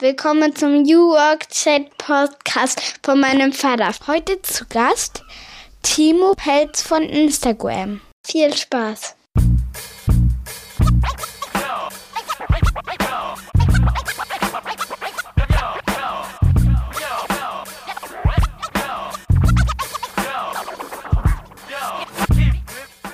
Willkommen 0.00 0.56
zum 0.56 0.84
New 0.84 1.10
Work 1.10 1.50
Chat 1.50 1.98
Podcast 1.98 2.80
von 3.02 3.20
meinem 3.20 3.52
Vater. 3.52 3.92
Heute 4.06 4.40
zu 4.40 4.64
Gast 4.66 5.22
Timo 5.82 6.32
Pelz 6.38 6.80
von 6.80 7.02
Instagram. 7.02 8.00
Viel 8.26 8.56
Spaß! 8.56 9.14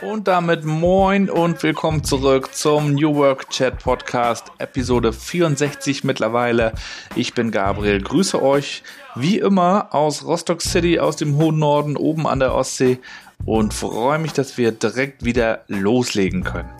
Und 0.07 0.29
damit 0.29 0.64
moin 0.64 1.29
und 1.29 1.61
willkommen 1.64 2.04
zurück 2.04 2.55
zum 2.55 2.95
New 2.95 3.16
Work 3.16 3.50
Chat 3.50 3.82
Podcast, 3.82 4.52
Episode 4.59 5.12
64 5.12 6.05
mittlerweile. 6.05 6.75
Ich 7.16 7.34
bin 7.34 7.50
Gabriel, 7.50 8.00
grüße 8.00 8.41
euch 8.41 8.84
wie 9.16 9.38
immer 9.38 9.92
aus 9.92 10.24
Rostock 10.24 10.62
City, 10.62 11.00
aus 11.00 11.16
dem 11.16 11.37
hohen 11.38 11.59
Norden, 11.59 11.97
oben 11.97 12.28
an 12.28 12.38
der 12.38 12.55
Ostsee 12.55 13.00
und 13.45 13.74
freue 13.74 14.20
mich, 14.20 14.33
dass 14.33 14.56
wir 14.56 14.70
direkt 14.70 15.24
wieder 15.24 15.64
loslegen 15.66 16.45
können. 16.45 16.70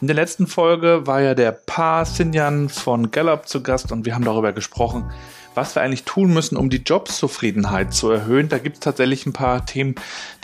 In 0.00 0.06
der 0.06 0.16
letzten 0.16 0.46
Folge 0.46 1.06
war 1.06 1.20
ja 1.20 1.34
der 1.34 1.52
Pa 1.52 2.06
Sinjan 2.06 2.70
von 2.70 3.10
Gallup 3.10 3.46
zu 3.46 3.62
Gast 3.62 3.92
und 3.92 4.06
wir 4.06 4.14
haben 4.14 4.24
darüber 4.24 4.54
gesprochen, 4.54 5.12
was 5.54 5.74
wir 5.74 5.82
eigentlich 5.82 6.04
tun 6.04 6.32
müssen, 6.32 6.56
um 6.56 6.70
die 6.70 6.78
Jobzufriedenheit 6.78 7.92
zu 7.92 8.10
erhöhen. 8.10 8.48
Da 8.48 8.58
gibt 8.58 8.76
es 8.76 8.80
tatsächlich 8.80 9.26
ein 9.26 9.32
paar 9.32 9.66
Themen, 9.66 9.94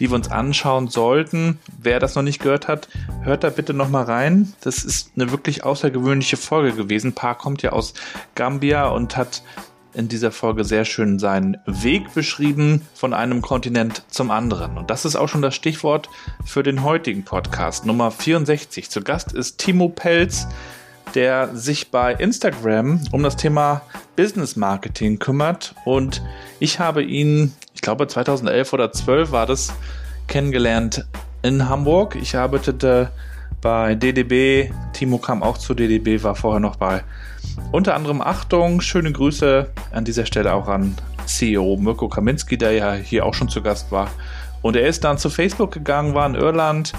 die 0.01 0.11
wir 0.11 0.17
uns 0.17 0.31
anschauen 0.31 0.89
sollten. 0.89 1.59
Wer 1.79 2.01
das 2.01 2.15
noch 2.15 2.23
nicht 2.23 2.41
gehört 2.41 2.69
hat, 2.69 2.89
hört 3.23 3.45
da 3.45 3.51
bitte 3.51 3.75
nochmal 3.75 4.05
rein. 4.05 4.53
Das 4.61 4.85
ist 4.85 5.13
eine 5.17 5.31
wirklich 5.31 5.65
außergewöhnliche 5.65 6.37
Folge 6.37 6.77
gewesen. 6.77 7.15
Paar 7.15 7.37
kommt 7.37 7.63
ja 7.63 7.73
aus 7.73 7.95
Gambia 8.35 8.89
und 8.89 9.17
hat 9.17 9.43
in 9.97 10.09
dieser 10.09 10.31
Folge 10.31 10.65
sehr 10.65 10.85
schön 10.85 11.19
seinen 11.19 11.57
Weg 11.65 12.13
beschrieben 12.13 12.87
von 12.95 13.15
einem 13.15 13.41
Kontinent 13.41 14.03
zum 14.09 14.31
anderen. 14.31 14.77
Und 14.77 14.91
das 14.91 15.07
ist 15.07 15.17
auch 15.17 15.29
schon 15.29 15.41
das 15.41 15.55
Stichwort 15.55 16.11
für 16.45 16.63
den 16.63 16.85
heutigen 16.85 17.25
Podcast 17.25 17.87
Nummer 17.87 18.11
64. 18.11 18.91
Zu 18.91 19.01
Gast 19.01 19.33
ist 19.33 19.57
Timo 19.59 19.89
Pelz 19.89 20.47
der 21.17 21.57
sich 21.57 21.91
bei 21.91 22.13
Instagram 22.13 23.01
um 23.11 23.23
das 23.23 23.37
Thema 23.37 23.81
Business 24.17 24.55
Marketing 24.55 25.19
kümmert. 25.19 25.75
Und 25.85 26.23
ich 26.61 26.79
habe 26.79 27.03
ihn, 27.03 27.55
ich 27.75 27.81
glaube 27.81 28.07
2011 28.07 28.73
oder 28.75 28.93
12 28.93 29.33
war 29.33 29.47
das, 29.47 29.73
kennengelernt 30.29 31.07
in 31.43 31.69
Hamburg. 31.69 32.17
Ich 32.17 32.37
arbeitete 32.37 33.11
bei 33.63 33.95
DDB. 33.95 34.71
Timo 34.93 35.19
kam 35.19 35.43
auch 35.43 35.57
zu 35.57 35.75
DDB, 35.75 36.23
war 36.23 36.35
vorher 36.35 36.61
noch 36.61 36.77
bei 36.77 37.03
unter 37.73 37.95
anderem 37.95 38.21
Achtung, 38.21 38.81
schöne 38.81 39.11
Grüße 39.11 39.71
an 39.93 40.05
dieser 40.05 40.27
Stelle 40.27 40.53
auch 40.53 40.69
an 40.69 40.95
CEO 41.25 41.77
Mirko 41.77 42.09
Kaminski, 42.09 42.59
der 42.59 42.73
ja 42.73 42.93
hier 42.93 43.25
auch 43.25 43.35
schon 43.35 43.49
zu 43.49 43.63
Gast 43.63 43.91
war. 43.91 44.11
Und 44.61 44.77
er 44.77 44.87
ist 44.87 45.05
dann 45.05 45.17
zu 45.17 45.31
Facebook 45.31 45.73
gegangen, 45.73 46.15
war 46.15 46.27
in 46.27 46.35
Irland 46.35 46.93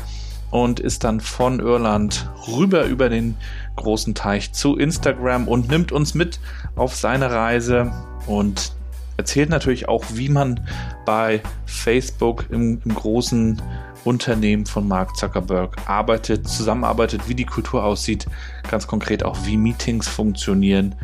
und 0.52 0.80
ist 0.80 1.04
dann 1.04 1.20
von 1.20 1.60
Irland 1.60 2.30
rüber 2.48 2.86
über 2.86 3.10
den 3.10 3.36
großen 3.76 4.16
Teich 4.16 4.54
zu 4.54 4.78
Instagram 4.78 5.48
und 5.48 5.70
nimmt 5.70 5.92
uns 5.92 6.14
mit 6.14 6.40
auf 6.76 6.96
seine 6.96 7.32
Reise 7.32 7.92
und 8.26 8.74
erzählt 9.18 9.50
natürlich 9.50 9.90
auch, 9.90 10.06
wie 10.14 10.30
man 10.30 10.62
bei 11.06 11.42
Facebook 11.66 12.46
im, 12.50 12.82
im 12.86 12.96
großen 12.96 13.62
Unternehmen 14.04 14.66
von 14.66 14.88
Mark 14.88 15.18
Zuckerberg 15.18 15.76
arbeitet, 15.86 16.48
zusammenarbeitet, 16.48 17.28
wie 17.28 17.36
die 17.36 17.46
Kultur 17.46 17.84
aussieht, 17.84 18.26
ganz 18.70 18.88
konkret 18.88 19.24
auch 19.24 19.38
wie 19.44 19.58
Meetings 19.58 20.08
funktionieren. 20.08 20.96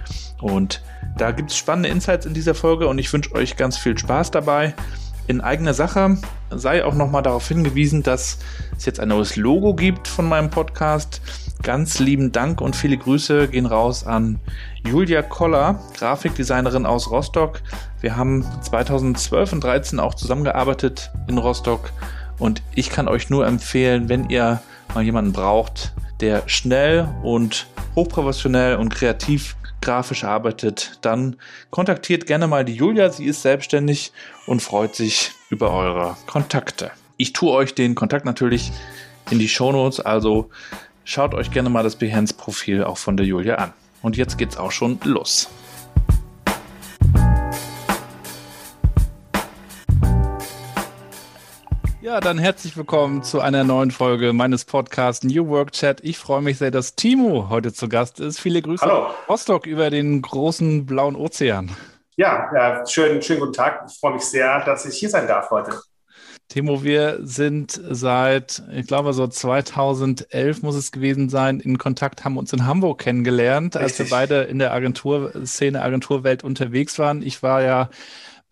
Und 0.41 0.81
da 1.17 1.31
gibt 1.31 1.51
es 1.51 1.57
spannende 1.57 1.89
Insights 1.89 2.25
in 2.25 2.33
dieser 2.33 2.55
Folge 2.55 2.87
und 2.87 2.97
ich 2.97 3.11
wünsche 3.11 3.33
euch 3.33 3.57
ganz 3.57 3.77
viel 3.77 3.97
Spaß 3.97 4.31
dabei 4.31 4.73
in 5.27 5.41
eigener 5.41 5.73
Sache 5.73 6.17
sei 6.49 6.83
auch 6.85 6.93
nochmal 6.93 7.23
darauf 7.23 7.47
hingewiesen, 7.47 8.03
dass 8.03 8.39
es 8.77 8.85
jetzt 8.85 8.99
ein 8.99 9.09
neues 9.09 9.35
Logo 9.35 9.73
gibt 9.73 10.07
von 10.07 10.27
meinem 10.27 10.49
Podcast. 10.49 11.21
Ganz 11.61 11.99
lieben 11.99 12.31
Dank 12.31 12.61
und 12.61 12.75
viele 12.75 12.97
Grüße 12.97 13.47
gehen 13.47 13.65
raus 13.65 14.05
an 14.05 14.39
Julia 14.85 15.21
Koller, 15.21 15.79
Grafikdesignerin 15.97 16.85
aus 16.85 17.09
Rostock. 17.09 17.61
Wir 18.01 18.17
haben 18.17 18.45
2012 18.61 19.53
und 19.53 19.61
2013 19.61 19.99
auch 19.99 20.13
zusammengearbeitet 20.13 21.11
in 21.27 21.37
Rostock 21.37 21.91
und 22.37 22.61
ich 22.75 22.89
kann 22.89 23.07
euch 23.07 23.29
nur 23.29 23.47
empfehlen, 23.47 24.09
wenn 24.09 24.29
ihr 24.29 24.61
mal 24.93 25.03
jemanden 25.03 25.31
braucht, 25.31 25.93
der 26.19 26.43
schnell 26.47 27.07
und 27.23 27.67
hochprofessionell 27.95 28.75
und 28.75 28.89
kreativ 28.89 29.55
grafisch 29.83 30.23
arbeitet, 30.23 30.97
dann 31.01 31.35
kontaktiert 31.69 32.25
gerne 32.25 32.47
mal 32.47 32.65
die 32.65 32.73
Julia. 32.73 33.09
Sie 33.11 33.25
ist 33.25 33.41
selbstständig 33.41 34.11
und 34.47 34.61
freut 34.61 34.95
sich 34.95 35.31
über 35.49 35.71
eure 35.71 36.17
Kontakte. 36.25 36.91
Ich 37.17 37.33
tue 37.33 37.51
euch 37.51 37.75
den 37.75 37.93
Kontakt 37.93 38.25
natürlich 38.25 38.71
in 39.29 39.39
die 39.39 39.47
Shownotes, 39.47 39.99
also 39.99 40.49
schaut 41.03 41.33
euch 41.33 41.51
gerne 41.51 41.69
mal 41.69 41.83
das 41.83 41.97
Behance-Profil 41.97 42.83
auch 42.83 42.97
von 42.97 43.17
der 43.17 43.25
Julia 43.25 43.55
an. 43.55 43.73
Und 44.01 44.17
jetzt 44.17 44.37
geht's 44.37 44.57
auch 44.57 44.71
schon 44.71 44.99
los. 45.03 45.49
Ja, 52.03 52.19
dann 52.19 52.37
herzlich 52.37 52.75
willkommen 52.75 53.23
zu 53.23 53.39
einer 53.39 53.63
neuen 53.63 53.89
Folge 53.89 54.33
meines 54.33 54.65
Podcasts 54.65 55.23
New 55.23 55.47
Work 55.47 55.71
Chat. 55.71 56.01
Ich 56.03 56.17
freue 56.17 56.41
mich 56.41 56.57
sehr, 56.57 56.69
dass 56.69 56.95
Timo 56.95 57.47
heute 57.47 57.71
zu 57.71 57.87
Gast 57.87 58.19
ist. 58.19 58.41
Viele 58.41 58.61
Grüße 58.61 58.85
Hallo. 58.85 59.05
aus 59.05 59.29
Rostock 59.29 59.65
über 59.65 59.89
den 59.89 60.21
großen 60.21 60.85
blauen 60.85 61.15
Ozean. 61.15 61.71
Ja, 62.17 62.49
ja 62.53 62.85
schönen, 62.85 63.21
schönen 63.21 63.39
guten 63.39 63.53
Tag. 63.53 63.85
Ich 63.89 63.97
freue 63.97 64.15
mich 64.15 64.23
sehr, 64.23 64.65
dass 64.65 64.85
ich 64.85 64.97
hier 64.97 65.09
sein 65.09 65.27
darf 65.29 65.49
heute. 65.49 65.79
Timo, 66.49 66.83
wir 66.83 67.19
sind 67.21 67.79
seit, 67.89 68.61
ich 68.73 68.85
glaube, 68.85 69.13
so 69.13 69.25
2011 69.25 70.61
muss 70.61 70.75
es 70.75 70.91
gewesen 70.91 71.29
sein, 71.29 71.61
in 71.61 71.77
Kontakt, 71.77 72.25
haben 72.25 72.35
uns 72.35 72.51
in 72.51 72.65
Hamburg 72.65 72.99
kennengelernt, 72.99 73.77
Richtig. 73.77 73.81
als 73.81 73.99
wir 73.99 74.09
beide 74.09 74.41
in 74.41 74.59
der 74.59 74.73
Agenturszene, 74.73 75.81
Agenturwelt 75.81 76.43
unterwegs 76.43 76.99
waren. 76.99 77.21
Ich 77.21 77.41
war 77.43 77.63
ja 77.63 77.89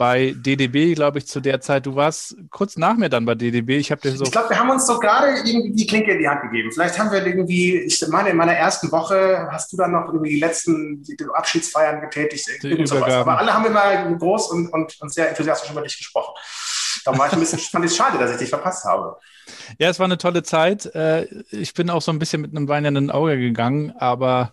bei 0.01 0.33
DDB, 0.35 0.95
glaube 0.95 1.19
ich, 1.19 1.27
zu 1.27 1.41
der 1.41 1.61
Zeit. 1.61 1.85
Du 1.85 1.95
warst 1.95 2.35
kurz 2.49 2.75
nach 2.75 2.95
mir 2.97 3.07
dann 3.07 3.23
bei 3.23 3.35
DDB. 3.35 3.77
Ich 3.77 3.91
habe 3.91 4.01
dir 4.01 4.17
so. 4.17 4.23
Ich 4.23 4.31
glaube, 4.31 4.49
wir 4.49 4.57
haben 4.57 4.71
uns 4.71 4.87
so 4.87 4.97
gerade 4.97 5.27
irgendwie 5.27 5.73
die 5.73 5.85
Klinke 5.85 6.13
in 6.13 6.17
die 6.17 6.27
Hand 6.27 6.41
gegeben. 6.41 6.71
Vielleicht 6.71 6.97
haben 6.97 7.11
wir 7.11 7.23
irgendwie, 7.23 7.77
ich 7.81 8.03
meine, 8.07 8.29
in 8.29 8.37
meiner 8.37 8.53
ersten 8.53 8.91
Woche 8.91 9.47
hast 9.51 9.71
du 9.71 9.77
dann 9.77 9.91
noch 9.91 10.07
irgendwie 10.07 10.31
die 10.31 10.39
letzten 10.39 11.03
die 11.03 11.15
Abschiedsfeiern 11.31 12.01
getätigt. 12.01 12.49
Aber 12.91 13.37
alle 13.37 13.53
haben 13.53 13.63
immer 13.67 14.17
groß 14.17 14.49
und, 14.49 14.69
und, 14.69 14.99
und 14.99 15.13
sehr 15.13 15.29
enthusiastisch 15.29 15.69
über 15.69 15.83
dich 15.83 15.95
gesprochen. 15.95 16.33
Da 17.05 17.15
war 17.15 17.27
ich 17.27 17.33
ein 17.33 17.39
bisschen, 17.39 17.59
fand 17.71 17.85
ich 17.85 17.91
es 17.91 17.97
schade, 17.97 18.17
dass 18.17 18.31
ich 18.31 18.37
dich 18.37 18.49
verpasst 18.49 18.83
habe. 18.85 19.17
Ja, 19.77 19.89
es 19.89 19.99
war 19.99 20.05
eine 20.05 20.17
tolle 20.17 20.41
Zeit. 20.41 20.87
Äh, 20.95 21.27
ich 21.51 21.75
bin 21.75 21.91
auch 21.91 22.01
so 22.01 22.11
ein 22.11 22.17
bisschen 22.17 22.41
mit 22.41 22.55
einem 22.55 22.67
weinenden 22.67 23.11
Auge 23.11 23.37
gegangen, 23.37 23.93
aber 23.99 24.51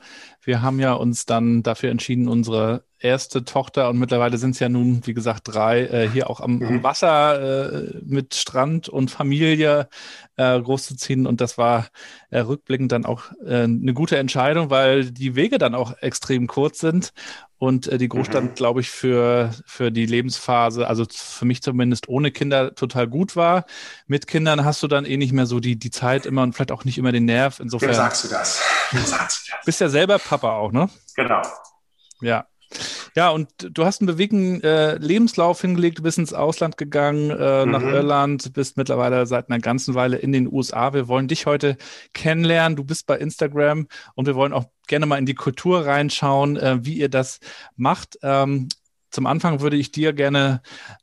wir 0.48 0.62
haben 0.62 0.80
ja 0.80 0.94
uns 0.94 1.26
dann 1.26 1.62
dafür 1.62 1.90
entschieden, 1.90 2.26
unsere 2.26 2.82
erste 2.98 3.44
Tochter 3.44 3.90
und 3.90 3.98
mittlerweile 3.98 4.38
sind 4.38 4.52
es 4.52 4.60
ja 4.60 4.70
nun, 4.70 5.02
wie 5.04 5.12
gesagt, 5.12 5.42
drei, 5.44 5.82
äh, 5.82 6.08
hier 6.08 6.30
auch 6.30 6.40
am, 6.40 6.56
mhm. 6.56 6.66
am 6.66 6.82
Wasser 6.82 7.74
äh, 7.74 8.00
mit 8.02 8.34
Strand 8.34 8.88
und 8.88 9.10
Familie 9.10 9.88
äh, 10.36 10.58
großzuziehen. 10.58 11.26
Und 11.26 11.42
das 11.42 11.58
war 11.58 11.88
äh, 12.30 12.40
rückblickend 12.40 12.90
dann 12.90 13.04
auch 13.04 13.24
äh, 13.44 13.64
eine 13.64 13.92
gute 13.92 14.16
Entscheidung, 14.16 14.70
weil 14.70 15.10
die 15.10 15.36
Wege 15.36 15.58
dann 15.58 15.74
auch 15.74 15.92
extrem 16.00 16.46
kurz 16.46 16.78
sind 16.78 17.12
und 17.58 17.86
äh, 17.86 17.98
die 17.98 18.08
Großstadt, 18.08 18.44
mhm. 18.44 18.54
glaube 18.54 18.80
ich, 18.80 18.88
für, 18.88 19.50
für 19.66 19.92
die 19.92 20.06
Lebensphase, 20.06 20.88
also 20.88 21.04
für 21.10 21.44
mich 21.44 21.60
zumindest 21.60 22.08
ohne 22.08 22.30
Kinder 22.30 22.74
total 22.74 23.06
gut 23.06 23.36
war. 23.36 23.66
Mit 24.06 24.26
Kindern 24.26 24.64
hast 24.64 24.82
du 24.82 24.88
dann 24.88 25.04
eh 25.04 25.18
nicht 25.18 25.34
mehr 25.34 25.46
so 25.46 25.60
die, 25.60 25.78
die 25.78 25.90
Zeit 25.90 26.24
immer 26.24 26.42
und 26.42 26.54
vielleicht 26.54 26.72
auch 26.72 26.86
nicht 26.86 26.96
immer 26.96 27.12
den 27.12 27.26
Nerv. 27.26 27.60
Insofern. 27.60 27.90
Wie 27.90 27.94
sagst 27.94 28.24
du 28.24 28.28
das? 28.28 28.62
Bist 29.64 29.80
ja 29.80 29.88
selber 29.88 30.18
Papa 30.18 30.52
auch, 30.52 30.72
ne? 30.72 30.88
Genau. 31.16 31.42
Ja. 32.20 32.46
Ja, 33.16 33.30
und 33.30 33.48
du 33.58 33.84
hast 33.84 34.00
einen 34.00 34.06
bewegten 34.06 34.62
äh, 34.62 34.96
Lebenslauf 34.96 35.60
hingelegt, 35.60 35.98
du 35.98 36.02
bist 36.02 36.18
ins 36.18 36.34
Ausland 36.34 36.76
gegangen, 36.76 37.30
äh, 37.30 37.64
mhm. 37.64 37.72
nach 37.72 37.82
Irland, 37.82 38.52
bist 38.52 38.76
mittlerweile 38.76 39.26
seit 39.26 39.48
einer 39.48 39.58
ganzen 39.58 39.94
Weile 39.94 40.18
in 40.18 40.32
den 40.32 40.52
USA. 40.52 40.92
Wir 40.92 41.08
wollen 41.08 41.28
dich 41.28 41.46
heute 41.46 41.76
kennenlernen. 42.12 42.76
Du 42.76 42.84
bist 42.84 43.06
bei 43.06 43.16
Instagram 43.16 43.88
und 44.14 44.26
wir 44.26 44.34
wollen 44.34 44.52
auch 44.52 44.66
gerne 44.86 45.06
mal 45.06 45.18
in 45.18 45.26
die 45.26 45.34
Kultur 45.34 45.86
reinschauen, 45.86 46.56
äh, 46.58 46.78
wie 46.82 46.98
ihr 46.98 47.08
das 47.08 47.40
macht. 47.76 48.18
Ähm, 48.22 48.68
zum 49.10 49.26
Anfang 49.26 49.60
würde 49.60 49.76
ich 49.76 49.90
dir 49.90 50.12
gerne 50.12 50.60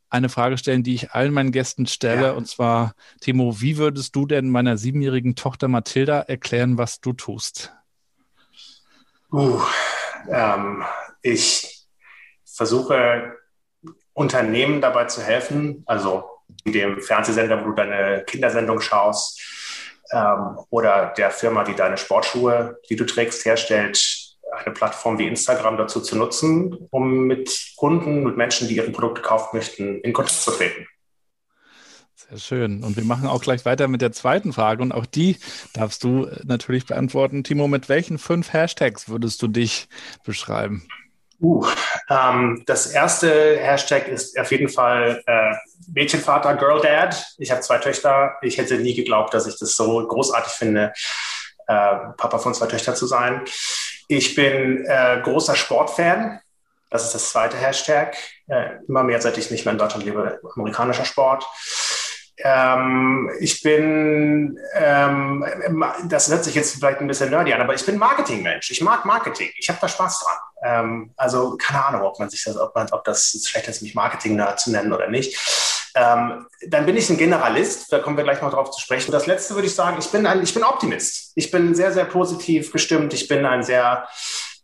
eine 0.10 0.30
Frage 0.30 0.58
stellen, 0.58 0.84
die 0.84 0.96
ich 0.96 1.12
allen 1.12 1.34
meinen 1.34 1.52
Gästen 1.52 1.88
stelle. 1.88 2.28
Ja. 2.28 2.32
Und 2.32 2.48
zwar, 2.48 2.94
Timo, 3.22 3.60
wie 3.62 3.78
würdest 3.78 4.16
du 4.16 4.26
denn 4.26 4.50
meiner 4.50 4.78
siebenjährigen 4.78 5.36
Tochter 5.36 5.68
Mathilda 5.68 6.22
erklären, 6.22 6.78
was 6.78 7.02
du 7.02 7.14
tust? 7.14 7.74
Uh, 9.32 9.62
ähm, 10.30 10.84
ich 11.22 11.86
versuche 12.46 13.34
Unternehmen 14.14 14.80
dabei 14.80 15.06
zu 15.06 15.22
helfen, 15.22 15.84
also 15.86 16.24
dem 16.66 17.02
Fernsehsender, 17.02 17.62
wo 17.62 17.70
du 17.70 17.76
deine 17.76 18.24
Kindersendung 18.26 18.80
schaust, 18.80 19.42
ähm, 20.12 20.60
oder 20.70 21.14
der 21.18 21.32
Firma, 21.32 21.64
die 21.64 21.76
deine 21.76 21.98
Sportschuhe, 21.98 22.80
die 22.90 22.96
du 22.96 23.06
trägst, 23.06 23.44
herstellt, 23.46 24.15
eine 24.64 24.74
Plattform 24.74 25.18
wie 25.18 25.28
Instagram 25.28 25.78
dazu 25.78 26.02
zu 26.02 26.16
nutzen, 26.16 26.88
um 26.92 27.26
mit 27.26 27.74
Kunden, 27.76 28.24
mit 28.24 28.38
Menschen, 28.38 28.68
die 28.68 28.76
ihre 28.76 28.92
Produkte 28.92 29.22
kaufen 29.22 29.58
möchten, 29.58 30.02
in 30.02 30.14
Kontakt 30.14 30.40
zu 30.40 30.52
treten. 30.52 30.88
Sehr 32.30 32.40
schön. 32.40 32.84
Und 32.84 32.96
wir 32.96 33.04
machen 33.04 33.28
auch 33.28 33.42
gleich 33.42 33.66
weiter 33.66 33.88
mit 33.88 34.02
der 34.02 34.12
zweiten 34.12 34.54
Frage. 34.54 34.82
Und 34.82 34.92
auch 34.92 35.06
die 35.06 35.38
darfst 35.74 36.04
du 36.04 36.28
natürlich 36.44 36.86
beantworten. 36.86 37.44
Timo, 37.44 37.68
mit 37.68 37.88
welchen 37.90 38.18
fünf 38.18 38.52
Hashtags 38.52 39.10
würdest 39.10 39.42
du 39.42 39.48
dich 39.48 39.88
beschreiben? 40.24 40.88
Uh, 41.42 41.68
ähm, 42.10 42.64
das 42.66 42.88
erste 42.88 43.58
Hashtag 43.58 44.08
ist 44.08 44.40
auf 44.40 44.52
jeden 44.52 44.70
Fall 44.70 45.22
äh, 45.28 45.54
Mädchenvater, 45.94 46.56
Girl 46.56 46.82
Dad. 46.82 47.26
Ich 47.38 47.52
habe 47.52 47.62
zwei 47.62 47.78
Töchter. 47.78 48.36
Ich 48.42 48.58
hätte 48.58 48.78
nie 48.78 48.96
geglaubt, 48.96 49.34
dass 49.34 49.46
ich 49.46 49.60
das 49.60 49.76
so 49.76 50.08
großartig 50.08 50.54
finde, 50.54 50.94
äh, 51.68 51.96
Papa 52.18 52.40
von 52.40 52.54
zwei 52.54 52.68
Töchtern 52.68 52.96
zu 52.96 53.06
sein. 53.06 53.42
Ich 54.08 54.36
bin 54.36 54.86
äh, 54.86 55.22
großer 55.24 55.56
Sportfan. 55.56 56.40
Das 56.90 57.04
ist 57.04 57.16
das 57.16 57.30
zweite 57.30 57.58
Hashtag. 57.58 58.16
Äh, 58.48 58.78
immer 58.88 59.04
mehr, 59.04 59.20
seit 59.22 59.38
ich 59.38 59.52
nicht 59.52 59.66
mehr 59.66 59.74
in 59.74 59.78
Deutschland 59.78 60.06
lebe, 60.06 60.40
amerikanischer 60.56 61.06
Sport. 61.06 61.46
Ähm, 62.38 63.32
ich 63.40 63.62
bin, 63.62 64.60
ähm, 64.74 65.46
das 66.06 66.30
hört 66.30 66.44
sich 66.44 66.54
jetzt 66.54 66.76
vielleicht 66.76 67.00
ein 67.00 67.08
bisschen 67.08 67.30
nerdy 67.30 67.54
an, 67.54 67.62
aber 67.62 67.74
ich 67.74 67.86
bin 67.86 67.98
Marketingmensch. 67.98 68.72
Ich 68.72 68.82
mag 68.82 69.06
Marketing. 69.06 69.50
Ich 69.58 69.70
habe 69.70 69.80
da 69.82 69.88
Spaß 69.88 70.20
dran. 70.20 70.38
Ähm, 70.64 71.14
also 71.16 71.58
keine 71.58 71.86
Ahnung, 71.86 72.02
ob 72.02 72.20
man 72.20 72.30
sich 72.30 72.44
das, 72.44 72.58
ob, 72.58 72.76
man, 72.76 72.92
ob 72.92 73.04
das 73.06 73.42
schlecht 73.48 73.68
ist, 73.68 73.82
mich 73.82 73.96
Marketing 73.96 74.42
zu 74.58 74.72
nennen 74.72 74.92
oder 74.92 75.10
nicht. 75.10 75.38
Ähm, 75.98 76.46
dann 76.68 76.86
bin 76.86 76.98
ich 76.98 77.10
ein 77.10 77.18
Generalist, 77.18 77.92
da 77.92 78.00
kommen 78.00 78.18
wir 78.18 78.26
gleich 78.26 78.42
noch 78.42 78.52
drauf 78.52 78.70
zu 78.72 78.82
sprechen. 78.82 79.14
Das 79.14 79.28
letzte 79.28 79.56
würde 79.56 79.68
ich 79.68 79.74
sagen, 79.74 79.98
ich 79.98 80.12
bin 80.12 80.26
ein, 80.26 80.44
ich 80.44 80.54
bin 80.54 80.64
Optimist. 80.64 81.32
Ich 81.36 81.50
bin 81.52 81.74
sehr, 81.74 81.94
sehr 81.94 82.04
positiv 82.04 82.74
gestimmt. 82.74 83.14
Ich 83.14 83.30
bin 83.30 83.46
ein 83.46 83.64
sehr 83.64 84.06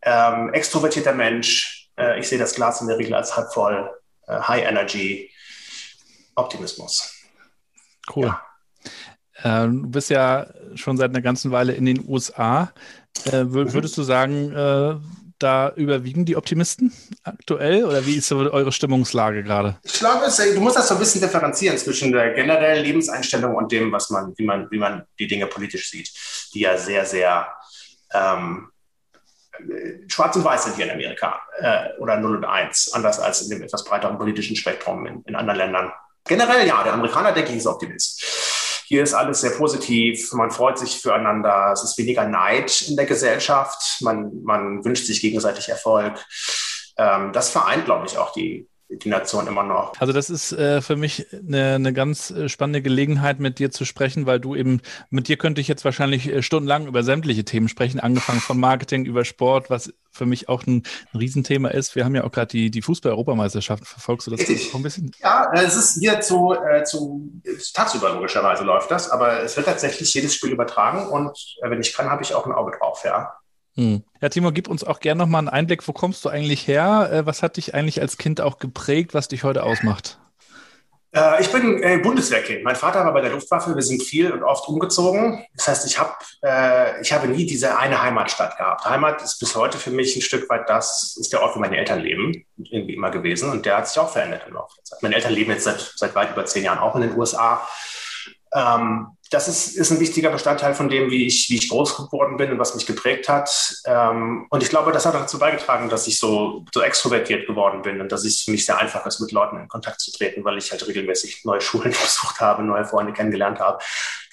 ähm, 0.01 0.53
extrovertierter 0.53 1.13
Mensch. 1.13 1.89
Äh, 1.97 2.19
ich 2.19 2.27
sehe 2.27 2.37
das 2.37 2.53
Glas 2.53 2.81
in 2.81 2.87
der 2.87 2.97
Regel 2.97 3.13
als 3.13 3.37
halb 3.37 3.53
voll. 3.53 3.89
Äh, 4.27 4.41
High 4.41 4.65
Energy, 4.65 5.31
Optimismus. 6.35 7.15
Cool. 8.13 8.35
Ja. 9.43 9.63
Äh, 9.63 9.67
du 9.67 9.89
bist 9.89 10.09
ja 10.09 10.47
schon 10.75 10.97
seit 10.97 11.11
einer 11.11 11.21
ganzen 11.21 11.51
Weile 11.51 11.71
in 11.73 11.85
den 11.85 12.07
USA. 12.07 12.73
Äh, 13.31 13.45
mhm. 13.45 13.73
würdest 13.73 13.97
du 13.97 14.03
sagen, 14.03 14.51
äh, 14.51 14.95
da 15.43 15.71
überwiegen 15.75 16.25
die 16.25 16.35
Optimisten 16.35 16.93
aktuell 17.23 17.85
oder 17.85 18.05
wie 18.05 18.15
ist 18.15 18.27
so 18.27 18.37
eure 18.37 18.71
Stimmungslage 18.71 19.43
gerade? 19.43 19.77
Ich 19.83 19.99
glaube, 19.99 20.25
du 20.25 20.61
musst 20.61 20.77
das 20.77 20.87
so 20.87 20.95
ein 20.95 20.99
bisschen 20.99 21.21
differenzieren 21.21 21.77
zwischen 21.77 22.11
der 22.11 22.33
generellen 22.33 22.83
Lebenseinstellung 22.83 23.55
und 23.55 23.71
dem, 23.71 23.91
was 23.91 24.09
man, 24.09 24.33
wie 24.37 24.45
man, 24.45 24.69
wie 24.71 24.77
man 24.77 25.05
die 25.19 25.27
Dinge 25.27 25.47
politisch 25.47 25.89
sieht, 25.89 26.11
die 26.53 26.61
ja 26.61 26.77
sehr, 26.77 27.05
sehr 27.05 27.47
ähm, 28.13 28.69
schwarz 30.07 30.35
und 30.35 30.43
weiß 30.43 30.65
sind 30.65 30.75
hier 30.75 30.85
in 30.85 30.91
Amerika 30.91 31.39
äh, 31.59 31.89
oder 31.99 32.17
0 32.17 32.37
und 32.37 32.45
1, 32.45 32.93
anders 32.93 33.19
als 33.19 33.41
in 33.41 33.49
dem 33.49 33.63
etwas 33.63 33.83
breiteren 33.83 34.17
politischen 34.17 34.55
Spektrum 34.55 35.05
in, 35.05 35.21
in 35.23 35.35
anderen 35.35 35.57
Ländern. 35.57 35.91
Generell 36.25 36.67
ja, 36.67 36.83
der 36.83 36.93
Amerikaner, 36.93 37.31
denke 37.31 37.51
ich, 37.51 37.57
ist 37.57 37.67
Optimist. 37.67 38.50
Hier 38.91 39.03
ist 39.03 39.13
alles 39.13 39.39
sehr 39.39 39.51
positiv, 39.51 40.33
man 40.33 40.51
freut 40.51 40.77
sich 40.77 40.99
füreinander, 40.99 41.71
es 41.71 41.81
ist 41.81 41.97
weniger 41.97 42.27
Neid 42.27 42.81
in 42.89 42.97
der 42.97 43.05
Gesellschaft, 43.05 44.01
man, 44.01 44.43
man 44.43 44.83
wünscht 44.83 45.05
sich 45.05 45.21
gegenseitig 45.21 45.69
Erfolg. 45.69 46.19
Ähm, 46.97 47.31
das 47.31 47.51
vereint, 47.51 47.85
glaube 47.85 48.05
ich, 48.05 48.17
auch 48.17 48.33
die, 48.33 48.67
die 48.91 49.09
Nation 49.09 49.47
immer 49.47 49.63
noch. 49.63 49.93
Also 49.99 50.13
das 50.13 50.29
ist 50.29 50.51
äh, 50.51 50.81
für 50.81 50.95
mich 50.95 51.27
eine, 51.33 51.75
eine 51.75 51.93
ganz 51.93 52.31
äh, 52.31 52.49
spannende 52.49 52.81
Gelegenheit, 52.81 53.39
mit 53.39 53.59
dir 53.59 53.71
zu 53.71 53.85
sprechen, 53.85 54.25
weil 54.25 54.39
du 54.39 54.55
eben, 54.55 54.81
mit 55.09 55.27
dir 55.27 55.37
könnte 55.37 55.61
ich 55.61 55.67
jetzt 55.67 55.85
wahrscheinlich 55.85 56.27
äh, 56.27 56.41
stundenlang 56.41 56.87
über 56.87 57.03
sämtliche 57.03 57.45
Themen 57.45 57.69
sprechen, 57.69 57.99
angefangen 57.99 58.39
vom 58.41 58.59
Marketing 58.59 59.05
über 59.05 59.25
Sport, 59.25 59.69
was 59.69 59.93
für 60.11 60.25
mich 60.25 60.49
auch 60.49 60.65
ein, 60.67 60.83
ein 61.13 61.17
Riesenthema 61.17 61.69
ist. 61.69 61.95
Wir 61.95 62.03
haben 62.03 62.15
ja 62.15 62.23
auch 62.25 62.31
gerade 62.31 62.47
die, 62.47 62.69
die 62.69 62.81
Fußball-Europameisterschaft. 62.81 63.87
Verfolgst 63.87 64.27
du 64.27 64.31
das 64.31 64.41
auch 64.41 64.75
ein 64.75 64.83
bisschen? 64.83 65.11
Ja, 65.21 65.49
es 65.53 65.75
ist 65.75 65.99
hier 65.99 66.19
zu, 66.19 66.53
äh, 66.53 66.83
zu 66.83 67.31
tagsüber 67.73 68.13
logischerweise 68.13 68.63
läuft 68.63 68.91
das, 68.91 69.09
aber 69.09 69.41
es 69.41 69.55
wird 69.55 69.67
tatsächlich 69.67 70.13
jedes 70.13 70.35
Spiel 70.35 70.51
übertragen 70.51 71.07
und 71.07 71.37
äh, 71.61 71.69
wenn 71.69 71.79
ich 71.79 71.93
kann, 71.93 72.09
habe 72.09 72.23
ich 72.23 72.33
auch 72.35 72.45
ein 72.45 72.51
Auge 72.51 72.77
drauf, 72.77 73.03
ja. 73.05 73.33
Hm. 73.75 74.03
Ja, 74.21 74.29
Timo, 74.29 74.51
gib 74.51 74.67
uns 74.67 74.83
auch 74.83 74.99
gerne 74.99 75.19
nochmal 75.19 75.39
einen 75.39 75.49
Einblick. 75.49 75.87
Wo 75.87 75.93
kommst 75.93 76.25
du 76.25 76.29
eigentlich 76.29 76.67
her? 76.67 77.09
Äh, 77.11 77.25
was 77.25 77.41
hat 77.41 77.57
dich 77.57 77.73
eigentlich 77.73 78.01
als 78.01 78.17
Kind 78.17 78.41
auch 78.41 78.57
geprägt, 78.57 79.13
was 79.13 79.27
dich 79.27 79.43
heute 79.43 79.63
ausmacht? 79.63 80.19
Äh, 81.13 81.41
ich 81.41 81.51
bin 81.51 81.83
äh, 81.83 81.97
Bundeswehrkind. 81.97 82.63
Mein 82.63 82.75
Vater 82.75 83.03
war 83.03 83.13
bei 83.13 83.21
der 83.21 83.31
Luftwaffe. 83.31 83.75
Wir 83.75 83.81
sind 83.81 84.01
viel 84.01 84.31
und 84.31 84.43
oft 84.43 84.67
umgezogen. 84.67 85.45
Das 85.55 85.67
heißt, 85.67 85.85
ich, 85.87 85.99
hab, 85.99 86.23
äh, 86.43 87.01
ich 87.01 87.11
habe 87.11 87.27
nie 87.27 87.45
diese 87.45 87.77
eine 87.77 88.01
Heimatstadt 88.01 88.57
gehabt. 88.57 88.85
Heimat 88.85 89.21
ist 89.21 89.39
bis 89.39 89.55
heute 89.55 89.77
für 89.77 89.91
mich 89.91 90.15
ein 90.15 90.21
Stück 90.21 90.49
weit 90.49 90.69
das, 90.69 91.17
ist 91.19 91.33
der 91.33 91.41
Ort, 91.41 91.55
wo 91.55 91.59
meine 91.59 91.77
Eltern 91.77 91.99
leben, 91.99 92.45
irgendwie 92.57 92.95
immer 92.95 93.11
gewesen. 93.11 93.49
Und 93.49 93.65
der 93.65 93.77
hat 93.77 93.89
sich 93.89 93.99
auch 93.99 94.11
verändert 94.11 94.43
im 94.47 94.53
Laufe 94.53 94.75
der 94.77 94.83
Zeit. 94.85 95.03
Meine 95.03 95.15
Eltern 95.15 95.33
leben 95.33 95.51
jetzt 95.51 95.65
seit, 95.65 95.93
seit 95.95 96.15
weit 96.15 96.31
über 96.31 96.45
zehn 96.45 96.63
Jahren 96.63 96.79
auch 96.79 96.95
in 96.95 97.01
den 97.01 97.17
USA. 97.17 97.67
Ähm, 98.53 99.07
das 99.31 99.47
ist, 99.47 99.77
ist 99.77 99.91
ein 99.91 100.01
wichtiger 100.01 100.29
Bestandteil 100.29 100.73
von 100.73 100.89
dem, 100.89 101.09
wie 101.09 101.25
ich, 101.25 101.49
wie 101.49 101.55
ich 101.55 101.69
groß 101.69 101.95
geworden 101.95 102.35
bin 102.35 102.51
und 102.51 102.59
was 102.59 102.75
mich 102.75 102.85
geprägt 102.85 103.29
hat. 103.29 103.81
Ähm, 103.85 104.45
und 104.49 104.61
ich 104.61 104.67
glaube, 104.67 104.91
das 104.91 105.05
hat 105.05 105.15
dazu 105.15 105.39
beigetragen, 105.39 105.87
dass 105.87 106.05
ich 106.05 106.19
so, 106.19 106.65
so 106.73 106.81
extrovertiert 106.81 107.47
geworden 107.47 107.81
bin 107.81 108.01
und 108.01 108.11
dass 108.11 108.25
es 108.25 108.41
für 108.41 108.51
mich 108.51 108.65
sehr 108.65 108.77
einfach 108.77 109.05
ist, 109.05 109.21
mit 109.21 109.31
Leuten 109.31 109.55
in 109.55 109.69
Kontakt 109.69 110.01
zu 110.01 110.11
treten, 110.11 110.43
weil 110.43 110.57
ich 110.57 110.69
halt 110.69 110.85
regelmäßig 110.85 111.45
neue 111.45 111.61
Schulen 111.61 111.91
besucht 112.03 112.41
habe, 112.41 112.61
neue 112.61 112.83
Freunde 112.83 113.13
kennengelernt 113.13 113.59
habe. 113.59 113.81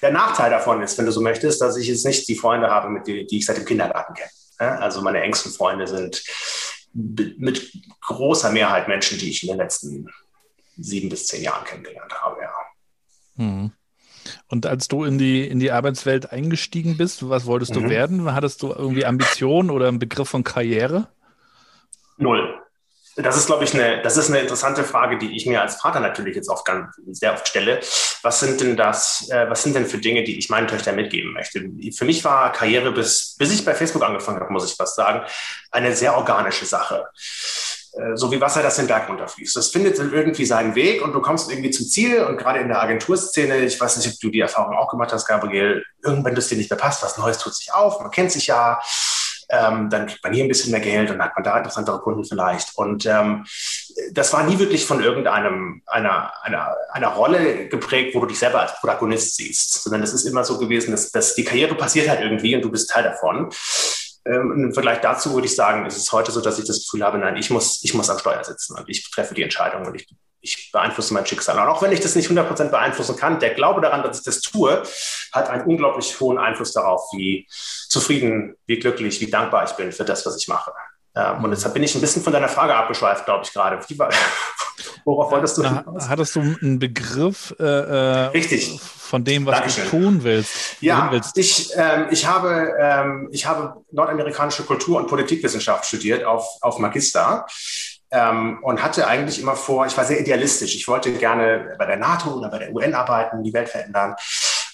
Der 0.01 0.11
Nachteil 0.11 0.51
davon 0.51 0.81
ist, 0.81 0.97
wenn 0.97 1.05
du 1.05 1.13
so 1.13 1.21
möchtest, 1.21 1.61
dass 1.61 1.77
ich 1.77 1.87
jetzt 1.87 2.05
nicht 2.05 2.27
die 2.27 2.35
Freunde 2.35 2.69
habe, 2.69 2.89
mit 2.89 3.07
die, 3.07 3.25
die 3.25 3.37
ich 3.37 3.45
seit 3.45 3.55
dem 3.55 3.65
Kindergarten 3.65 4.15
kenne. 4.15 4.81
Also 4.81 5.01
meine 5.01 5.21
engsten 5.21 5.53
Freunde 5.53 5.87
sind 5.87 6.21
mit 6.93 7.71
großer 8.01 8.51
Mehrheit 8.51 8.89
Menschen, 8.89 9.17
die 9.17 9.29
ich 9.29 9.43
in 9.43 9.49
den 9.49 9.59
letzten 9.59 10.09
sieben 10.75 11.07
bis 11.07 11.27
zehn 11.27 11.43
Jahren 11.43 11.63
kennengelernt 11.63 12.13
habe, 12.21 12.41
ja. 12.41 12.53
Mhm. 13.35 13.71
Und 14.47 14.65
als 14.65 14.87
du 14.87 15.03
in 15.03 15.17
die, 15.17 15.47
in 15.47 15.59
die 15.59 15.71
Arbeitswelt 15.71 16.31
eingestiegen 16.31 16.97
bist, 16.97 17.29
was 17.29 17.45
wolltest 17.45 17.75
du 17.75 17.81
mhm. 17.81 17.89
werden? 17.89 18.33
Hattest 18.33 18.61
du 18.61 18.69
irgendwie 18.69 19.05
Ambitionen 19.05 19.69
oder 19.69 19.87
einen 19.87 19.99
Begriff 19.99 20.29
von 20.29 20.43
Karriere? 20.43 21.07
Null. 22.17 22.55
Das 23.15 23.35
ist, 23.35 23.47
glaube 23.47 23.65
ich, 23.65 23.73
eine, 23.73 24.01
das 24.01 24.15
ist 24.15 24.29
eine 24.29 24.39
interessante 24.39 24.83
Frage, 24.83 25.17
die 25.17 25.35
ich 25.35 25.45
mir 25.45 25.61
als 25.61 25.75
Vater 25.75 25.99
natürlich 25.99 26.35
jetzt 26.35 26.49
oft 26.49 26.65
ganz, 26.65 26.95
sehr 27.11 27.33
oft 27.33 27.47
stelle. 27.47 27.81
Was 28.21 28.39
sind 28.39 28.61
denn 28.61 28.77
das, 28.77 29.29
äh, 29.29 29.49
was 29.49 29.63
sind 29.63 29.75
denn 29.75 29.85
für 29.85 29.97
Dinge, 29.97 30.23
die 30.23 30.37
ich 30.37 30.49
meinen 30.49 30.67
Töchtern 30.67 30.95
mitgeben 30.95 31.33
möchte? 31.33 31.69
Für 31.91 32.05
mich 32.05 32.23
war 32.23 32.51
Karriere 32.53 32.91
bis, 32.93 33.35
bis 33.37 33.51
ich 33.51 33.65
bei 33.65 33.73
Facebook 33.73 34.03
angefangen 34.03 34.39
habe, 34.39 34.53
muss 34.53 34.69
ich 34.69 34.77
fast 34.77 34.95
sagen, 34.95 35.21
eine 35.71 35.93
sehr 35.95 36.15
organische 36.15 36.65
Sache. 36.65 37.07
Äh, 37.99 38.15
so 38.15 38.31
wie 38.31 38.39
Wasser, 38.39 38.61
das 38.61 38.77
den 38.77 38.87
Berg 38.87 39.09
runterfließt. 39.09 39.55
Das 39.55 39.69
findet 39.69 39.97
irgendwie 39.99 40.45
seinen 40.45 40.75
Weg 40.75 41.01
und 41.01 41.13
du 41.13 41.21
kommst 41.21 41.51
irgendwie 41.51 41.71
zum 41.71 41.87
Ziel. 41.87 42.23
Und 42.23 42.37
gerade 42.37 42.59
in 42.59 42.67
der 42.67 42.81
Agenturszene, 42.81 43.57
ich 43.59 43.79
weiß 43.79 43.97
nicht, 43.97 44.13
ob 44.13 44.19
du 44.19 44.29
die 44.29 44.39
Erfahrung 44.39 44.75
auch 44.75 44.89
gemacht 44.89 45.11
hast, 45.11 45.25
Gabriel, 45.25 45.83
irgendwann 46.03 46.35
das 46.35 46.47
dir 46.47 46.57
nicht 46.57 46.69
mehr 46.69 46.79
passt, 46.79 47.03
was 47.03 47.17
Neues 47.17 47.39
tut 47.39 47.55
sich 47.55 47.73
auf, 47.73 47.99
man 47.99 48.11
kennt 48.11 48.31
sich 48.31 48.47
ja, 48.47 48.79
ähm, 49.51 49.89
dann 49.89 50.05
kriegt 50.05 50.23
man 50.23 50.33
hier 50.33 50.45
ein 50.45 50.47
bisschen 50.47 50.71
mehr 50.71 50.79
Geld 50.79 51.09
und 51.09 51.21
hat 51.21 51.35
man 51.35 51.43
da 51.43 51.57
interessantere 51.57 51.99
Kunden 51.99 52.23
vielleicht. 52.23 52.77
Und 52.77 53.05
ähm, 53.05 53.45
das 54.11 54.31
war 54.31 54.43
nie 54.43 54.59
wirklich 54.59 54.85
von 54.85 55.03
irgendeinem 55.03 55.81
einer, 55.87 56.31
einer, 56.43 56.75
einer 56.91 57.07
Rolle 57.07 57.67
geprägt, 57.67 58.13
wo 58.13 58.19
du 58.21 58.27
dich 58.27 58.39
selber 58.39 58.61
als 58.61 58.79
Protagonist 58.79 59.35
siehst, 59.35 59.83
sondern 59.83 60.03
es 60.03 60.13
ist 60.13 60.25
immer 60.25 60.43
so 60.43 60.59
gewesen, 60.59 60.91
dass, 60.91 61.11
dass 61.11 61.33
die 61.33 61.43
Karriere 61.43 61.75
passiert 61.75 62.07
halt 62.07 62.21
irgendwie 62.21 62.55
und 62.55 62.61
du 62.61 62.71
bist 62.71 62.91
Teil 62.91 63.03
davon. 63.03 63.49
Ähm, 64.29 64.65
Im 64.65 64.73
Vergleich 64.73 65.01
dazu 65.01 65.33
würde 65.33 65.47
ich 65.47 65.55
sagen, 65.55 65.85
ist 65.85 65.97
es 65.97 66.11
heute 66.11 66.31
so, 66.31 66.41
dass 66.41 66.59
ich 66.59 66.65
das 66.65 66.83
Gefühl 66.83 67.03
habe, 67.03 67.17
nein, 67.17 67.35
ich 67.35 67.49
muss, 67.49 67.83
ich 67.83 67.93
muss 67.93 68.09
am 68.09 68.19
Steuer 68.19 68.43
sitzen 68.43 68.77
und 68.77 68.87
ich 68.87 69.09
treffe 69.09 69.33
die 69.33 69.41
Entscheidung 69.41 69.87
und 69.87 69.95
ich, 69.95 70.07
ich 70.41 70.71
beeinflusse 70.71 71.13
mein 71.13 71.25
Schicksal. 71.25 71.57
Und 71.57 71.67
auch 71.67 71.81
wenn 71.81 71.91
ich 71.91 71.99
das 71.99 72.15
nicht 72.15 72.29
100% 72.29 72.69
beeinflussen 72.69 73.15
kann, 73.15 73.39
der 73.39 73.55
Glaube 73.55 73.81
daran, 73.81 74.03
dass 74.03 74.19
ich 74.19 74.25
das 74.25 74.41
tue, 74.41 74.83
hat 75.31 75.49
einen 75.49 75.63
unglaublich 75.63 76.19
hohen 76.19 76.37
Einfluss 76.37 76.73
darauf, 76.73 77.01
wie 77.13 77.47
zufrieden, 77.49 78.55
wie 78.67 78.77
glücklich, 78.77 79.19
wie 79.19 79.31
dankbar 79.31 79.63
ich 79.63 79.71
bin 79.71 79.91
für 79.91 80.05
das, 80.05 80.25
was 80.25 80.37
ich 80.37 80.47
mache. 80.47 80.71
Ähm, 81.15 81.43
und 81.43 81.49
deshalb 81.49 81.73
bin 81.73 81.81
ich 81.81 81.95
ein 81.95 82.01
bisschen 82.01 82.21
von 82.21 82.33
deiner 82.33 82.49
Frage 82.49 82.75
abgeschweift, 82.75 83.25
glaube 83.25 83.45
ich, 83.45 83.51
gerade. 83.51 83.79
Worauf 85.05 85.31
wolltest 85.31 85.57
du? 85.57 85.63
Na, 85.63 85.83
hattest 86.07 86.35
du 86.35 86.41
einen 86.41 86.77
Begriff 86.77 87.55
äh, 87.59 87.63
äh, 87.63 88.25
Richtig. 88.27 88.79
Von 89.09 89.23
dem, 89.23 89.45
was 89.45 89.55
Dankeschön. 89.55 89.83
du 89.85 89.89
tun 89.89 90.23
willst? 90.23 90.75
Ja, 90.81 91.09
willst? 91.11 91.37
Ich, 91.37 91.71
ähm, 91.75 92.07
ich, 92.11 92.27
habe, 92.27 92.75
ähm, 92.79 93.27
ich 93.31 93.45
habe 93.47 93.83
nordamerikanische 93.91 94.63
Kultur- 94.63 94.99
und 94.99 95.07
Politikwissenschaft 95.07 95.85
studiert 95.85 96.23
auf, 96.23 96.45
auf 96.61 96.77
Magister. 96.77 97.45
Ähm, 98.11 98.57
und 98.63 98.81
hatte 98.81 99.05
eigentlich 99.05 99.39
immer 99.39 99.55
vor, 99.55 99.85
ich 99.85 99.95
war 99.95 100.03
sehr 100.03 100.19
idealistisch. 100.19 100.75
Ich 100.75 100.87
wollte 100.87 101.11
gerne 101.11 101.75
bei 101.77 101.85
der 101.85 101.97
NATO 101.97 102.31
oder 102.33 102.49
bei 102.49 102.57
der 102.57 102.73
UN 102.73 102.95
arbeiten, 102.95 103.43
die 103.43 103.53
Welt 103.53 103.69
verändern 103.69 104.15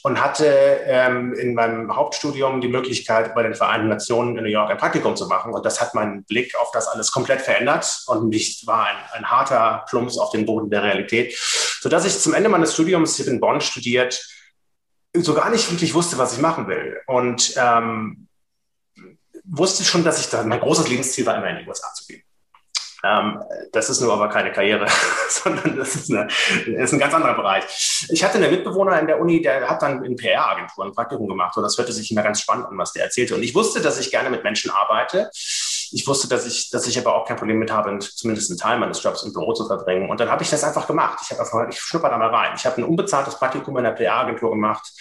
und 0.06 0.22
hatte 0.22 0.46
ähm, 0.86 1.34
in 1.34 1.56
meinem 1.56 1.96
Hauptstudium 1.96 2.62
die 2.62 2.68
Möglichkeit, 2.68 3.34
bei 3.34 3.42
den 3.42 3.56
Vereinten 3.56 3.88
Nationen 3.88 4.38
in 4.38 4.44
New 4.44 4.52
York 4.52 4.70
ein 4.70 4.78
Praktikum 4.78 5.16
zu 5.16 5.26
machen. 5.26 5.52
Und 5.52 5.66
das 5.66 5.82
hat 5.82 5.96
meinen 5.96 6.24
Blick 6.26 6.56
auf 6.60 6.70
das 6.70 6.88
alles 6.88 7.12
komplett 7.12 7.42
verändert 7.42 8.04
und 8.06 8.30
mich 8.30 8.62
war 8.68 8.86
ein, 8.86 8.96
ein 9.14 9.32
harter 9.32 9.84
Plumps 9.90 10.20
auf 10.20 10.30
den 10.30 10.46
Boden 10.46 10.70
der 10.70 10.84
Realität, 10.84 11.36
sodass 11.82 12.06
ich 12.06 12.20
zum 12.20 12.36
Ende 12.36 12.50
meines 12.50 12.76
Studiums, 12.76 13.18
habe 13.18 13.32
in 13.32 13.40
Bonn 13.40 13.62
studiert, 13.62 14.24
so 15.16 15.34
gar 15.34 15.50
nicht 15.50 15.72
wirklich 15.72 15.96
wusste, 15.96 16.20
was 16.20 16.34
ich 16.34 16.40
machen 16.40 16.68
will. 16.68 17.02
Und 17.08 17.56
ähm, 17.58 18.28
wusste 19.44 19.84
schon, 19.84 20.04
dass 20.04 20.20
ich 20.20 20.30
da, 20.30 20.44
mein 20.44 20.60
großes 20.60 20.88
Lebensziel 20.88 21.26
war, 21.26 21.36
immer 21.36 21.50
in 21.50 21.64
die 21.64 21.68
USA 21.68 21.92
zu 21.96 22.06
gehen. 22.06 22.22
Ähm, 23.06 23.40
das 23.72 23.90
ist 23.90 24.02
nur 24.02 24.14
aber 24.14 24.30
keine 24.30 24.52
Karriere, 24.52 24.88
sondern 25.30 25.78
das 25.78 25.96
ist, 25.96 26.12
eine, 26.12 26.28
ist, 26.66 26.94
ein 26.94 27.00
ganz 27.00 27.14
anderer 27.14 27.36
Bereich. 27.36 28.08
Ich 28.10 28.24
hatte 28.24 28.38
einen 28.38 28.50
Mitbewohner 28.50 29.00
in 29.00 29.06
der 29.06 29.20
Uni, 29.20 29.42
der 29.42 29.70
hat 29.70 29.82
dann 29.82 30.04
in 30.04 30.16
PR-Agenturen 30.16 30.90
ein 30.90 30.94
Praktikum 30.94 31.28
gemacht 31.28 31.56
und 31.56 31.64
das 31.64 31.78
hörte 31.78 31.94
sich 31.94 32.12
immer 32.12 32.24
ganz 32.24 32.42
spannend 32.42 32.68
an, 32.68 32.78
was 32.78 32.94
der 32.94 33.04
erzählte. 33.04 33.36
Und 33.36 33.44
ich 33.44 33.54
wusste, 33.54 33.82
dass 33.82 34.00
ich 34.00 34.10
gerne 34.10 34.32
mit 34.32 34.44
Menschen 34.44 34.72
arbeite. 34.72 35.30
Ich 35.92 36.08
wusste, 36.08 36.28
dass 36.28 36.48
ich, 36.48 36.72
dass 36.72 36.88
ich 36.88 36.98
aber 36.98 37.16
auch 37.16 37.28
kein 37.28 37.38
Problem 37.38 37.60
mit 37.60 37.72
habe, 37.72 37.98
zumindest 38.00 38.50
einen 38.50 38.58
Teil 38.58 38.80
meines 38.80 39.04
Jobs 39.04 39.22
im 39.24 39.34
Büro 39.34 39.54
zu 39.54 39.68
verbringen. 39.68 40.10
Und 40.10 40.20
dann 40.20 40.32
habe 40.32 40.42
ich 40.42 40.50
das 40.50 40.64
einfach 40.64 40.88
gemacht. 40.88 41.20
Ich 41.22 41.30
habe 41.30 41.42
einfach, 41.42 41.70
ich 41.70 41.80
schnupper 41.80 42.10
da 42.10 42.18
mal 42.18 42.34
rein. 42.34 42.54
Ich 42.56 42.66
habe 42.66 42.78
ein 42.78 42.86
unbezahltes 42.86 43.36
Praktikum 43.36 43.78
in 43.78 43.84
der 43.84 43.92
PR-Agentur 43.92 44.50
gemacht 44.50 44.92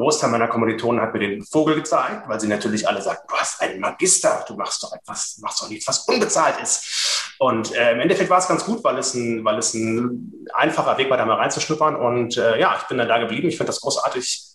Großteil 0.00 0.30
meiner 0.30 0.48
Kommilitonen 0.48 1.00
hat 1.00 1.12
mir 1.12 1.20
den 1.20 1.44
Vogel 1.44 1.76
gezeigt, 1.76 2.28
weil 2.28 2.40
sie 2.40 2.48
natürlich 2.48 2.88
alle 2.88 3.00
sagten, 3.02 3.26
du 3.28 3.34
hast 3.36 3.60
einen 3.60 3.80
Magister, 3.80 4.44
du 4.48 4.54
machst 4.54 4.82
doch 4.82 4.92
etwas, 4.92 5.38
machst 5.40 5.62
doch 5.62 5.68
nichts, 5.68 5.86
was 5.86 6.00
unbezahlt 6.00 6.60
ist. 6.62 7.34
Und 7.38 7.74
äh, 7.74 7.92
im 7.92 8.00
Endeffekt 8.00 8.30
war 8.30 8.38
es 8.38 8.48
ganz 8.48 8.64
gut, 8.64 8.82
weil 8.84 8.98
es 8.98 9.14
ein, 9.14 9.44
weil 9.44 9.58
es 9.58 9.74
ein 9.74 10.32
einfacher 10.52 10.98
Weg 10.98 11.08
war, 11.10 11.16
da 11.16 11.24
mal 11.24 11.36
reinzuschnuppern. 11.36 11.96
Und 11.96 12.36
äh, 12.36 12.58
ja, 12.58 12.76
ich 12.80 12.86
bin 12.88 12.98
dann 12.98 13.08
da 13.08 13.18
geblieben. 13.18 13.48
Ich 13.48 13.56
finde 13.56 13.68
das 13.68 13.80
großartig. 13.80 14.46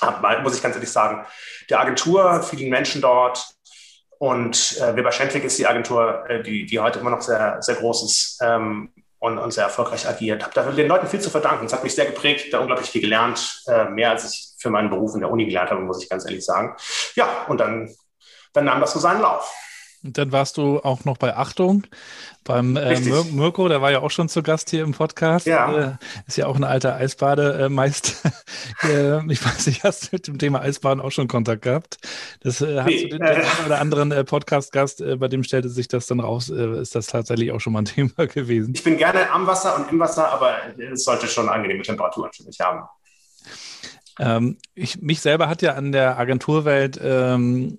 Aber, 0.00 0.40
muss 0.40 0.56
ich 0.56 0.62
ganz 0.62 0.74
ehrlich 0.74 0.90
sagen, 0.90 1.26
der 1.68 1.80
Agentur, 1.80 2.42
vielen 2.42 2.70
Menschen 2.70 3.02
dort, 3.02 3.54
und 4.20 4.78
äh, 4.78 4.96
Weber 4.96 5.12
Schendwick 5.12 5.44
ist 5.44 5.58
die 5.58 5.66
Agentur, 5.66 6.28
äh, 6.28 6.42
die, 6.42 6.66
die 6.66 6.78
heute 6.78 6.98
immer 6.98 7.08
noch 7.08 7.22
sehr, 7.22 7.56
sehr 7.62 7.76
groß 7.76 8.02
ist 8.04 8.38
ähm, 8.42 8.92
und, 9.18 9.38
und 9.38 9.50
sehr 9.50 9.64
erfolgreich 9.64 10.06
agiert. 10.06 10.42
Habe 10.42 10.52
da 10.52 10.70
den 10.70 10.88
Leuten 10.88 11.06
viel 11.06 11.20
zu 11.20 11.30
verdanken. 11.30 11.64
Es 11.64 11.72
hat 11.72 11.82
mich 11.82 11.94
sehr 11.94 12.04
geprägt, 12.04 12.52
da 12.52 12.58
unglaublich 12.58 12.90
viel 12.90 13.00
gelernt, 13.00 13.62
äh, 13.66 13.86
mehr 13.86 14.10
als 14.10 14.30
ich 14.30 14.49
für 14.60 14.70
meinen 14.70 14.90
Beruf 14.90 15.14
in 15.14 15.20
der 15.20 15.30
Uni 15.30 15.46
gelernt 15.46 15.70
habe, 15.70 15.80
muss 15.80 16.02
ich 16.02 16.08
ganz 16.08 16.24
ehrlich 16.24 16.44
sagen. 16.44 16.76
Ja, 17.14 17.46
und 17.48 17.58
dann, 17.58 17.90
dann 18.52 18.66
nahm 18.66 18.80
das 18.80 18.92
so 18.92 18.98
seinen 18.98 19.22
Lauf. 19.22 19.52
Und 20.02 20.16
dann 20.16 20.32
warst 20.32 20.56
du 20.56 20.80
auch 20.80 21.04
noch 21.04 21.18
bei 21.18 21.36
Achtung 21.36 21.86
beim 22.44 22.76
äh, 22.76 22.98
Mirko, 23.32 23.68
der 23.68 23.82
war 23.82 23.90
ja 23.90 24.00
auch 24.00 24.10
schon 24.10 24.28
zu 24.28 24.42
Gast 24.42 24.70
hier 24.70 24.82
im 24.82 24.92
Podcast. 24.92 25.46
Ja. 25.46 25.72
Äh, 25.72 25.92
ist 26.26 26.38
ja 26.38 26.46
auch 26.46 26.56
ein 26.56 26.64
alter 26.64 26.96
Eisbademeister. 26.96 28.32
äh, 28.82 29.32
ich 29.32 29.44
weiß 29.44 29.66
nicht, 29.66 29.84
hast 29.84 30.04
du 30.04 30.08
mit 30.12 30.26
dem 30.26 30.38
Thema 30.38 30.60
Eisbaden 30.60 31.02
auch 31.02 31.10
schon 31.10 31.28
Kontakt 31.28 31.62
gehabt? 31.62 31.98
Das 32.40 32.62
äh, 32.62 32.78
hast 32.78 32.86
nee, 32.86 33.08
du 33.08 33.18
den, 33.18 33.18
den 33.18 33.26
einen 33.26 33.66
oder 33.66 33.80
anderen 33.80 34.10
äh, 34.10 34.24
Podcast-Gast, 34.24 35.02
äh, 35.02 35.16
bei 35.16 35.28
dem 35.28 35.44
stellte 35.44 35.68
sich 35.68 35.86
das 35.86 36.06
dann 36.06 36.20
raus, 36.20 36.48
äh, 36.48 36.80
ist 36.80 36.94
das 36.94 37.08
tatsächlich 37.08 37.52
auch 37.52 37.60
schon 37.60 37.74
mal 37.74 37.80
ein 37.80 37.84
Thema 37.84 38.26
gewesen. 38.26 38.72
Ich 38.74 38.84
bin 38.84 38.96
gerne 38.96 39.30
am 39.30 39.46
Wasser 39.46 39.76
und 39.76 39.90
im 39.92 39.98
Wasser, 39.98 40.32
aber 40.32 40.56
es 40.78 41.04
sollte 41.04 41.28
schon 41.28 41.48
angenehme 41.48 41.82
Temperaturen 41.82 42.30
für 42.32 42.44
mich 42.44 42.58
haben. 42.60 42.88
Ähm, 44.20 44.58
ich, 44.74 45.00
mich 45.00 45.20
selber 45.20 45.48
hat 45.48 45.62
ja 45.62 45.74
an 45.74 45.92
der 45.92 46.18
Agenturwelt 46.18 47.00
ähm, 47.02 47.78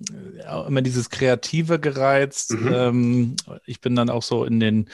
immer 0.68 0.82
dieses 0.82 1.12
Kreative 1.12 1.80
gereizt. 1.80 2.54
Mhm. 2.54 2.74
Ähm, 2.74 3.36
ich 3.66 3.80
bin 3.80 3.96
dann 3.96 4.10
auch 4.10 4.24
so 4.24 4.44
in 4.44 4.60
den 4.60 4.90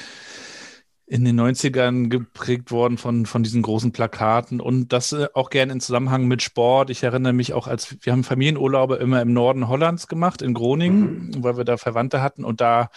in 1.09 1.23
den 1.23 1.39
90ern 1.39 2.09
geprägt 2.09 2.69
worden 2.69 2.97
von, 2.97 3.25
von 3.25 3.41
diesen 3.41 3.61
großen 3.61 3.93
Plakaten 3.93 4.59
und 4.59 4.91
das 4.91 5.13
äh, 5.13 5.27
auch 5.33 5.49
gern 5.49 5.69
in 5.69 5.79
Zusammenhang 5.79 6.27
mit 6.27 6.41
Sport. 6.41 6.89
Ich 6.89 7.01
erinnere 7.01 7.31
mich 7.31 7.53
auch, 7.53 7.67
als 7.67 7.95
wir 8.01 8.11
haben 8.11 8.25
Familienurlaube 8.25 8.97
immer 8.97 9.21
im 9.21 9.31
Norden 9.31 9.69
Hollands 9.69 10.09
gemacht, 10.09 10.41
in 10.41 10.53
Groningen, 10.53 11.27
mhm. 11.27 11.43
weil 11.43 11.55
wir 11.55 11.63
da 11.63 11.77
Verwandte 11.77 12.21
hatten 12.21 12.43
und 12.43 12.59
da 12.59 12.89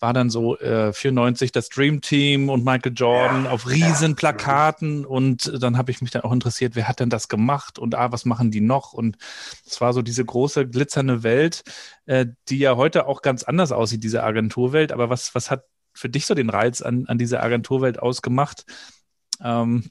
war 0.00 0.14
dann 0.14 0.30
so 0.30 0.58
äh, 0.58 0.92
94 0.92 1.52
das 1.52 1.68
Dream 1.68 2.00
Team 2.00 2.48
und 2.48 2.64
Michael 2.64 2.92
Jordan 2.94 3.44
ja, 3.44 3.50
auf 3.50 3.68
riesen 3.68 4.16
Plakaten 4.16 5.04
und 5.04 5.52
dann 5.62 5.76
habe 5.76 5.90
ich 5.90 6.00
mich 6.00 6.10
dann 6.10 6.22
auch 6.22 6.32
interessiert, 6.32 6.74
wer 6.74 6.88
hat 6.88 7.00
denn 7.00 7.10
das 7.10 7.28
gemacht 7.28 7.78
und 7.78 7.94
ah, 7.94 8.10
was 8.10 8.24
machen 8.24 8.50
die 8.50 8.62
noch? 8.62 8.94
Und 8.94 9.18
es 9.66 9.80
war 9.80 9.92
so 9.92 10.00
diese 10.00 10.24
große 10.24 10.66
glitzernde 10.66 11.22
Welt, 11.22 11.62
äh, 12.06 12.26
die 12.48 12.58
ja 12.58 12.76
heute 12.76 13.06
auch 13.06 13.20
ganz 13.20 13.42
anders 13.42 13.72
aussieht, 13.72 14.02
diese 14.02 14.22
Agenturwelt. 14.22 14.90
Aber 14.90 15.10
was, 15.10 15.34
was 15.34 15.50
hat 15.50 15.64
für 15.92 16.08
dich 16.08 16.24
so 16.24 16.34
den 16.34 16.50
Reiz 16.50 16.80
an, 16.80 17.04
an 17.06 17.18
dieser 17.18 17.42
Agenturwelt 17.42 17.98
ausgemacht? 17.98 18.64
Ähm, 19.42 19.90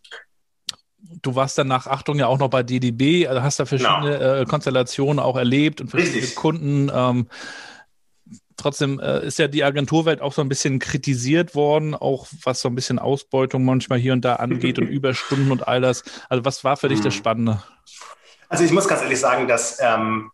du 1.21 1.35
warst 1.35 1.57
dann 1.57 1.67
nach 1.67 1.85
Achtung 1.85 2.17
ja 2.17 2.27
auch 2.27 2.39
noch 2.39 2.49
bei 2.49 2.63
DDB, 2.63 3.27
also 3.27 3.41
hast 3.41 3.59
da 3.59 3.65
verschiedene 3.65 4.17
genau. 4.17 4.33
äh, 4.35 4.45
Konstellationen 4.45 5.19
auch 5.19 5.37
erlebt 5.37 5.81
und 5.81 5.89
verschiedene 5.89 6.21
Richtig. 6.23 6.35
Kunden. 6.35 6.91
Ähm, 6.93 7.27
trotzdem 8.59 8.99
äh, 8.99 9.25
ist 9.25 9.39
ja 9.39 9.47
die 9.47 9.63
Agenturwelt 9.63 10.21
auch 10.21 10.33
so 10.33 10.41
ein 10.41 10.49
bisschen 10.49 10.79
kritisiert 10.79 11.55
worden, 11.55 11.95
auch 11.95 12.27
was 12.43 12.61
so 12.61 12.69
ein 12.69 12.75
bisschen 12.75 12.99
Ausbeutung 12.99 13.65
manchmal 13.65 13.99
hier 13.99 14.13
und 14.13 14.23
da 14.23 14.35
angeht 14.35 14.79
und 14.79 14.87
Überstunden 14.89 15.51
und 15.51 15.67
all 15.67 15.81
das. 15.81 16.03
Also 16.29 16.45
was 16.45 16.63
war 16.63 16.77
für 16.77 16.89
dich 16.89 17.01
das 17.01 17.13
mhm. 17.15 17.17
Spannende? 17.17 17.63
Also 18.49 18.63
ich 18.63 18.71
muss 18.71 18.87
ganz 18.87 19.01
ehrlich 19.01 19.19
sagen, 19.19 19.47
dass 19.47 19.79
ähm, 19.79 20.31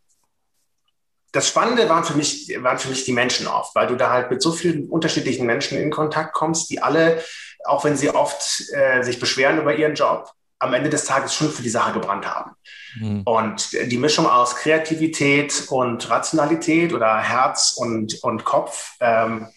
das 1.31 1.49
Spannende 1.49 1.89
waren 1.89 2.05
für 2.05 2.15
mich 2.15 2.55
waren 2.61 2.79
für 2.79 2.87
mich 2.87 3.03
die 3.03 3.11
Menschen 3.11 3.45
oft, 3.45 3.75
weil 3.75 3.87
du 3.87 3.95
da 3.95 4.09
halt 4.09 4.31
mit 4.31 4.41
so 4.41 4.53
vielen 4.53 4.89
unterschiedlichen 4.89 5.45
Menschen 5.45 5.77
in 5.77 5.91
Kontakt 5.91 6.33
kommst, 6.33 6.69
die 6.69 6.81
alle, 6.81 7.21
auch 7.65 7.83
wenn 7.83 7.97
sie 7.97 8.09
oft 8.09 8.63
äh, 8.71 9.03
sich 9.03 9.19
beschweren 9.19 9.59
über 9.59 9.75
ihren 9.75 9.95
Job, 9.95 10.31
am 10.65 10.73
Ende 10.73 10.89
des 10.89 11.05
Tages 11.05 11.33
schon 11.33 11.49
für 11.49 11.63
die 11.63 11.69
Sache 11.69 11.93
gebrannt 11.93 12.27
haben. 12.27 12.51
Mhm. 12.99 13.21
Und 13.23 13.71
die 13.73 13.97
Mischung 13.97 14.27
aus 14.27 14.55
Kreativität 14.55 15.65
und 15.69 16.09
Rationalität 16.09 16.93
oder 16.93 17.17
Herz 17.17 17.75
und, 17.77 18.23
und 18.23 18.43
Kopf, 18.43 18.95
ähm, 18.99 19.47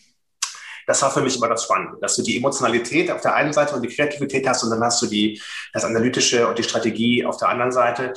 das 0.88 1.02
war 1.02 1.10
für 1.10 1.20
mich 1.20 1.36
immer 1.36 1.48
das 1.48 1.64
Spannende, 1.64 1.98
dass 2.00 2.16
du 2.16 2.22
die 2.22 2.38
Emotionalität 2.38 3.10
auf 3.10 3.20
der 3.20 3.34
einen 3.34 3.52
Seite 3.52 3.74
und 3.74 3.82
die 3.82 3.94
Kreativität 3.94 4.48
hast 4.48 4.64
und 4.64 4.70
dann 4.70 4.82
hast 4.82 5.02
du 5.02 5.06
die, 5.06 5.40
das 5.74 5.84
Analytische 5.84 6.48
und 6.48 6.58
die 6.58 6.62
Strategie 6.62 7.26
auf 7.26 7.36
der 7.36 7.50
anderen 7.50 7.72
Seite. 7.72 8.14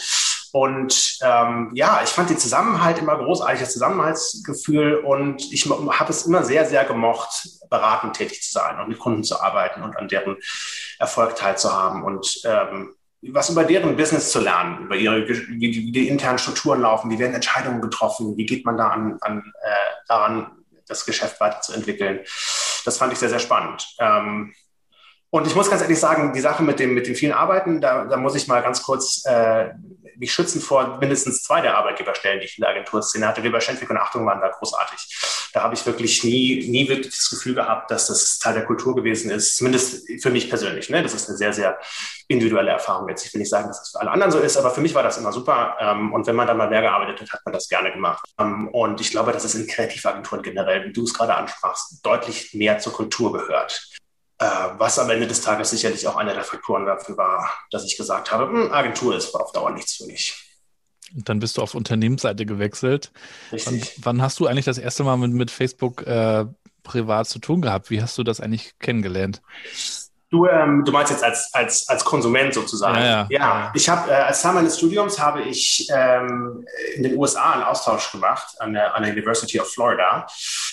Und 0.54 1.20
ähm, 1.22 1.72
ja, 1.74 2.02
ich 2.04 2.10
fand 2.10 2.30
den 2.30 2.38
Zusammenhalt 2.38 2.98
immer 2.98 3.18
großartiges 3.18 3.74
Zusammenhaltsgefühl 3.74 4.96
und 4.96 5.52
ich 5.52 5.66
habe 5.66 6.10
es 6.10 6.26
immer 6.26 6.44
sehr, 6.44 6.66
sehr 6.66 6.86
gemocht, 6.86 7.48
beratend 7.70 8.16
tätig 8.16 8.42
zu 8.42 8.54
sein 8.54 8.80
und 8.80 8.90
mit 8.90 9.00
Kunden 9.00 9.24
zu 9.24 9.40
arbeiten 9.42 9.82
und 9.82 9.98
an 9.98 10.08
deren 10.08 10.38
Erfolg 11.02 11.36
teilzuhaben 11.36 12.04
und 12.04 12.42
ähm, 12.46 12.94
was 13.24 13.50
über 13.50 13.64
deren 13.64 13.98
Business 13.98 14.32
zu 14.32 14.40
lernen, 14.40 14.86
über 14.86 14.96
ihre, 14.96 15.28
wie 15.28 15.92
die, 15.92 16.08
internen 16.08 16.40
Strukturen 16.40 16.82
laufen, 16.82 17.12
wie 17.12 17.20
werden 17.20 17.36
Entscheidungen 17.36 17.82
getroffen, 17.82 18.36
wie 18.38 18.46
geht 18.46 18.66
man 18.66 18.78
da 18.78 18.88
an, 18.90 19.18
an, 19.22 19.54
äh, 19.62 19.70
daran, 20.08 20.52
das 20.88 21.06
Geschäft 21.06 21.40
weiterzuentwickeln. 21.40 22.22
Das 22.84 22.98
fand 22.98 23.14
ich 23.14 23.20
sehr, 23.20 23.30
sehr 23.30 23.40
spannend. 23.40 23.96
Ähm, 24.00 24.54
und 25.32 25.48
ich 25.48 25.56
muss 25.56 25.70
ganz 25.70 25.82
ehrlich 25.82 26.00
sagen, 26.00 26.34
die 26.34 26.42
Sache 26.42 26.62
mit 26.62 26.80
dem, 26.80 26.94
mit 26.94 27.08
den 27.08 27.16
vielen 27.16 27.32
Arbeiten, 27.32 27.80
da, 27.80 28.04
da 28.04 28.18
muss 28.18 28.36
ich 28.36 28.48
mal 28.48 28.62
ganz 28.62 28.84
kurz 28.84 29.24
äh, 29.26 29.70
mich 30.18 30.34
schützen 30.34 30.62
vor 30.62 30.98
mindestens 31.00 31.42
zwei 31.42 31.62
der 31.62 31.78
Arbeitgeberstellen, 31.78 32.40
die 32.40 32.46
ich 32.46 32.58
in 32.58 32.62
der 32.62 32.72
Agenturszene 32.72 33.28
hatte. 33.28 33.42
Weber 33.42 33.62
Schendwick 33.62 33.90
und 33.90 33.98
Achtung 33.98 34.26
waren 34.26 34.42
da 34.42 34.50
großartig. 34.50 35.50
Da 35.54 35.64
habe 35.64 35.74
ich 35.74 35.86
wirklich 35.86 36.24
nie, 36.26 36.68
nie 36.70 36.88
wirklich 36.90 37.16
das 37.16 37.30
Gefühl 37.30 37.56
gehabt, 37.56 37.90
dass 37.92 38.08
das 38.08 38.40
Teil 38.40 38.54
der 38.54 38.66
Kultur 38.66 38.94
gewesen 38.94 39.32
ist. 39.32 39.56
Zumindest 39.56 40.06
für 40.22 40.30
mich 40.30 40.50
persönlich. 40.50 40.90
Ne? 40.90 41.02
Das 41.02 41.14
ist 41.14 41.30
eine 41.30 41.38
sehr, 41.38 41.54
sehr 41.54 41.80
individuelle 42.28 42.72
Erfahrung 42.72 43.08
jetzt. 43.10 43.26
Ich 43.26 43.34
will 43.34 43.40
nicht 43.40 43.50
sagen, 43.50 43.68
dass 43.68 43.80
das 43.80 43.92
für 43.92 44.02
alle 44.02 44.12
anderen 44.12 44.32
so 44.32 44.40
ist, 44.40 44.58
aber 44.58 44.72
für 44.72 44.82
mich 44.82 44.94
war 44.94 45.04
das 45.04 45.18
immer 45.18 45.32
super. 45.32 45.78
Ähm, 45.80 46.14
und 46.14 46.28
wenn 46.28 46.36
man 46.36 46.46
da 46.46 46.54
mal 46.54 46.70
mehr 46.70 46.82
gearbeitet 46.82 47.22
hat, 47.22 47.32
hat 47.32 47.42
man 47.46 47.54
das 47.54 47.68
gerne 47.68 47.92
gemacht. 47.92 48.30
Ähm, 48.38 48.68
und 48.68 49.00
ich 49.00 49.12
glaube, 49.12 49.32
dass 49.32 49.46
es 49.46 49.56
in 49.56 49.66
Kreativagenturen 49.66 50.44
generell, 50.44 50.86
wie 50.86 50.94
du 50.94 51.04
es 51.04 51.14
gerade 51.14 51.36
ansprachst, 51.36 52.06
deutlich 52.06 52.54
mehr 52.54 52.80
zur 52.80 52.94
Kultur 52.94 53.34
gehört. 53.34 53.92
Äh, 54.42 54.80
was 54.80 54.98
am 54.98 55.08
Ende 55.12 55.28
des 55.28 55.42
Tages 55.42 55.70
sicherlich 55.70 56.08
auch 56.08 56.16
einer 56.16 56.34
der 56.34 56.44
Faktoren 56.44 56.88
dafür 56.88 57.16
war, 57.16 57.48
dass 57.70 57.86
ich 57.86 57.96
gesagt 57.96 58.32
habe, 58.32 58.46
hm, 58.46 58.72
Agentur 58.72 59.16
ist 59.16 59.36
auf 59.36 59.52
Dauer 59.52 59.70
nichts 59.70 59.98
für 59.98 60.08
mich. 60.08 60.34
Und 61.16 61.30
dann 61.30 61.38
bist 61.38 61.58
du 61.58 61.62
auf 61.62 61.76
Unternehmensseite 61.76 62.48
gewechselt. 62.48 63.12
Richtig. 63.52 63.94
Wann, 63.98 64.18
wann 64.18 64.22
hast 64.24 64.40
du 64.40 64.48
eigentlich 64.48 64.66
das 64.66 64.80
erste 64.80 65.04
Mal 65.04 65.18
mit, 65.18 65.32
mit 65.34 65.52
Facebook 65.52 66.08
äh, 66.08 66.46
privat 66.82 67.28
zu 67.28 67.38
tun 67.38 67.62
gehabt? 67.62 67.92
Wie 67.92 68.02
hast 68.02 68.18
du 68.18 68.24
das 68.24 68.40
eigentlich 68.40 68.80
kennengelernt? 68.80 69.44
Du, 70.32 70.48
ähm, 70.48 70.86
du 70.86 70.94
meinst 70.94 71.12
jetzt 71.12 71.26
als, 71.26 71.50
als, 71.54 71.90
als 71.90 72.06
Konsument 72.06 72.54
sozusagen. 72.54 72.96
Ja, 72.98 73.04
ja. 73.04 73.26
ja 73.30 73.72
ich 73.76 73.90
habe 73.90 74.10
äh, 74.10 74.14
als 74.14 74.42
Teil 74.42 74.54
meines 74.54 74.78
Studiums 74.78 75.20
habe 75.20 75.42
ich 75.42 75.90
ähm, 75.94 76.66
in 76.96 77.04
den 77.04 77.18
USA 77.18 77.52
einen 77.52 77.64
Austausch 77.64 78.14
gemacht 78.14 78.56
an 78.60 78.72
der, 78.72 78.96
an 78.96 79.04
der 79.04 79.12
University 79.12 79.60
of 79.60 79.70
Florida. 79.70 80.26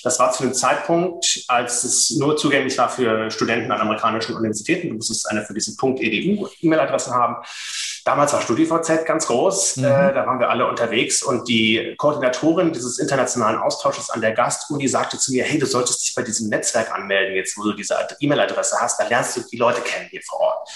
Das 0.05 0.21
war 0.21 0.31
zu 0.31 0.45
einem 0.45 0.55
Zeitpunkt, 0.55 1.45
als 1.49 1.83
es 1.83 2.11
nur 2.11 2.37
zugänglich 2.37 2.79
war 2.79 2.89
für 2.89 3.33
Studenten 3.33 3.73
an 3.73 3.81
amerikanischen 3.81 4.37
Universitäten. 4.37 4.91
Du 4.91 4.95
musstest 4.95 5.29
eine 5.29 5.45
für 5.45 5.55
diesen 5.55 5.77
Punkt 5.77 6.01
edu 6.01 6.49
E-Mail-Adresse 6.61 7.13
haben. 7.13 7.37
Damals 8.09 8.33
war 8.33 8.41
StudiVZ 8.41 9.05
ganz 9.05 9.27
groß, 9.27 9.77
mhm. 9.77 9.85
äh, 9.85 10.15
da 10.15 10.25
waren 10.25 10.41
wir 10.41 10.49
alle 10.49 10.67
unterwegs 10.67 11.23
und 11.23 11.47
die 11.47 11.95
Koordinatorin 11.99 12.73
dieses 12.73 12.99
internationalen 12.99 13.59
Austausches 13.59 14.09
an 14.09 14.23
der 14.23 14.33
Gastuni 14.33 14.89
sagte 14.89 15.19
zu 15.19 15.31
mir, 15.31 15.45
hey, 15.45 15.59
du 15.59 15.67
solltest 15.67 16.03
dich 16.03 16.15
bei 16.15 16.23
diesem 16.23 16.49
Netzwerk 16.49 16.91
anmelden, 16.91 17.37
jetzt 17.37 17.59
wo 17.59 17.65
du 17.65 17.75
diese 17.75 17.99
E-Mail-Adresse 18.19 18.79
hast, 18.81 18.99
da 18.99 19.07
lernst 19.07 19.37
du 19.37 19.43
die 19.43 19.59
Leute 19.59 19.83
kennen 19.83 20.09
hier 20.09 20.23
vor 20.27 20.41
Ort. 20.41 20.71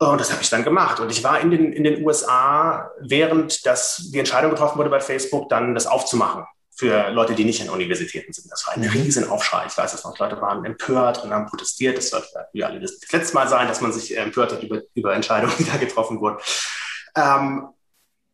Und 0.00 0.20
das 0.20 0.32
habe 0.32 0.42
ich 0.42 0.50
dann 0.50 0.64
gemacht. 0.64 0.98
Und 0.98 1.12
ich 1.12 1.22
war 1.22 1.38
in 1.38 1.52
den, 1.52 1.72
in 1.72 1.84
den 1.84 2.04
USA, 2.04 2.90
während 2.98 3.64
das, 3.64 4.08
die 4.12 4.18
Entscheidung 4.18 4.50
getroffen 4.50 4.78
wurde 4.78 4.90
bei 4.90 4.98
Facebook, 4.98 5.48
dann 5.48 5.76
das 5.76 5.86
aufzumachen 5.86 6.44
für 6.82 7.10
Leute, 7.10 7.36
die 7.36 7.44
nicht 7.44 7.60
in 7.62 7.70
Universitäten 7.70 8.32
sind. 8.32 8.50
Das 8.50 8.66
war 8.66 8.74
ein 8.74 8.80
mhm. 8.80 8.88
riesen 8.88 9.30
Aufschrei. 9.30 9.66
Ich 9.68 9.78
weiß, 9.78 9.92
dass 9.92 10.02
noch 10.02 10.18
Leute 10.18 10.40
waren 10.40 10.64
empört 10.64 11.22
und 11.22 11.32
haben 11.32 11.46
protestiert. 11.46 11.96
Das 11.96 12.10
sollte 12.10 12.26
wie 12.52 12.64
alle 12.64 12.80
das, 12.80 12.98
letzte 13.12 13.34
Mal 13.34 13.46
sein, 13.46 13.68
dass 13.68 13.80
man 13.80 13.92
sich 13.92 14.16
empört 14.18 14.52
hat 14.52 14.64
über, 14.64 14.80
über 14.94 15.14
Entscheidungen, 15.14 15.54
die 15.58 15.64
da 15.64 15.76
getroffen 15.76 16.20
wurden. 16.20 16.38
Ähm, 17.14 17.68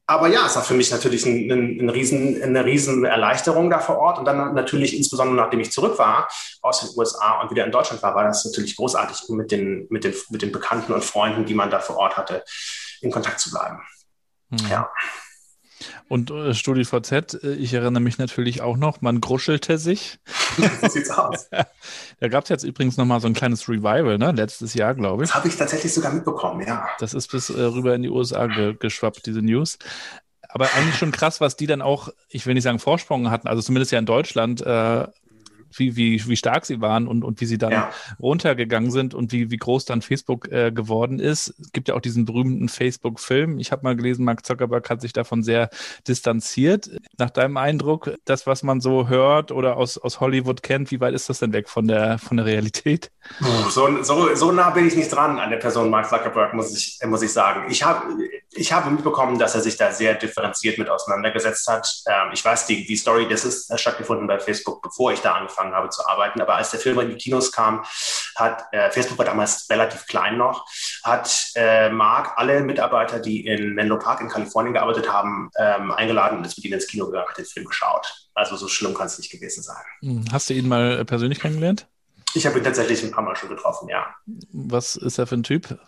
aber 0.06 0.28
ja, 0.28 0.46
es 0.46 0.56
war 0.56 0.62
für 0.62 0.72
mich 0.72 0.90
natürlich 0.90 1.26
ein, 1.26 1.52
ein, 1.52 1.78
ein 1.78 1.90
riesen, 1.90 2.42
eine 2.42 2.64
riesen 2.64 3.04
Erleichterung 3.04 3.68
da 3.68 3.80
vor 3.80 3.98
Ort. 3.98 4.18
Und 4.18 4.24
dann 4.24 4.54
natürlich, 4.54 4.96
insbesondere 4.96 5.36
nachdem 5.36 5.60
ich 5.60 5.70
zurück 5.70 5.98
war 5.98 6.26
aus 6.62 6.80
den 6.80 6.98
USA 6.98 7.42
und 7.42 7.50
wieder 7.50 7.66
in 7.66 7.70
Deutschland 7.70 8.02
war, 8.02 8.14
war 8.14 8.24
das 8.24 8.46
natürlich 8.46 8.76
großartig, 8.76 9.28
mit 9.28 9.52
den, 9.52 9.86
mit 9.90 10.04
den, 10.04 10.14
mit 10.30 10.40
den 10.40 10.52
Bekannten 10.52 10.94
und 10.94 11.04
Freunden, 11.04 11.44
die 11.44 11.52
man 11.52 11.70
da 11.70 11.80
vor 11.80 11.98
Ort 11.98 12.16
hatte, 12.16 12.42
in 13.02 13.10
Kontakt 13.10 13.40
zu 13.40 13.50
bleiben. 13.50 13.82
Mhm. 14.48 14.68
Ja. 14.70 14.90
Und 16.08 16.30
äh, 16.30 16.54
StudiVZ, 16.54 17.42
äh, 17.42 17.52
ich 17.54 17.74
erinnere 17.74 18.02
mich 18.02 18.18
natürlich 18.18 18.62
auch 18.62 18.76
noch, 18.76 19.00
man 19.00 19.20
gruschelte 19.20 19.78
sich. 19.78 20.18
so 20.80 20.88
sieht's 20.88 21.10
aus. 21.10 21.48
da 22.20 22.28
gab 22.28 22.44
es 22.44 22.50
jetzt 22.50 22.64
übrigens 22.64 22.96
nochmal 22.96 23.20
so 23.20 23.26
ein 23.26 23.34
kleines 23.34 23.68
Revival, 23.68 24.18
ne? 24.18 24.32
letztes 24.32 24.74
Jahr, 24.74 24.94
glaube 24.94 25.24
ich. 25.24 25.30
Das 25.30 25.36
habe 25.36 25.48
ich 25.48 25.56
tatsächlich 25.56 25.92
sogar 25.92 26.12
mitbekommen, 26.12 26.66
ja. 26.66 26.88
Das 26.98 27.14
ist 27.14 27.30
bis 27.30 27.50
äh, 27.50 27.60
rüber 27.60 27.94
in 27.94 28.02
die 28.02 28.08
USA 28.08 28.46
ge 28.46 28.74
geschwappt, 28.78 29.26
diese 29.26 29.42
News. 29.42 29.78
Aber 30.48 30.72
eigentlich 30.74 30.96
schon 30.96 31.12
krass, 31.12 31.40
was 31.40 31.56
die 31.56 31.66
dann 31.66 31.82
auch, 31.82 32.08
ich 32.30 32.46
will 32.46 32.54
nicht 32.54 32.64
sagen 32.64 32.78
Vorsprung 32.78 33.30
hatten, 33.30 33.48
also 33.48 33.60
zumindest 33.60 33.92
ja 33.92 33.98
in 33.98 34.06
Deutschland, 34.06 34.62
äh, 34.62 35.06
wie, 35.78 35.96
wie, 35.96 36.26
wie 36.26 36.36
stark 36.36 36.66
sie 36.66 36.80
waren 36.80 37.08
und, 37.08 37.24
und 37.24 37.40
wie 37.40 37.46
sie 37.46 37.58
dann 37.58 37.72
ja. 37.72 37.90
runtergegangen 38.20 38.90
sind 38.90 39.14
und 39.14 39.32
wie, 39.32 39.50
wie 39.50 39.56
groß 39.56 39.84
dann 39.84 40.02
Facebook 40.02 40.50
äh, 40.50 40.70
geworden 40.72 41.18
ist. 41.18 41.54
Es 41.60 41.72
gibt 41.72 41.88
ja 41.88 41.94
auch 41.94 42.00
diesen 42.00 42.24
berühmten 42.24 42.68
Facebook-Film. 42.68 43.58
Ich 43.58 43.72
habe 43.72 43.82
mal 43.82 43.96
gelesen, 43.96 44.24
Mark 44.24 44.44
Zuckerberg 44.44 44.88
hat 44.90 45.00
sich 45.00 45.12
davon 45.12 45.42
sehr 45.42 45.70
distanziert. 46.06 46.90
Nach 47.16 47.30
deinem 47.30 47.56
Eindruck, 47.56 48.12
das, 48.24 48.46
was 48.46 48.62
man 48.62 48.80
so 48.80 49.08
hört 49.08 49.52
oder 49.52 49.76
aus, 49.76 49.98
aus 49.98 50.20
Hollywood 50.20 50.62
kennt, 50.62 50.90
wie 50.90 51.00
weit 51.00 51.14
ist 51.14 51.28
das 51.28 51.38
denn 51.38 51.52
weg 51.52 51.68
von 51.68 51.86
der, 51.86 52.18
von 52.18 52.36
der 52.36 52.46
Realität? 52.46 53.10
So, 53.70 54.02
so, 54.02 54.34
so 54.34 54.52
nah 54.52 54.70
bin 54.70 54.86
ich 54.86 54.96
nicht 54.96 55.12
dran 55.12 55.38
an 55.38 55.50
der 55.50 55.58
Person 55.58 55.90
Mark 55.90 56.08
Zuckerberg, 56.08 56.54
muss 56.54 56.76
ich, 56.76 56.98
muss 57.06 57.22
ich 57.22 57.32
sagen. 57.32 57.70
Ich 57.70 57.82
habe 57.82 58.02
ich 58.58 58.72
habe 58.72 58.90
mitbekommen, 58.90 59.38
dass 59.38 59.54
er 59.54 59.60
sich 59.60 59.76
da 59.76 59.92
sehr 59.92 60.14
differenziert 60.14 60.78
mit 60.78 60.88
auseinandergesetzt 60.88 61.68
hat. 61.68 62.02
Ähm, 62.06 62.30
ich 62.32 62.44
weiß, 62.44 62.66
die, 62.66 62.86
die 62.86 62.96
Story, 62.96 63.28
das 63.28 63.44
ist 63.44 63.78
stattgefunden 63.78 64.26
bei 64.26 64.38
Facebook, 64.38 64.82
bevor 64.82 65.12
ich 65.12 65.20
da 65.20 65.34
angefangen 65.34 65.67
habe 65.74 65.90
zu 65.90 66.06
arbeiten. 66.06 66.40
Aber 66.40 66.56
als 66.56 66.70
der 66.70 66.80
Film 66.80 66.98
in 67.00 67.10
die 67.10 67.16
Kinos 67.16 67.52
kam, 67.52 67.84
hat 68.36 68.64
äh, 68.72 68.90
Facebook 68.90 69.18
war 69.18 69.24
damals 69.24 69.68
relativ 69.70 70.06
klein 70.06 70.36
noch, 70.36 70.66
hat 71.02 71.52
äh, 71.54 71.90
Mark 71.90 72.32
alle 72.36 72.60
Mitarbeiter, 72.62 73.20
die 73.20 73.46
in 73.46 73.74
Menlo 73.74 73.98
Park 73.98 74.20
in 74.20 74.28
Kalifornien 74.28 74.74
gearbeitet 74.74 75.12
haben, 75.12 75.50
ähm, 75.58 75.92
eingeladen 75.92 76.38
und 76.38 76.46
ist 76.46 76.56
mit 76.56 76.64
ihnen 76.64 76.74
ins 76.74 76.86
Kino 76.86 77.06
gegangen, 77.06 77.28
hat 77.28 77.38
den 77.38 77.44
Film 77.44 77.66
geschaut. 77.66 78.28
Also 78.34 78.56
so 78.56 78.68
schlimm 78.68 78.94
kann 78.94 79.06
es 79.06 79.18
nicht 79.18 79.30
gewesen 79.30 79.62
sein. 79.62 79.82
Hm, 80.00 80.24
hast 80.32 80.50
du 80.50 80.54
ihn 80.54 80.68
mal 80.68 81.04
persönlich 81.04 81.40
kennengelernt? 81.40 81.88
Ich 82.34 82.46
habe 82.46 82.58
ihn 82.58 82.64
tatsächlich 82.64 83.02
ein 83.02 83.10
paar 83.10 83.24
Mal 83.24 83.36
schon 83.36 83.48
getroffen, 83.48 83.88
ja. 83.88 84.14
Was 84.52 84.96
ist 84.96 85.18
er 85.18 85.26
für 85.26 85.36
ein 85.36 85.42
Typ? 85.42 85.78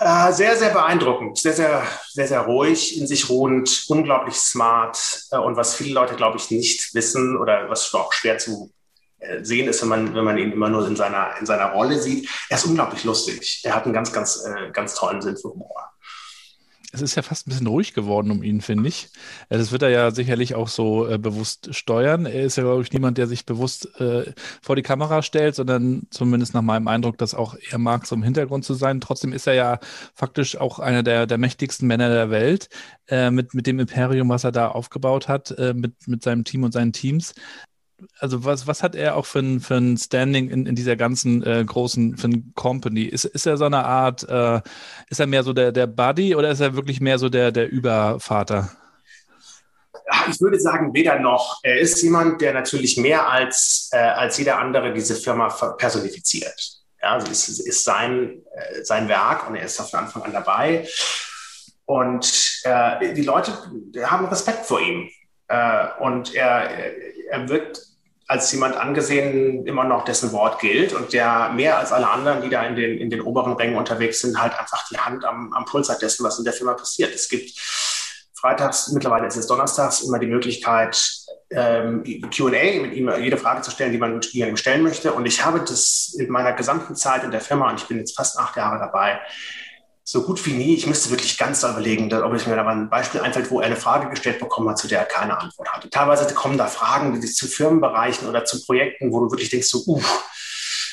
Äh, 0.00 0.32
sehr, 0.32 0.56
sehr 0.56 0.70
beeindruckend, 0.70 1.38
sehr, 1.38 1.54
sehr, 1.54 1.82
sehr, 2.12 2.28
sehr 2.28 2.40
ruhig, 2.42 3.00
in 3.00 3.08
sich 3.08 3.28
ruhend, 3.28 3.84
unglaublich 3.88 4.36
smart 4.36 5.24
äh, 5.32 5.38
und 5.38 5.56
was 5.56 5.74
viele 5.74 5.94
Leute, 5.94 6.14
glaube 6.14 6.38
ich, 6.38 6.50
nicht 6.52 6.94
wissen 6.94 7.36
oder 7.36 7.68
was 7.68 7.92
auch 7.94 8.12
schwer 8.12 8.38
zu 8.38 8.72
äh, 9.18 9.42
sehen 9.42 9.68
ist, 9.68 9.82
wenn 9.82 9.88
man, 9.88 10.14
wenn 10.14 10.24
man 10.24 10.38
ihn 10.38 10.52
immer 10.52 10.68
nur 10.68 10.86
in 10.86 10.94
seiner, 10.94 11.36
in 11.40 11.46
seiner 11.46 11.72
Rolle 11.72 12.00
sieht. 12.00 12.30
Er 12.48 12.58
ist 12.58 12.66
unglaublich 12.66 13.02
lustig. 13.02 13.62
Er 13.64 13.74
hat 13.74 13.86
einen 13.86 13.94
ganz, 13.94 14.12
ganz, 14.12 14.44
äh, 14.44 14.70
ganz 14.70 14.94
tollen 14.94 15.20
Sinn 15.20 15.36
für 15.36 15.50
Humor 15.50 15.90
es 16.92 17.02
ist 17.02 17.16
ja 17.16 17.22
fast 17.22 17.46
ein 17.46 17.50
bisschen 17.50 17.66
ruhig 17.66 17.92
geworden 17.92 18.30
um 18.30 18.42
ihn, 18.42 18.60
finde 18.60 18.88
ich. 18.88 19.10
Äh, 19.50 19.58
das 19.58 19.72
wird 19.72 19.82
er 19.82 19.90
ja 19.90 20.10
sicherlich 20.10 20.54
auch 20.54 20.68
so 20.68 21.06
äh, 21.06 21.18
bewusst 21.18 21.74
steuern. 21.74 22.24
Er 22.24 22.44
ist 22.44 22.56
ja, 22.56 22.62
glaube 22.62 22.82
ich, 22.82 22.92
niemand, 22.92 23.18
der 23.18 23.26
sich 23.26 23.44
bewusst 23.44 24.00
äh, 24.00 24.32
vor 24.62 24.76
die 24.76 24.82
Kamera 24.82 25.22
stellt, 25.22 25.54
sondern 25.54 26.06
zumindest 26.10 26.54
nach 26.54 26.62
meinem 26.62 26.88
Eindruck, 26.88 27.18
dass 27.18 27.34
auch 27.34 27.56
er 27.70 27.78
mag, 27.78 28.06
so 28.06 28.14
im 28.14 28.22
Hintergrund 28.22 28.64
zu 28.64 28.74
sein. 28.74 29.00
Trotzdem 29.00 29.32
ist 29.32 29.46
er 29.46 29.54
ja 29.54 29.80
faktisch 30.14 30.56
auch 30.56 30.78
einer 30.78 31.02
der, 31.02 31.26
der 31.26 31.38
mächtigsten 31.38 31.86
Männer 31.86 32.08
der 32.08 32.30
Welt 32.30 32.70
äh, 33.08 33.30
mit, 33.30 33.52
mit 33.52 33.66
dem 33.66 33.80
Imperium, 33.80 34.30
was 34.30 34.44
er 34.44 34.52
da 34.52 34.68
aufgebaut 34.68 35.28
hat, 35.28 35.50
äh, 35.52 35.74
mit, 35.74 36.08
mit 36.08 36.22
seinem 36.22 36.44
Team 36.44 36.64
und 36.64 36.72
seinen 36.72 36.92
Teams 36.92 37.34
also 38.18 38.44
was, 38.44 38.66
was 38.66 38.82
hat 38.82 38.94
er 38.94 39.16
auch 39.16 39.26
für 39.26 39.40
ein, 39.40 39.60
für 39.60 39.76
ein 39.76 39.96
Standing 39.96 40.50
in, 40.50 40.66
in 40.66 40.74
dieser 40.74 40.96
ganzen 40.96 41.42
äh, 41.42 41.64
großen 41.64 42.16
für 42.16 42.30
Company? 42.54 43.02
Ist, 43.02 43.24
ist 43.24 43.46
er 43.46 43.56
so 43.56 43.64
eine 43.64 43.84
Art, 43.84 44.28
äh, 44.28 44.60
ist 45.08 45.20
er 45.20 45.26
mehr 45.26 45.42
so 45.42 45.52
der, 45.52 45.72
der 45.72 45.86
Buddy 45.86 46.34
oder 46.34 46.50
ist 46.50 46.60
er 46.60 46.76
wirklich 46.76 47.00
mehr 47.00 47.18
so 47.18 47.28
der, 47.28 47.50
der 47.50 47.70
Übervater? 47.70 48.70
Ich 50.30 50.40
würde 50.40 50.58
sagen, 50.58 50.94
weder 50.94 51.18
noch. 51.18 51.60
Er 51.62 51.78
ist 51.78 52.00
jemand, 52.02 52.40
der 52.40 52.54
natürlich 52.54 52.96
mehr 52.96 53.28
als, 53.28 53.90
äh, 53.92 53.98
als 53.98 54.38
jeder 54.38 54.58
andere 54.58 54.92
diese 54.92 55.14
Firma 55.14 55.48
personifiziert. 55.48 56.78
Ja, 57.02 57.12
also 57.12 57.30
es 57.30 57.48
ist, 57.48 57.60
ist 57.60 57.84
sein, 57.84 58.42
äh, 58.54 58.84
sein 58.84 59.08
Werk 59.08 59.48
und 59.48 59.56
er 59.56 59.64
ist 59.64 59.80
von 59.80 60.00
Anfang 60.00 60.22
an 60.22 60.32
dabei. 60.32 60.88
Und 61.84 62.60
äh, 62.64 63.14
die 63.14 63.22
Leute 63.22 63.52
haben 64.04 64.26
Respekt 64.26 64.66
vor 64.66 64.80
ihm. 64.80 65.10
Äh, 65.48 65.88
und 66.00 66.34
er, 66.34 66.70
er 67.30 67.48
wird 67.48 67.87
als 68.28 68.52
jemand 68.52 68.76
angesehen 68.76 69.66
immer 69.66 69.84
noch 69.84 70.04
dessen 70.04 70.32
Wort 70.32 70.60
gilt 70.60 70.92
und 70.92 71.14
der 71.14 71.48
mehr 71.48 71.78
als 71.78 71.92
alle 71.92 72.08
anderen, 72.08 72.42
die 72.42 72.50
da 72.50 72.62
in 72.62 72.76
den, 72.76 72.98
in 72.98 73.08
den 73.08 73.22
oberen 73.22 73.54
Rängen 73.54 73.76
unterwegs 73.76 74.20
sind, 74.20 74.40
halt 74.40 74.56
einfach 74.58 74.86
die 74.90 74.98
Hand 74.98 75.24
am, 75.24 75.52
am 75.54 75.64
Puls 75.64 75.88
hat 75.88 76.02
dessen, 76.02 76.24
was 76.24 76.38
in 76.38 76.44
der 76.44 76.52
Firma 76.52 76.74
passiert. 76.74 77.14
Es 77.14 77.30
gibt 77.30 77.58
freitags, 78.34 78.88
mittlerweile 78.92 79.26
ist 79.26 79.36
es 79.36 79.46
donnerstags, 79.46 80.02
immer 80.02 80.18
die 80.18 80.26
Möglichkeit, 80.26 81.26
ähm, 81.50 82.04
QA, 82.30 82.80
mit 82.82 82.92
ihm 82.92 83.10
jede 83.18 83.38
Frage 83.38 83.62
zu 83.62 83.70
stellen, 83.70 83.92
die 83.92 83.98
man 83.98 84.20
ihm 84.32 84.56
stellen 84.58 84.82
möchte. 84.82 85.12
Und 85.14 85.24
ich 85.24 85.44
habe 85.44 85.60
das 85.60 86.14
in 86.18 86.30
meiner 86.30 86.52
gesamten 86.52 86.94
Zeit 86.96 87.24
in 87.24 87.30
der 87.30 87.40
Firma, 87.40 87.70
und 87.70 87.80
ich 87.80 87.86
bin 87.86 87.96
jetzt 87.98 88.14
fast 88.14 88.38
acht 88.38 88.56
Jahre 88.56 88.78
dabei, 88.78 89.20
so 90.10 90.22
gut 90.22 90.46
wie 90.46 90.54
nie. 90.54 90.74
Ich 90.74 90.86
müsste 90.86 91.10
wirklich 91.10 91.36
ganz 91.36 91.60
da 91.60 91.70
überlegen, 91.70 92.10
ob 92.10 92.34
ich 92.34 92.46
mir 92.46 92.56
da 92.56 92.62
mal 92.62 92.74
ein 92.74 92.88
Beispiel 92.88 93.20
einfällt, 93.20 93.50
wo 93.50 93.60
er 93.60 93.66
eine 93.66 93.76
Frage 93.76 94.08
gestellt 94.08 94.38
bekommen 94.40 94.66
hat, 94.70 94.78
zu 94.78 94.88
der 94.88 95.00
er 95.00 95.04
keine 95.04 95.38
Antwort 95.38 95.68
hatte. 95.68 95.90
Teilweise 95.90 96.32
kommen 96.32 96.56
da 96.56 96.66
Fragen 96.66 97.20
zu 97.20 97.46
Firmenbereichen 97.46 98.26
oder 98.26 98.46
zu 98.46 98.64
Projekten, 98.64 99.12
wo 99.12 99.20
du 99.20 99.30
wirklich 99.30 99.50
denkst, 99.50 99.68
so, 99.68 99.82
uff, 99.84 100.24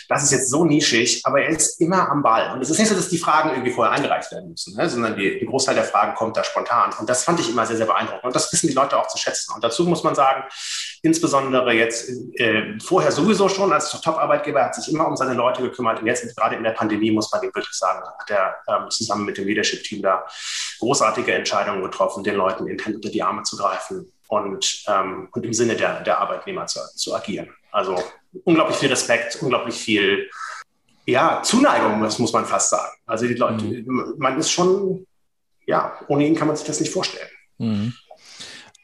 das 0.08 0.24
ist 0.24 0.32
jetzt 0.32 0.50
so 0.50 0.66
nischig, 0.66 1.22
aber 1.26 1.42
er 1.42 1.50
ist 1.50 1.82
immer 1.82 2.10
am 2.10 2.24
Ball. 2.24 2.54
Und 2.54 2.62
es 2.62 2.70
ist 2.70 2.80
nicht 2.80 2.90
so, 2.90 2.96
dass 2.96 3.10
die 3.10 3.18
Fragen 3.18 3.50
irgendwie 3.50 3.72
vorher 3.72 3.94
eingereicht 3.94 4.32
werden 4.32 4.52
müssen, 4.52 4.76
ne? 4.76 4.90
sondern 4.90 5.16
die, 5.16 5.40
die 5.40 5.46
Großteil 5.46 5.76
der 5.76 5.84
Fragen 5.84 6.16
kommt 6.16 6.38
da 6.38 6.44
spontan. 6.44 6.94
Und 7.00 7.10
das 7.10 7.24
fand 7.24 7.40
ich 7.40 7.50
immer 7.50 7.66
sehr, 7.66 7.78
sehr 7.78 7.86
beeindruckend. 7.86 8.24
Und 8.24 8.36
das 8.36 8.52
wissen 8.52 8.68
die 8.68 8.74
Leute 8.74 8.98
auch 8.98 9.08
zu 9.08 9.18
schätzen. 9.18 9.54
Und 9.54 9.64
dazu 9.64 9.84
muss 9.86 10.04
man 10.04 10.16
sagen, 10.16 10.44
insbesondere 11.02 11.74
jetzt 11.74 12.10
äh, 12.40 12.78
vorher 12.80 13.12
sowieso 13.12 13.50
schon 13.50 13.72
als 13.74 13.92
Top-Arbeitgeber 13.92 14.64
hat 14.64 14.76
sich 14.76 14.94
immer 14.94 15.08
um 15.08 15.16
seine 15.16 15.34
Leute 15.34 15.62
gekümmert. 15.62 16.00
Und 16.00 16.08
jetzt 16.08 16.36
gerade 16.36 16.56
in 16.56 16.64
der 16.64 16.72
Pandemie 16.72 17.12
muss 17.12 17.32
man 17.32 17.44
ihm 17.44 17.54
wirklich 17.54 17.76
sagen, 17.76 18.02
hat 18.20 18.30
er 18.30 18.56
ähm, 18.68 18.90
zusammen 18.90 19.26
mit 19.26 19.38
dem 19.38 19.46
Leadership-Team 19.46 20.02
da 20.02 20.26
großartige 20.80 21.34
Entscheidungen 21.34 21.84
getroffen, 21.84 22.24
den 22.24 22.36
Leuten 22.36 22.68
in 22.68 22.80
unter 22.94 23.10
die 23.10 23.24
Arme 23.24 23.44
zu 23.44 23.58
greifen 23.58 24.12
und, 24.28 24.84
ähm, 24.88 25.28
und 25.32 25.46
im 25.46 25.54
Sinne 25.54 25.76
der, 25.76 26.02
der 26.02 26.20
Arbeitnehmer 26.20 26.66
zu, 26.66 26.80
zu 26.96 27.16
agieren. 27.16 27.50
Also 27.72 28.02
unglaublich 28.44 28.78
viel 28.78 28.90
Respekt, 28.90 29.38
unglaublich 29.42 29.76
viel 29.76 30.30
ja, 31.06 31.42
Zuneigung, 31.44 32.02
das 32.02 32.20
muss 32.20 32.34
man 32.34 32.46
fast 32.46 32.72
sagen. 32.72 32.92
Also 33.06 33.28
die 33.28 33.36
Leute, 33.36 33.64
mhm. 33.64 34.16
man 34.18 34.40
ist 34.40 34.52
schon, 34.52 35.06
ja, 35.66 35.94
ohne 36.08 36.26
ihn 36.26 36.36
kann 36.36 36.48
man 36.48 36.58
sich 36.58 36.66
das 36.66 36.80
nicht 36.80 36.92
vorstellen. 36.92 37.30
Mhm. 37.58 37.94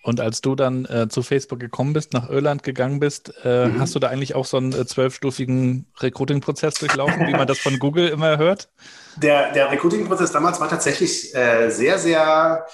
Und 0.04 0.20
als 0.20 0.42
du 0.42 0.56
dann 0.56 0.86
äh, 0.86 1.10
zu 1.10 1.22
Facebook 1.22 1.60
gekommen 1.60 1.94
bist, 1.94 2.14
nach 2.14 2.30
Irland 2.30 2.64
gegangen 2.64 3.00
bist, 3.00 3.34
äh, 3.44 3.68
mhm. 3.68 3.80
hast 3.80 3.94
du 3.94 4.00
da 4.00 4.08
eigentlich 4.08 4.34
auch 4.34 4.46
so 4.46 4.58
einen 4.58 4.74
äh, 4.74 4.86
zwölfstufigen 4.86 5.86
Recruiting-Prozess 6.00 6.76
durchlaufen, 6.76 7.28
wie 7.28 7.34
man 7.34 7.48
das 7.48 7.60
von 7.60 7.78
Google 7.78 8.08
immer 8.08 8.38
hört? 8.38 8.70
Der, 9.18 9.52
der 9.52 9.70
Recruiting-Prozess 9.70 10.32
damals 10.32 10.60
war 10.60 10.70
tatsächlich 10.70 11.36
äh, 11.36 11.70
sehr, 11.70 12.00
sehr 12.00 12.66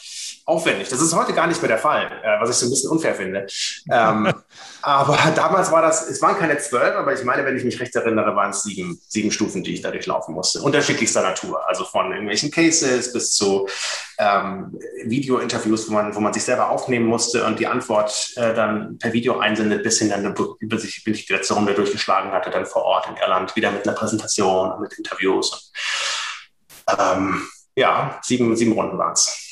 aufwendig. 0.48 0.88
Das 0.88 1.02
ist 1.02 1.14
heute 1.14 1.34
gar 1.34 1.46
nicht 1.46 1.62
mehr 1.62 1.68
der 1.68 1.78
Fall, 1.78 2.06
äh, 2.24 2.40
was 2.40 2.50
ich 2.50 2.56
so 2.56 2.66
ein 2.66 2.70
bisschen 2.70 2.90
unfair 2.90 3.14
finde. 3.14 3.48
Ähm, 3.92 4.34
aber 4.82 5.18
damals 5.36 5.72
war 5.74 5.82
das, 5.82 6.10
es 6.10 6.22
waren 6.22 6.38
keine 6.38 6.58
zwölf, 6.58 6.96
aber 6.96 7.14
ich 7.14 7.26
meine, 7.26 7.46
wenn 7.46 7.58
ich 7.58 7.66
mich 7.66 7.78
recht 7.82 7.94
erinnere, 7.98 8.34
waren 8.34 8.52
es 8.52 8.64
sieben, 8.64 8.98
sieben 9.10 9.30
Stufen, 9.30 9.62
die 9.62 9.74
ich 9.74 9.82
da 9.82 9.92
durchlaufen 9.92 10.34
musste. 10.34 10.62
Unterschiedlichster 10.62 11.22
Natur. 11.22 11.68
Also 11.68 11.84
von 11.84 12.12
irgendwelchen 12.12 12.50
Cases 12.50 13.12
bis 13.12 13.36
zu 13.36 13.68
ähm, 14.20 14.80
Video-Interviews, 15.04 15.90
wo 15.90 15.94
man, 15.94 16.16
wo 16.16 16.22
man 16.22 16.32
sich 16.32 16.44
selber 16.44 16.70
aufnehmen 16.70 17.08
musste 17.08 17.44
und 17.44 17.60
die 17.60 17.68
Antwort 17.68 18.32
äh, 18.38 18.54
dann 18.54 18.98
per 19.00 19.12
Video 19.12 19.40
einsendet, 19.40 19.84
bis 19.84 20.00
hin 20.00 20.10
dann, 20.10 20.34
bis 20.62 20.86
ich, 20.86 21.04
bis 21.04 21.20
ich 21.20 21.26
die 21.26 21.34
letzte 21.34 21.56
Runde 21.56 21.74
durchgeschlagen 21.74 22.32
hatte, 22.32 22.52
dann 22.52 22.66
vor 22.66 22.84
Ort 22.84 23.10
in 23.10 23.18
Irland, 23.18 23.54
wieder 23.58 23.70
mit 23.72 23.86
einer 23.86 23.98
Präsentation, 23.98 24.80
mit 24.80 24.94
Interviews. 24.94 25.74
Und, 26.90 26.98
ähm, 26.98 27.48
ja, 27.76 28.18
sieben, 28.24 28.56
sieben 28.56 28.72
Runden 28.72 28.98
waren 28.98 29.12
es. 29.12 29.47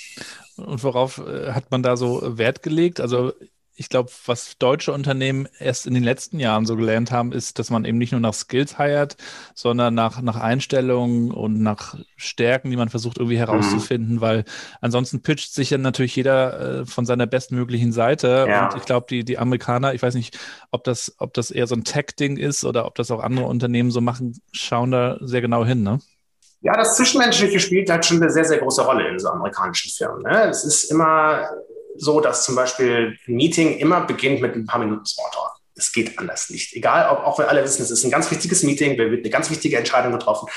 Und 0.58 0.84
worauf 0.84 1.18
äh, 1.20 1.52
hat 1.52 1.72
man 1.72 1.84
da 1.84 1.98
so 1.98 2.38
Wert 2.38 2.64
gelegt? 2.64 3.02
Also 3.02 3.34
ich 3.78 3.90
glaube, 3.90 4.10
was 4.26 4.58
deutsche 4.58 4.94
Unternehmen 4.94 5.48
erst 5.60 5.86
in 5.86 5.94
den 5.94 6.04
letzten 6.04 6.40
Jahren 6.40 6.66
so 6.66 6.78
gelernt 6.78 7.12
haben, 7.12 7.34
ist, 7.34 7.60
dass 7.60 7.70
man 7.70 7.84
eben 7.84 7.98
nicht 7.98 8.14
nur 8.14 8.22
nach 8.22 8.34
Skills 8.34 8.78
heiert, 8.78 9.18
sondern 9.54 9.94
nach, 9.94 10.22
nach 10.22 10.38
Einstellungen 10.38 11.32
und 11.32 11.62
nach 11.62 11.98
Stärken, 12.16 12.70
die 12.72 12.78
man 12.78 12.88
versucht 12.88 13.18
irgendwie 13.18 13.38
herauszufinden, 13.38 14.16
mhm. 14.16 14.22
weil 14.22 14.46
ansonsten 14.80 15.22
pitcht 15.22 15.54
sich 15.54 15.72
ja 15.72 15.78
natürlich 15.78 16.16
jeder 16.16 16.82
äh, 16.82 16.86
von 16.86 17.06
seiner 17.06 17.28
bestmöglichen 17.28 17.92
Seite. 17.92 18.46
Ja. 18.48 18.70
Und 18.70 18.78
ich 18.78 18.86
glaube, 18.86 19.08
die, 19.10 19.26
die 19.26 19.38
Amerikaner, 19.38 19.94
ich 19.94 20.02
weiß 20.02 20.16
nicht, 20.16 20.40
ob 20.72 20.86
das, 20.86 21.14
ob 21.18 21.34
das 21.34 21.52
eher 21.52 21.68
so 21.68 21.76
ein 21.76 21.84
Tech-Ding 21.84 22.38
ist 22.38 22.64
oder 22.64 22.86
ob 22.86 22.96
das 22.96 23.12
auch 23.12 23.20
andere 23.20 23.48
Unternehmen 23.48 23.92
so 23.92 24.00
machen, 24.00 24.40
schauen 24.54 24.92
da 24.92 25.18
sehr 25.20 25.42
genau 25.42 25.66
hin, 25.66 25.84
ne? 25.84 26.00
Ja, 26.62 26.76
das 26.76 26.98
Zwischenmenschliche 26.98 27.60
spielt 27.60 27.90
halt 27.90 28.06
schon 28.06 28.22
eine 28.22 28.32
sehr, 28.32 28.46
sehr 28.46 28.58
große 28.58 28.84
Rolle 28.84 29.08
in 29.08 29.20
so 29.20 29.30
amerikanischen 29.30 29.92
Firmen. 29.92 30.24
Ne? 30.24 30.50
Es 30.50 30.64
ist 30.64 30.86
immer 30.86 31.48
so, 31.98 32.20
dass 32.20 32.44
zum 32.44 32.56
Beispiel 32.56 33.18
ein 33.28 33.36
Meeting 33.36 33.78
immer 33.78 34.02
beginnt 34.02 34.42
mit 34.42 34.56
ein 34.56 34.66
paar 34.66 34.80
Minuten 34.80 35.06
Smalltalk. 35.06 35.52
Es 35.76 35.92
geht 35.92 36.18
anders 36.18 36.50
nicht. 36.50 36.74
Egal, 36.74 37.10
ob 37.10 37.20
auch 37.26 37.38
wir 37.38 37.50
alle 37.50 37.64
wissen, 37.64 37.82
es 37.82 37.92
ist 37.92 38.04
ein 38.04 38.12
ganz 38.12 38.32
wichtiges 38.32 38.64
Meeting, 38.64 38.98
da 38.98 39.04
wird 39.12 39.22
eine 39.22 39.30
ganz 39.30 39.50
wichtige 39.50 39.78
Entscheidung 39.78 40.14
getroffen. 40.14 40.48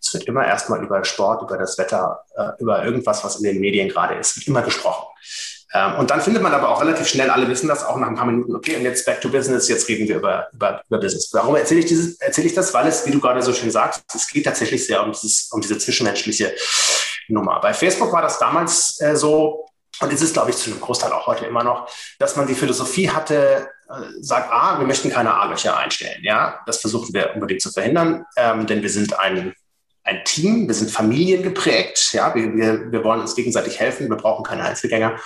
Es 0.00 0.12
wird 0.14 0.24
immer 0.24 0.46
erstmal 0.46 0.82
über 0.82 1.04
Sport, 1.04 1.42
über 1.42 1.58
das 1.58 1.78
Wetter, 1.78 2.24
äh, 2.36 2.50
über 2.58 2.84
irgendwas, 2.84 3.24
was 3.24 3.36
in 3.36 3.44
den 3.44 3.60
Medien 3.60 3.88
gerade 3.88 4.14
ist, 4.14 4.36
wird 4.36 4.48
immer 4.48 4.62
gesprochen. 4.62 5.06
Ähm, 5.72 5.94
und 5.96 6.10
dann 6.10 6.20
findet 6.20 6.42
man 6.42 6.52
aber 6.52 6.68
auch 6.68 6.80
relativ 6.80 7.06
schnell, 7.06 7.30
alle 7.30 7.48
wissen 7.48 7.68
das 7.68 7.84
auch 7.84 7.96
nach 7.96 8.08
ein 8.08 8.16
paar 8.16 8.26
Minuten, 8.26 8.54
okay, 8.54 8.76
und 8.76 8.82
jetzt 8.82 9.06
back 9.06 9.20
to 9.20 9.28
business, 9.28 9.68
jetzt 9.68 9.88
reden 9.88 10.08
wir 10.08 10.16
über, 10.16 10.48
über, 10.52 10.82
über 10.88 10.98
Business. 10.98 11.30
Warum 11.32 11.54
erzähle 11.54 11.80
ich, 11.80 11.86
dieses, 11.86 12.20
erzähle 12.20 12.48
ich 12.48 12.54
das? 12.54 12.74
Weil 12.74 12.88
es, 12.88 13.06
wie 13.06 13.12
du 13.12 13.20
gerade 13.20 13.40
so 13.42 13.52
schön 13.52 13.70
sagst, 13.70 14.02
es 14.14 14.28
geht 14.28 14.44
tatsächlich 14.44 14.84
sehr 14.86 15.02
um, 15.02 15.12
dieses, 15.12 15.48
um 15.52 15.60
diese 15.60 15.78
zwischenmenschliche 15.78 16.54
Nummer. 17.28 17.60
Bei 17.60 17.72
Facebook 17.72 18.12
war 18.12 18.22
das 18.22 18.38
damals 18.38 19.00
äh, 19.00 19.14
so, 19.14 19.66
und 20.00 20.12
es 20.12 20.22
ist, 20.22 20.32
glaube 20.32 20.50
ich, 20.50 20.56
zu 20.56 20.70
einem 20.70 20.80
Großteil 20.80 21.12
auch 21.12 21.26
heute 21.26 21.46
immer 21.46 21.62
noch, 21.62 21.88
dass 22.18 22.34
man 22.34 22.46
die 22.46 22.54
Philosophie 22.54 23.10
hatte, 23.10 23.68
äh, 23.88 23.92
sagt, 24.20 24.50
ah, 24.50 24.78
wir 24.78 24.86
möchten 24.86 25.10
keine 25.10 25.34
A-Löcher 25.34 25.76
einstellen. 25.76 26.22
Ja, 26.24 26.60
das 26.66 26.78
versuchen 26.78 27.14
wir 27.14 27.34
unbedingt 27.34 27.60
zu 27.60 27.70
verhindern, 27.70 28.24
ähm, 28.36 28.66
denn 28.66 28.82
wir 28.82 28.90
sind 28.90 29.18
ein, 29.20 29.54
ein 30.02 30.24
Team, 30.24 30.66
wir 30.66 30.74
sind 30.74 30.90
familiengeprägt. 30.90 32.12
Ja, 32.12 32.34
wir, 32.34 32.54
wir, 32.56 32.90
wir 32.90 33.04
wollen 33.04 33.20
uns 33.20 33.36
gegenseitig 33.36 33.78
helfen, 33.78 34.08
wir 34.08 34.16
brauchen 34.16 34.42
keine 34.42 34.64
Einzelgänger. 34.64 35.16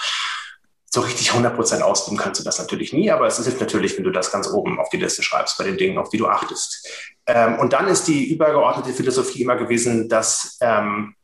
So 0.94 1.00
richtig 1.00 1.30
100 1.30 1.56
Prozent 1.56 1.82
ausgeben 1.82 2.16
kannst 2.16 2.40
du 2.40 2.44
das 2.44 2.60
natürlich 2.60 2.92
nie, 2.92 3.10
aber 3.10 3.26
es 3.26 3.42
hilft 3.42 3.60
natürlich, 3.60 3.96
wenn 3.96 4.04
du 4.04 4.12
das 4.12 4.30
ganz 4.30 4.46
oben 4.48 4.78
auf 4.78 4.90
die 4.90 4.96
Liste 4.96 5.24
schreibst, 5.24 5.58
bei 5.58 5.64
den 5.64 5.76
Dingen, 5.76 5.98
auf 5.98 6.08
die 6.08 6.18
du 6.18 6.28
achtest. 6.28 6.88
Ähm, 7.26 7.58
und 7.58 7.72
dann 7.72 7.88
ist 7.88 8.04
die 8.04 8.30
übergeordnete 8.30 8.92
Philosophie 8.92 9.42
immer 9.42 9.56
gewesen, 9.56 10.08
dass 10.08 10.56
ähm, 10.60 11.16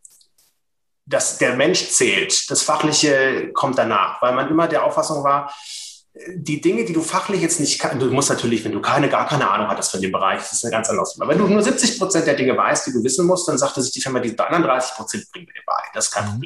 dass 1.07 1.39
der 1.39 1.55
Mensch 1.55 1.89
zählt. 1.91 2.51
Das 2.51 2.63
Fachliche 2.63 3.53
kommt 3.53 3.79
danach, 3.79 4.21
weil 4.21 4.35
man 4.35 4.49
immer 4.49 4.67
der 4.67 4.85
Auffassung 4.85 5.23
war, 5.23 5.55
die 6.35 6.61
Dinge, 6.61 6.85
die 6.85 6.93
du 6.93 7.03
fachlich 7.03 7.41
jetzt 7.41 7.61
nicht 7.61 7.79
kannst, 7.79 8.03
du 8.03 8.11
musst 8.11 8.29
natürlich, 8.29 8.65
wenn 8.65 8.73
du 8.73 8.81
keine, 8.81 9.09
gar 9.09 9.29
keine 9.29 9.49
Ahnung 9.49 9.69
hattest 9.69 9.93
von 9.93 10.01
dem 10.01 10.11
Bereich, 10.11 10.41
das 10.41 10.55
ist 10.55 10.65
eine 10.65 10.73
ganz 10.73 10.89
andere 10.89 11.07
Sache. 11.07 11.29
Wenn 11.29 11.39
du 11.39 11.47
nur 11.47 11.63
70 11.63 11.97
Prozent 11.97 12.27
der 12.27 12.35
Dinge 12.35 12.57
weißt, 12.57 12.89
die 12.89 12.93
du 12.93 13.05
wissen 13.05 13.25
musst, 13.25 13.47
dann 13.47 13.57
sagte 13.57 13.81
sich 13.81 13.93
die 13.93 14.01
Firma, 14.01 14.19
die 14.19 14.37
anderen 14.37 14.65
30 14.65 14.97
Prozent 14.97 15.31
bringen 15.31 15.47
wir 15.47 15.55
dir 15.55 15.63
bei. 15.65 15.81
Das 15.95 16.07
ist 16.07 16.11
kein 16.11 16.25
mhm. 16.25 16.45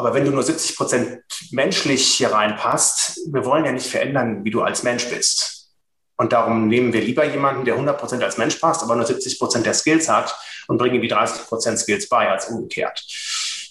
Aber 0.00 0.14
wenn 0.14 0.24
du 0.24 0.30
nur 0.30 0.42
70 0.42 0.78
Prozent 0.78 1.18
menschlich 1.50 2.06
hier 2.06 2.32
reinpasst, 2.32 3.20
wir 3.30 3.44
wollen 3.44 3.66
ja 3.66 3.72
nicht 3.72 3.86
verändern, 3.86 4.46
wie 4.46 4.50
du 4.50 4.62
als 4.62 4.82
Mensch 4.82 5.06
bist. 5.10 5.68
Und 6.16 6.32
darum 6.32 6.68
nehmen 6.68 6.94
wir 6.94 7.02
lieber 7.02 7.22
jemanden, 7.26 7.66
der 7.66 7.74
100 7.74 8.00
Prozent 8.00 8.22
als 8.22 8.38
Mensch 8.38 8.54
passt, 8.54 8.82
aber 8.82 8.96
nur 8.96 9.04
70 9.04 9.38
Prozent 9.38 9.66
der 9.66 9.74
Skills 9.74 10.08
hat 10.08 10.34
und 10.68 10.78
bringen 10.78 11.02
die 11.02 11.08
30 11.08 11.46
Prozent 11.46 11.78
Skills 11.78 12.08
bei, 12.08 12.30
als 12.30 12.48
umgekehrt. 12.48 13.04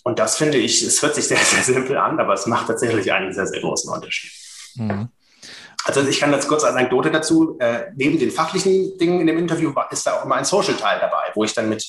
Und 0.03 0.19
das 0.19 0.37
finde 0.37 0.59
ich, 0.59 0.83
es 0.83 1.01
hört 1.01 1.15
sich 1.15 1.27
sehr, 1.27 1.37
sehr 1.43 1.63
simpel 1.63 1.97
an, 1.97 2.19
aber 2.19 2.33
es 2.33 2.45
macht 2.45 2.67
tatsächlich 2.67 3.11
einen 3.11 3.33
sehr, 3.33 3.47
sehr 3.47 3.61
großen 3.61 3.91
Unterschied. 3.91 4.31
Mhm. 4.75 5.09
Also 5.85 6.01
ich 6.07 6.19
kann 6.19 6.31
jetzt 6.31 6.47
kurz 6.47 6.63
eine 6.63 6.77
Anekdote 6.77 7.09
dazu. 7.09 7.57
Äh, 7.59 7.85
neben 7.95 8.19
den 8.19 8.29
fachlichen 8.29 8.99
Dingen 8.99 9.21
in 9.21 9.25
dem 9.25 9.39
Interview 9.39 9.73
ist 9.89 10.05
da 10.05 10.19
auch 10.19 10.25
immer 10.25 10.35
ein 10.35 10.45
Social-Teil 10.45 10.99
dabei, 10.99 11.31
wo 11.33 11.43
ich 11.43 11.55
dann 11.55 11.69
mit, 11.69 11.83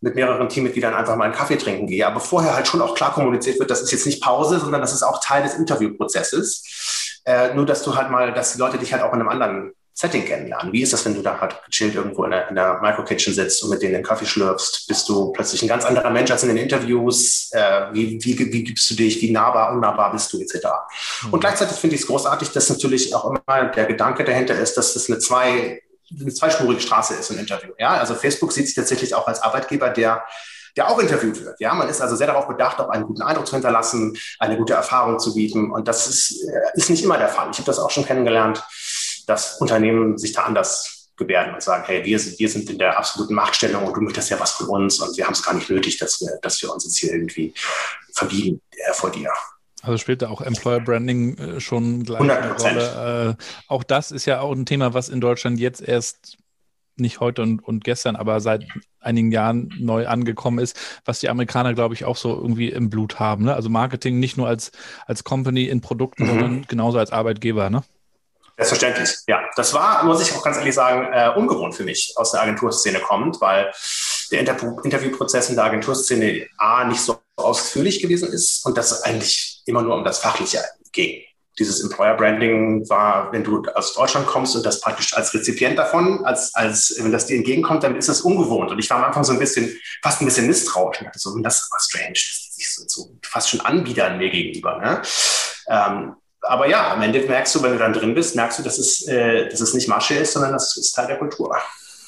mit 0.00 0.14
mehreren 0.14 0.48
Teammitgliedern 0.48 0.94
einfach 0.94 1.16
mal 1.16 1.24
einen 1.24 1.34
Kaffee 1.34 1.56
trinken 1.56 1.86
gehe. 1.86 2.06
Aber 2.06 2.20
vorher 2.20 2.54
halt 2.54 2.66
schon 2.66 2.82
auch 2.82 2.94
klar 2.94 3.12
kommuniziert 3.12 3.58
wird, 3.58 3.70
das 3.70 3.82
ist 3.82 3.92
jetzt 3.92 4.06
nicht 4.06 4.22
Pause, 4.22 4.60
sondern 4.60 4.80
das 4.80 4.92
ist 4.92 5.02
auch 5.02 5.20
Teil 5.20 5.42
des 5.42 5.54
Interviewprozesses. 5.54 7.22
Äh, 7.24 7.54
nur, 7.54 7.66
dass 7.66 7.82
du 7.82 7.96
halt 7.96 8.10
mal, 8.10 8.32
dass 8.32 8.52
die 8.52 8.58
Leute 8.58 8.78
dich 8.78 8.92
halt 8.92 9.02
auch 9.02 9.12
in 9.12 9.20
einem 9.20 9.28
anderen 9.28 9.72
Setting 9.96 10.24
kennenlernen. 10.24 10.72
Wie 10.72 10.82
ist 10.82 10.92
das, 10.92 11.04
wenn 11.04 11.14
du 11.14 11.22
da 11.22 11.40
halt 11.40 11.54
gechillt 11.66 11.94
irgendwo 11.94 12.24
in 12.24 12.32
der, 12.32 12.48
in 12.48 12.56
der 12.56 12.80
Micro-Kitchen 12.82 13.32
sitzt 13.32 13.62
und 13.62 13.70
mit 13.70 13.80
denen 13.80 13.94
den 13.94 14.02
Kaffee 14.02 14.26
schlürfst? 14.26 14.88
Bist 14.88 15.08
du 15.08 15.30
plötzlich 15.30 15.62
ein 15.62 15.68
ganz 15.68 15.84
anderer 15.84 16.10
Mensch 16.10 16.32
als 16.32 16.42
in 16.42 16.48
den 16.48 16.58
Interviews? 16.58 17.50
Äh, 17.52 17.92
wie, 17.92 18.18
wie, 18.24 18.52
wie 18.52 18.64
gibst 18.64 18.90
du 18.90 18.96
dich? 18.96 19.22
Wie 19.22 19.30
nahbar, 19.30 19.72
unnahbar 19.72 20.10
bist 20.10 20.32
du, 20.32 20.40
etc. 20.40 20.66
Mhm. 21.22 21.34
Und 21.34 21.40
gleichzeitig 21.40 21.76
finde 21.76 21.94
ich 21.94 22.02
es 22.02 22.08
großartig, 22.08 22.50
dass 22.50 22.68
natürlich 22.70 23.14
auch 23.14 23.24
immer 23.24 23.66
der 23.66 23.86
Gedanke 23.86 24.24
dahinter 24.24 24.58
ist, 24.58 24.76
dass 24.76 24.94
das 24.94 25.08
eine 25.08 25.20
zwei 25.20 25.80
eine 26.20 26.32
zweispurige 26.32 26.80
Straße 26.80 27.14
ist, 27.14 27.30
ein 27.30 27.38
Interview. 27.38 27.72
Ja, 27.78 27.94
also 27.94 28.14
Facebook 28.14 28.52
sieht 28.52 28.66
sich 28.66 28.74
tatsächlich 28.74 29.14
auch 29.14 29.26
als 29.26 29.42
Arbeitgeber, 29.42 29.90
der 29.90 30.24
der 30.76 30.90
auch 30.90 30.98
interviewt 30.98 31.40
wird. 31.44 31.60
Ja, 31.60 31.72
man 31.72 31.88
ist 31.88 32.00
also 32.00 32.16
sehr 32.16 32.26
darauf 32.26 32.48
bedacht, 32.48 32.80
auch 32.80 32.88
einen 32.88 33.04
guten 33.04 33.22
Eindruck 33.22 33.46
zu 33.46 33.54
hinterlassen, 33.54 34.18
eine 34.40 34.56
gute 34.56 34.72
Erfahrung 34.72 35.20
zu 35.20 35.32
bieten. 35.32 35.70
Und 35.70 35.86
das 35.86 36.08
ist, 36.08 36.48
äh, 36.48 36.76
ist 36.76 36.90
nicht 36.90 37.04
immer 37.04 37.16
der 37.16 37.28
Fall. 37.28 37.48
Ich 37.52 37.58
habe 37.58 37.66
das 37.66 37.78
auch 37.78 37.92
schon 37.92 38.04
kennengelernt 38.04 38.60
dass 39.26 39.60
Unternehmen 39.60 40.18
sich 40.18 40.32
da 40.32 40.42
anders 40.42 41.10
gebärden 41.16 41.54
und 41.54 41.62
sagen, 41.62 41.84
hey, 41.86 42.04
wir 42.04 42.18
sind, 42.18 42.38
wir 42.38 42.48
sind 42.48 42.68
in 42.70 42.78
der 42.78 42.98
absoluten 42.98 43.34
Machtstellung 43.34 43.86
und 43.86 43.96
du 43.96 44.00
möchtest 44.00 44.30
ja 44.30 44.40
was 44.40 44.52
von 44.52 44.66
uns 44.68 44.98
und 44.98 45.16
wir 45.16 45.24
haben 45.24 45.32
es 45.32 45.42
gar 45.42 45.54
nicht 45.54 45.70
nötig, 45.70 45.98
dass 45.98 46.20
wir, 46.20 46.38
dass 46.42 46.60
wir 46.60 46.72
uns 46.72 46.84
jetzt 46.84 46.98
hier 46.98 47.12
irgendwie 47.12 47.54
verbiegen 48.12 48.60
äh, 48.72 48.92
vor 48.92 49.10
dir. 49.10 49.30
Also 49.84 49.98
spielt 49.98 50.22
da 50.22 50.30
auch 50.30 50.40
Employer 50.40 50.80
Branding 50.80 51.36
äh, 51.38 51.60
schon 51.60 52.04
gleich 52.04 52.22
100%. 52.22 52.30
eine 52.30 52.52
Rolle. 52.54 53.36
Äh, 53.38 53.44
auch 53.68 53.84
das 53.84 54.10
ist 54.10 54.26
ja 54.26 54.40
auch 54.40 54.52
ein 54.52 54.66
Thema, 54.66 54.94
was 54.94 55.08
in 55.08 55.20
Deutschland 55.20 55.58
jetzt 55.58 55.80
erst 55.82 56.38
nicht 56.96 57.20
heute 57.20 57.42
und, 57.42 57.60
und 57.60 57.84
gestern, 57.84 58.16
aber 58.16 58.40
seit 58.40 58.64
einigen 59.00 59.32
Jahren 59.32 59.72
neu 59.78 60.06
angekommen 60.06 60.58
ist, 60.58 60.78
was 61.04 61.20
die 61.20 61.28
Amerikaner, 61.28 61.74
glaube 61.74 61.94
ich, 61.94 62.04
auch 62.04 62.16
so 62.16 62.34
irgendwie 62.34 62.70
im 62.70 62.88
Blut 62.88 63.18
haben. 63.18 63.44
Ne? 63.44 63.54
Also 63.54 63.68
Marketing 63.68 64.20
nicht 64.20 64.36
nur 64.36 64.46
als, 64.46 64.70
als 65.06 65.24
Company 65.24 65.64
in 65.64 65.80
Produkten, 65.80 66.24
mhm. 66.24 66.28
sondern 66.28 66.62
genauso 66.68 66.98
als 66.98 67.10
Arbeitgeber. 67.10 67.68
Ne? 67.68 67.82
Selbstverständlich, 68.56 69.16
ja. 69.26 69.40
Das 69.56 69.74
war, 69.74 70.04
muss 70.04 70.22
ich 70.22 70.34
auch 70.34 70.42
ganz 70.42 70.56
ehrlich 70.56 70.74
sagen, 70.74 71.12
äh, 71.12 71.36
ungewohnt 71.36 71.74
für 71.74 71.84
mich 71.84 72.14
aus 72.16 72.30
der 72.30 72.42
Agenturszene 72.42 73.00
kommt, 73.00 73.40
weil 73.40 73.72
der 74.30 74.40
Inter 74.40 74.56
Interviewprozess 74.84 75.50
in 75.50 75.56
der 75.56 75.64
Agenturszene 75.64 76.46
A 76.58 76.84
nicht 76.84 77.00
so 77.00 77.18
ausführlich 77.36 78.00
gewesen 78.00 78.32
ist 78.32 78.64
und 78.66 78.76
das 78.76 79.02
eigentlich 79.02 79.62
immer 79.66 79.82
nur 79.82 79.96
um 79.96 80.04
das 80.04 80.18
Fachliche 80.18 80.62
ging. 80.92 81.22
Dieses 81.58 81.82
Employer 81.82 82.16
Branding 82.16 82.88
war, 82.88 83.32
wenn 83.32 83.44
du 83.44 83.62
aus 83.74 83.94
Deutschland 83.94 84.26
kommst 84.26 84.56
und 84.56 84.66
das 84.66 84.80
praktisch 84.80 85.16
als 85.16 85.32
Rezipient 85.32 85.78
davon, 85.78 86.24
als, 86.24 86.52
als 86.54 86.96
wenn 86.98 87.12
das 87.12 87.26
dir 87.26 87.36
entgegenkommt, 87.36 87.84
dann 87.84 87.96
ist 87.96 88.08
es 88.08 88.22
ungewohnt. 88.22 88.72
Und 88.72 88.78
ich 88.80 88.90
war 88.90 88.98
am 88.98 89.04
Anfang 89.04 89.22
so 89.22 89.32
ein 89.32 89.38
bisschen, 89.38 89.70
fast 90.02 90.20
ein 90.20 90.24
bisschen 90.24 90.48
misstrauisch 90.48 90.98
und 90.98 91.06
dachte 91.06 91.18
so, 91.18 91.36
das 91.38 91.60
ist 91.60 91.68
aber 91.70 91.80
strange, 91.80 92.12
das 92.12 92.56
ist 92.58 92.90
so, 92.90 93.02
so 93.02 93.18
fast 93.22 93.50
schon 93.50 93.60
Anbietern 93.60 94.18
mir 94.18 94.30
gegenüber. 94.30 94.78
Ne? 94.78 95.02
Ähm, 95.68 96.16
aber 96.40 96.68
ja, 96.68 96.92
am 96.92 97.02
Ende 97.02 97.20
merkst 97.20 97.54
du, 97.54 97.62
wenn 97.62 97.72
du 97.72 97.78
dann 97.78 97.92
drin 97.92 98.14
bist, 98.14 98.34
merkst 98.34 98.58
du, 98.58 98.62
dass 98.62 98.78
es, 98.78 99.06
äh, 99.06 99.48
dass 99.48 99.60
es 99.60 99.74
nicht 99.74 99.88
Masche 99.88 100.14
ist, 100.14 100.32
sondern 100.32 100.52
das 100.52 100.76
ist 100.76 100.92
Teil 100.92 101.06
der 101.06 101.18
Kultur. 101.18 101.56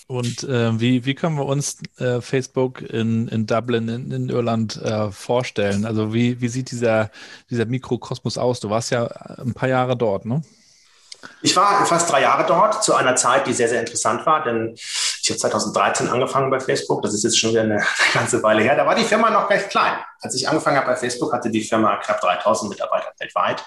Und 0.09 0.45
äh, 0.45 0.79
wie, 0.79 1.05
wie 1.05 1.15
können 1.17 1.37
wir 1.37 1.47
uns 1.47 1.79
äh, 1.99 2.21
Facebook 2.21 2.81
in, 2.81 3.27
in 3.29 3.47
Dublin, 3.47 3.89
in, 3.89 4.13
in 4.13 4.29
Irland 4.29 4.77
äh, 4.77 5.11
vorstellen? 5.11 5.85
Also 5.85 6.15
wie, 6.15 6.41
wie 6.41 6.49
sieht 6.49 6.71
dieser, 6.71 7.11
dieser 7.51 7.65
Mikrokosmos 7.65 8.39
aus? 8.39 8.61
Du 8.61 8.71
warst 8.71 8.91
ja 8.91 9.07
ein 9.07 9.53
paar 9.53 9.69
Jahre 9.69 9.97
dort, 9.97 10.25
ne? 10.25 10.43
Ich 11.43 11.57
war 11.57 11.85
fast 11.87 12.11
drei 12.11 12.23
Jahre 12.23 12.47
dort, 12.47 12.85
zu 12.85 12.95
einer 12.95 13.17
Zeit, 13.17 13.49
die 13.49 13.53
sehr, 13.53 13.69
sehr 13.69 13.81
interessant 13.81 14.25
war, 14.27 14.45
denn 14.45 14.75
ich 14.77 15.29
habe 15.29 15.39
2013 15.39 16.09
angefangen 16.09 16.51
bei 16.51 16.61
Facebook. 16.61 17.03
Das 17.03 17.13
ist 17.13 17.25
jetzt 17.25 17.39
schon 17.39 17.51
wieder 17.51 17.63
eine, 17.63 17.75
eine 17.79 17.87
ganze 18.15 18.43
Weile 18.45 18.63
her. 18.63 18.77
Da 18.77 18.87
war 18.87 18.95
die 18.95 19.05
Firma 19.05 19.31
noch 19.31 19.51
recht 19.51 19.71
klein. 19.71 19.99
Als 20.21 20.37
ich 20.37 20.49
angefangen 20.49 20.77
habe 20.77 20.87
bei 20.87 20.97
Facebook, 20.97 21.33
hatte 21.33 21.51
die 21.51 21.63
Firma 21.63 21.97
knapp 21.97 22.21
3000 22.21 22.71
Mitarbeiter 22.71 23.13
weltweit. 23.19 23.65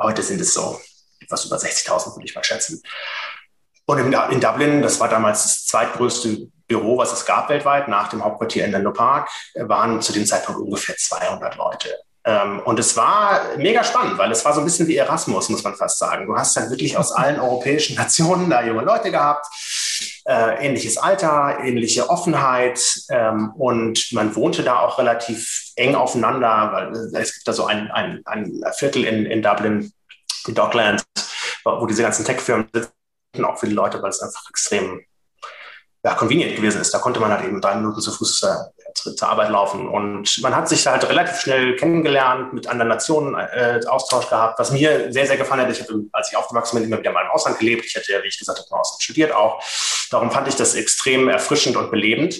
Heute 0.00 0.22
sind 0.22 0.40
es 0.40 0.54
so 0.54 0.80
etwas 1.20 1.44
über 1.44 1.56
60.000, 1.56 2.16
würde 2.16 2.26
ich 2.26 2.34
mal 2.34 2.44
schätzen. 2.44 2.82
Und 3.86 3.98
in, 3.98 4.40
Dublin, 4.40 4.82
das 4.82 4.98
war 5.00 5.08
damals 5.08 5.42
das 5.42 5.66
zweitgrößte 5.66 6.48
Büro, 6.66 6.96
was 6.96 7.12
es 7.12 7.26
gab 7.26 7.48
weltweit, 7.50 7.88
nach 7.88 8.08
dem 8.08 8.24
Hauptquartier 8.24 8.64
in 8.64 8.70
Menlo 8.70 8.92
Park, 8.92 9.28
waren 9.54 10.00
zu 10.00 10.12
dem 10.12 10.24
Zeitpunkt 10.24 10.60
ungefähr 10.60 10.96
200 10.96 11.56
Leute. 11.56 11.90
Ähm, 12.26 12.60
und 12.64 12.78
es 12.78 12.96
war 12.96 13.56
mega 13.58 13.84
spannend, 13.84 14.16
weil 14.16 14.32
es 14.32 14.44
war 14.44 14.54
so 14.54 14.60
ein 14.60 14.64
bisschen 14.64 14.88
wie 14.88 14.96
Erasmus, 14.96 15.50
muss 15.50 15.62
man 15.62 15.74
fast 15.74 15.98
sagen. 15.98 16.26
Du 16.26 16.34
hast 16.34 16.56
dann 16.56 16.70
wirklich 16.70 16.96
aus 16.96 17.12
allen 17.16 17.38
europäischen 17.38 17.96
Nationen 17.96 18.48
da 18.48 18.64
junge 18.64 18.82
Leute 18.82 19.10
gehabt, 19.10 19.46
äh, 20.26 20.66
ähnliches 20.66 20.96
Alter, 20.96 21.58
ähnliche 21.62 22.08
Offenheit 22.08 22.80
ähm, 23.10 23.52
und 23.56 24.10
man 24.12 24.34
wohnte 24.34 24.62
da 24.62 24.78
auch 24.78 24.98
relativ 24.98 25.72
eng 25.76 25.94
aufeinander, 25.94 26.70
weil 26.72 27.22
es 27.22 27.34
gibt 27.34 27.46
da 27.46 27.52
so 27.52 27.66
ein, 27.66 27.90
ein, 27.90 28.22
ein 28.24 28.62
Viertel 28.74 29.04
in, 29.04 29.26
in 29.26 29.42
Dublin, 29.42 29.92
die 30.46 30.54
Docklands, 30.54 31.04
wo 31.64 31.84
diese 31.84 32.02
ganzen 32.02 32.24
Tech-Firmen 32.24 32.68
sitzen, 32.72 32.92
auch 33.42 33.58
für 33.58 33.66
die 33.66 33.74
Leute, 33.74 34.02
weil 34.02 34.10
es 34.10 34.20
einfach 34.20 34.50
extrem 34.50 35.00
ja, 36.04 36.14
convenient 36.14 36.56
gewesen 36.56 36.82
ist. 36.82 36.92
Da 36.92 36.98
konnte 36.98 37.18
man 37.18 37.32
halt 37.32 37.44
eben 37.44 37.60
drei 37.62 37.76
Minuten 37.76 38.00
zu 38.00 38.12
Fuß 38.12 38.42
äh, 38.42 38.54
zur, 38.94 39.16
zur, 39.16 39.28
Arbeit 39.28 39.48
laufen. 39.48 39.88
Und 39.88 40.42
man 40.42 40.54
hat 40.54 40.68
sich 40.68 40.86
halt 40.86 41.08
relativ 41.08 41.40
schnell 41.40 41.76
kennengelernt, 41.76 42.52
mit 42.52 42.66
anderen 42.66 42.90
Nationen 42.90 43.34
äh, 43.34 43.80
Austausch 43.88 44.28
gehabt, 44.28 44.58
was 44.58 44.70
mir 44.70 45.10
sehr, 45.10 45.26
sehr 45.26 45.38
gefallen 45.38 45.62
hat. 45.62 45.70
Ich 45.70 45.80
habe, 45.80 46.04
als 46.12 46.30
ich 46.30 46.36
aufgewachsen 46.36 46.76
bin, 46.76 46.84
immer 46.84 46.98
wieder 46.98 47.10
mal 47.12 47.24
im 47.24 47.30
Ausland 47.30 47.58
gelebt. 47.58 47.86
Ich 47.86 47.96
hatte 47.96 48.12
ja, 48.12 48.22
wie 48.22 48.28
ich 48.28 48.38
gesagt 48.38 48.58
habe, 48.58 48.68
im 48.70 48.76
Ausland 48.76 49.02
studiert 49.02 49.32
auch. 49.32 49.64
Darum 50.10 50.30
fand 50.30 50.46
ich 50.46 50.56
das 50.56 50.74
extrem 50.74 51.28
erfrischend 51.28 51.76
und 51.76 51.90
belebend. 51.90 52.38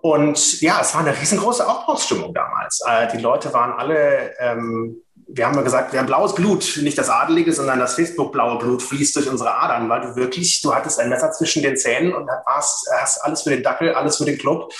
Und 0.00 0.60
ja, 0.62 0.80
es 0.80 0.94
war 0.94 1.02
eine 1.02 1.18
riesengroße 1.18 1.66
Aufbruchsstimmung 1.66 2.32
damals. 2.32 2.80
Äh, 2.86 3.08
die 3.08 3.22
Leute 3.22 3.52
waren 3.52 3.72
alle 3.72 4.34
ähm, 4.38 5.03
wir 5.26 5.46
haben 5.46 5.54
ja 5.54 5.62
gesagt, 5.62 5.92
wir 5.92 6.00
haben 6.00 6.06
blaues 6.06 6.34
Blut, 6.34 6.78
nicht 6.82 6.98
das 6.98 7.08
Adelige, 7.08 7.52
sondern 7.52 7.78
das 7.78 7.94
Facebook-blaue 7.94 8.58
Blut 8.58 8.82
fließt 8.82 9.16
durch 9.16 9.28
unsere 9.28 9.54
Adern, 9.54 9.88
weil 9.88 10.02
du 10.02 10.16
wirklich, 10.16 10.60
du 10.62 10.74
hattest 10.74 11.00
ein 11.00 11.08
Messer 11.08 11.32
zwischen 11.32 11.62
den 11.62 11.76
Zähnen 11.76 12.12
und 12.14 12.28
hast, 12.46 12.88
hast 13.00 13.18
alles 13.18 13.42
für 13.42 13.50
den 13.50 13.62
Dackel, 13.62 13.94
alles 13.94 14.16
für 14.16 14.24
den 14.24 14.38
Club. 14.38 14.72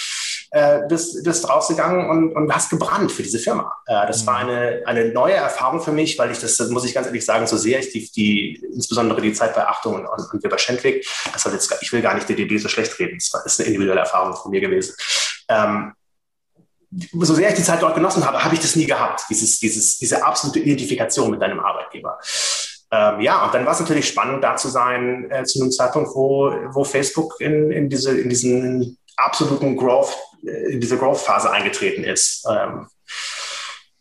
äh, 0.55 0.87
bist, 0.89 1.25
bist 1.25 1.49
rausgegangen 1.49 2.09
und, 2.09 2.33
und 2.33 2.55
hast 2.55 2.71
gebrannt 2.71 3.11
für 3.11 3.25
diese 3.25 3.41
Firma. 3.41 3.77
Äh, 3.87 4.07
das 4.07 4.23
mhm. 4.23 4.27
war 4.27 4.37
eine, 4.37 4.83
eine 4.87 5.07
neue 5.07 5.35
Erfahrung 5.35 5.81
für 5.81 5.91
mich, 5.91 6.17
weil 6.17 6.31
ich 6.31 6.39
das, 6.39 6.57
das 6.57 6.69
muss 6.71 6.85
ich 6.85 6.95
ganz 6.95 7.09
ehrlich 7.09 7.25
sagen, 7.25 7.47
so 7.49 7.57
sehr 7.57 7.81
ich 7.81 7.91
die, 7.91 8.09
die 8.13 8.65
insbesondere 8.73 9.21
die 9.21 9.33
Zeit 9.33 9.55
bei 9.55 9.67
Achtung 9.67 9.97
und, 9.97 10.07
und, 10.07 10.33
und 10.33 10.45
Weber 10.45 10.59
Schendwick, 10.59 11.05
das 11.33 11.45
jetzt, 11.45 11.77
ich 11.81 11.93
will 11.93 12.03
gar 12.03 12.15
nicht 12.15 12.29
DDB 12.29 12.59
so 12.59 12.69
schlecht 12.69 12.97
reden, 13.01 13.19
das 13.19 13.45
ist 13.45 13.61
eine 13.61 13.67
individuelle 13.67 14.01
Erfahrung 14.01 14.37
von 14.37 14.53
mir 14.53 14.61
gewesen. 14.61 14.95
Ähm, 15.49 15.93
so 17.21 17.35
sehr 17.35 17.49
ich 17.51 17.57
die 17.57 17.63
Zeit 17.63 17.83
dort 17.83 17.95
genossen 17.95 18.25
habe, 18.25 18.43
habe 18.43 18.55
ich 18.55 18.61
das 18.61 18.77
nie 18.77 18.87
gehabt, 18.87 19.25
dieses, 19.29 19.59
dieses, 19.59 19.99
diese 19.99 20.25
absolute 20.25 20.61
Identifikation 20.61 21.31
mit 21.31 21.43
deinem 21.43 21.61
Arbeitgeber. 21.61 22.19
Ähm, 22.91 23.21
ja, 23.21 23.45
und 23.45 23.55
dann 23.55 23.67
war 23.67 23.73
es 23.73 23.81
natürlich 23.81 24.09
spannend, 24.09 24.45
da 24.45 24.57
zu 24.57 24.69
sein, 24.69 25.31
äh, 25.31 25.45
zu 25.45 25.61
einem 25.61 25.73
Zeitpunkt, 25.73 26.11
wo, 26.15 26.53
wo 26.73 26.85
Facebook 26.85 27.41
in, 27.41 27.71
in, 27.71 27.89
diese, 27.89 28.19
in 28.19 28.29
diesen 28.29 28.99
absoluten 29.17 29.77
Growth, 29.77 30.17
äh, 30.47 30.73
in 30.73 30.81
diese 30.81 30.99
Growth-Phase 30.99 31.51
eingetreten 31.51 32.05
ist. 32.05 32.47
Ähm, 32.49 32.87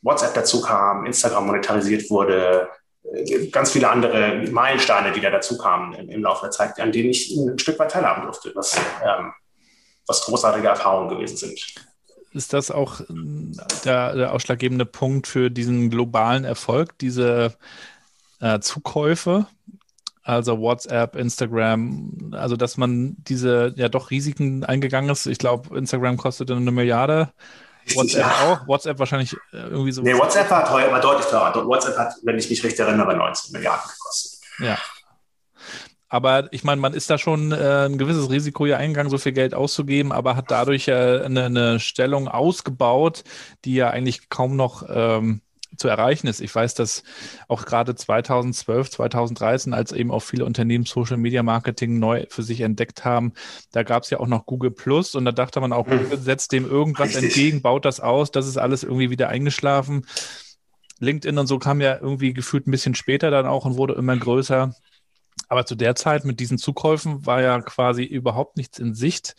WhatsApp 0.02 0.34
dazu 0.34 0.62
kam, 0.62 1.06
Instagram 1.06 1.48
monetarisiert 1.48 2.10
wurde, 2.12 2.70
äh, 3.04 3.48
ganz 3.48 3.72
viele 3.72 3.90
andere 3.90 4.46
Meilensteine, 4.52 5.12
die 5.14 5.22
da 5.22 5.32
dazu 5.32 5.58
kamen 5.58 5.94
im, 5.94 6.10
im, 6.10 6.22
Laufe 6.22 6.42
der 6.42 6.52
Zeit, 6.52 6.80
an 6.80 6.92
denen 6.92 7.10
ich 7.10 7.36
ein 7.36 7.58
Stück 7.58 7.80
weit 7.80 7.92
teilhaben 7.92 8.24
durfte, 8.24 8.52
was, 8.54 8.78
ähm, 9.04 9.34
was 10.06 10.22
großartige 10.26 10.68
Erfahrungen 10.68 11.10
gewesen 11.10 11.38
sind 11.38 11.60
ist 12.34 12.54
das 12.54 12.72
auch 12.72 13.02
äh, 13.02 13.06
der, 13.86 14.15
der, 14.15 14.34
ausschlaggebende 14.34 14.86
Punkt 14.86 15.28
für 15.28 15.50
diesen 15.50 15.89
globalen 15.89 16.43
Erfolg, 16.43 16.98
diese 17.00 17.56
äh, 18.39 18.60
Zukäufe? 18.60 19.48
Also 20.26 20.60
WhatsApp, 20.60 21.17
Instagram, 21.17 22.32
also 22.32 22.56
dass 22.56 22.78
man 22.78 23.17
diese 23.28 23.74
ja 23.76 23.89
doch 23.89 24.10
Risiken 24.10 24.63
eingegangen 24.63 25.10
ist. 25.10 25.26
Ich 25.26 25.38
glaube, 25.38 25.78
Instagram 25.78 26.15
kostet 26.15 26.50
eine 26.50 26.72
Milliarde. 26.72 27.34
WhatsApp 27.93 28.22
ja. 28.22 28.32
auch? 28.46 28.67
WhatsApp 28.67 29.00
wahrscheinlich 29.00 29.34
äh, 29.52 29.58
irgendwie 29.58 29.91
so. 29.91 30.02
Nee, 30.02 30.13
WhatsApp 30.13 30.50
war 30.50 30.65
teuer, 30.65 30.89
war 30.91 31.02
deutlich 31.02 31.26
teurer. 31.26 31.54
WhatsApp 31.67 31.98
hat, 31.98 32.13
wenn 32.24 32.38
ich 32.38 32.50
mich 32.50 32.63
recht 32.63 32.80
erinnere, 32.80 33.17
19 33.17 33.52
Milliarden 33.52 33.89
gekostet. 33.91 34.39
Ja, 34.60 34.78
aber 36.13 36.54
ich 36.54 36.63
meine, 36.63 36.80
man 36.80 36.93
ist 36.93 37.10
da 37.10 37.17
schon 37.17 37.52
äh, 37.52 37.88
ein 37.88 37.97
gewisses 37.97 38.30
Risiko 38.30 38.67
ja 38.67 38.78
eingegangen, 38.78 39.10
so 39.10 39.17
viel 39.17 39.32
Geld 39.32 39.56
auszugeben, 39.56 40.12
aber 40.12 40.36
hat 40.36 40.52
dadurch 40.52 40.88
äh, 40.88 41.21
eine, 41.26 41.45
eine, 41.45 41.80
Stellung 41.80 42.28
ausgebaut, 42.28 43.23
die 43.65 43.73
ja 43.73 43.89
eigentlich 43.89 44.30
kaum 44.30 44.56
noch 44.56 44.84
ähm, 44.88 45.41
zu 45.76 45.88
erreichen 45.88 46.28
ist. 46.28 46.39
Ich 46.39 46.54
weiß, 46.54 46.76
dass 46.76 47.02
auch 47.47 47.65
gerade 47.65 47.95
2012, 47.95 48.91
2013, 48.91 49.73
als 49.73 49.91
eben 49.91 50.12
auch 50.12 50.19
viele 50.19 50.45
Unternehmen 50.45 50.86
Social 50.86 51.17
Media 51.17 51.41
Marketing 51.41 51.97
neu 51.97 52.28
für 52.30 52.43
sich 52.43 52.62
entdeckt 52.62 53.04
haben, 53.04 53.34
da 53.71 53.82
gab 53.82 54.04
es 54.04 54.12
ja 54.12 54.19
auch 54.19 54.28
noch 54.28 54.45
Google 54.45 54.69
Plus 54.69 55.15
und 55.15 55.26
da 55.26 55.32
dachte 55.32 55.62
man 55.62 55.73
auch, 55.73 55.88
Google 55.88 56.19
setzt 56.19 56.52
dem 56.52 56.69
irgendwas 56.69 57.15
Richtig. 57.15 57.23
entgegen, 57.23 57.62
baut 57.63 57.86
das 57.86 57.99
aus, 57.99 58.30
das 58.30 58.45
ist 58.45 58.58
alles 58.58 58.84
irgendwie 58.84 59.10
wieder 59.10 59.30
eingeschlafen. 59.30 60.06
LinkedIn 60.99 61.39
und 61.39 61.47
so 61.47 61.58
kam 61.58 61.82
ja 61.82 61.97
irgendwie 61.99 62.34
gefühlt 62.34 62.67
ein 62.67 62.71
bisschen 62.71 62.93
später 62.93 63.32
dann 63.32 63.47
auch 63.47 63.65
und 63.65 63.78
wurde 63.78 63.95
immer 63.95 64.15
größer. 64.15 64.76
Aber 65.54 65.68
zu 65.68 65.76
der 65.76 65.94
Zeit 65.94 66.26
mit 66.26 66.39
diesen 66.39 66.58
Zukäufen 66.58 67.28
war 67.28 67.39
ja 67.44 67.62
quasi 67.62 68.04
überhaupt 68.04 68.58
nichts 68.58 68.80
in 68.80 68.96
Sicht. 68.96 69.36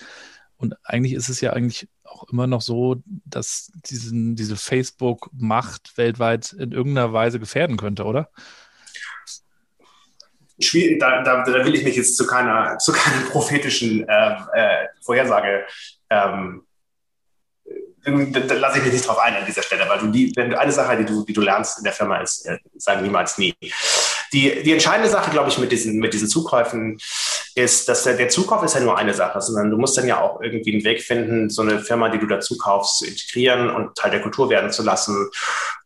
Und 0.56 0.76
eigentlich 0.84 1.14
ist 1.14 1.28
es 1.28 1.40
ja 1.40 1.52
eigentlich 1.52 1.88
auch 2.04 2.28
immer 2.30 2.46
noch 2.46 2.60
so, 2.60 3.02
dass 3.04 3.72
diesen, 3.90 4.36
diese 4.36 4.54
Facebook-Macht 4.54 5.98
weltweit 5.98 6.52
in 6.52 6.70
irgendeiner 6.70 7.12
Weise 7.12 7.40
gefährden 7.40 7.76
könnte, 7.76 8.04
oder? 8.04 8.30
Schwierig, 10.60 11.00
da, 11.00 11.24
da, 11.24 11.42
da 11.42 11.64
will 11.64 11.74
ich 11.74 11.82
mich 11.82 11.96
jetzt 11.96 12.16
zu 12.16 12.28
keiner, 12.28 12.78
zu 12.78 12.92
keiner 12.92 13.26
prophetischen 13.30 14.06
ähm, 14.08 14.36
äh, 14.52 14.86
Vorhersage 15.02 15.66
ähm, 16.10 16.62
da 18.04 18.54
lasse 18.54 18.78
ich 18.78 18.84
mich 18.84 18.92
nicht 18.92 19.08
drauf 19.08 19.18
ein 19.18 19.34
an 19.34 19.46
dieser 19.46 19.62
Stelle, 19.62 19.88
weil 19.88 19.98
du 19.98 20.08
die, 20.08 20.32
wenn 20.36 20.50
du 20.50 20.60
eine 20.60 20.72
Sache, 20.72 20.96
die 20.98 21.06
du, 21.06 21.24
die 21.24 21.32
du 21.32 21.40
lernst 21.40 21.78
in 21.78 21.84
der 21.84 21.92
Firma 21.92 22.18
ist, 22.18 22.46
äh, 22.46 22.58
sagen 22.76 23.02
niemals 23.02 23.38
nie. 23.38 23.54
Die, 24.34 24.62
die 24.62 24.72
entscheidende 24.72 25.08
Sache, 25.08 25.30
glaube 25.30 25.48
ich, 25.48 25.58
mit 25.58 25.72
diesen, 25.72 25.98
mit 25.98 26.12
diesen 26.12 26.28
Zukäufen 26.28 26.98
ist, 27.54 27.88
dass 27.88 28.02
der, 28.02 28.14
der 28.14 28.28
Zukauf 28.28 28.64
ist 28.64 28.74
ja 28.74 28.80
nur 28.80 28.98
eine 28.98 29.14
Sache, 29.14 29.40
sondern 29.40 29.70
du 29.70 29.78
musst 29.78 29.96
dann 29.96 30.08
ja 30.08 30.20
auch 30.20 30.42
irgendwie 30.42 30.74
einen 30.74 30.84
Weg 30.84 31.02
finden, 31.02 31.48
so 31.48 31.62
eine 31.62 31.78
Firma, 31.78 32.08
die 32.08 32.18
du 32.18 32.26
dazu 32.26 32.58
kaufst, 32.58 32.98
zu 32.98 33.06
integrieren 33.06 33.70
und 33.70 33.94
Teil 33.94 34.10
der 34.10 34.20
Kultur 34.20 34.50
werden 34.50 34.72
zu 34.72 34.82
lassen. 34.82 35.30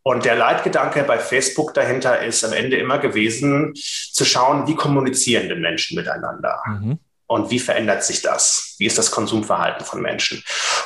Und 0.02 0.24
der 0.24 0.36
Leitgedanke 0.36 1.04
bei 1.04 1.18
Facebook 1.18 1.74
dahinter 1.74 2.24
ist 2.24 2.42
am 2.42 2.54
Ende 2.54 2.78
immer 2.78 2.98
gewesen, 2.98 3.74
zu 3.74 4.24
schauen, 4.24 4.66
wie 4.66 4.74
kommunizieren 4.74 5.48
denn 5.48 5.60
Menschen 5.60 5.96
miteinander? 5.96 6.60
Mhm 6.66 6.98
und 7.28 7.50
wie 7.50 7.58
verändert 7.58 8.02
sich 8.02 8.22
das? 8.22 8.74
Wie 8.78 8.86
ist 8.86 8.98
das 8.98 9.10
Konsumverhalten 9.10 9.84
von 9.84 10.00
Menschen? 10.00 10.42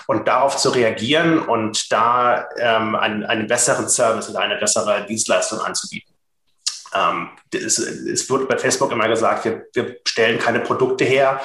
Und 0.06 0.28
darauf 0.28 0.56
zu 0.56 0.70
reagieren 0.70 1.38
und 1.38 1.90
da 1.92 2.48
ähm, 2.58 2.96
einen, 2.96 3.24
einen 3.24 3.46
besseren 3.46 3.88
Service 3.88 4.28
oder 4.28 4.40
eine 4.40 4.56
bessere 4.56 5.06
Dienstleistung 5.06 5.60
anzubieten. 5.60 6.11
Ähm, 6.94 7.30
es, 7.52 7.78
es, 7.78 8.28
wird 8.30 8.48
bei 8.48 8.58
Facebook 8.58 8.92
immer 8.92 9.08
gesagt, 9.08 9.44
wir, 9.44 9.66
wir 9.72 9.96
stellen 10.06 10.38
keine 10.38 10.60
Produkte 10.60 11.04
her, 11.04 11.40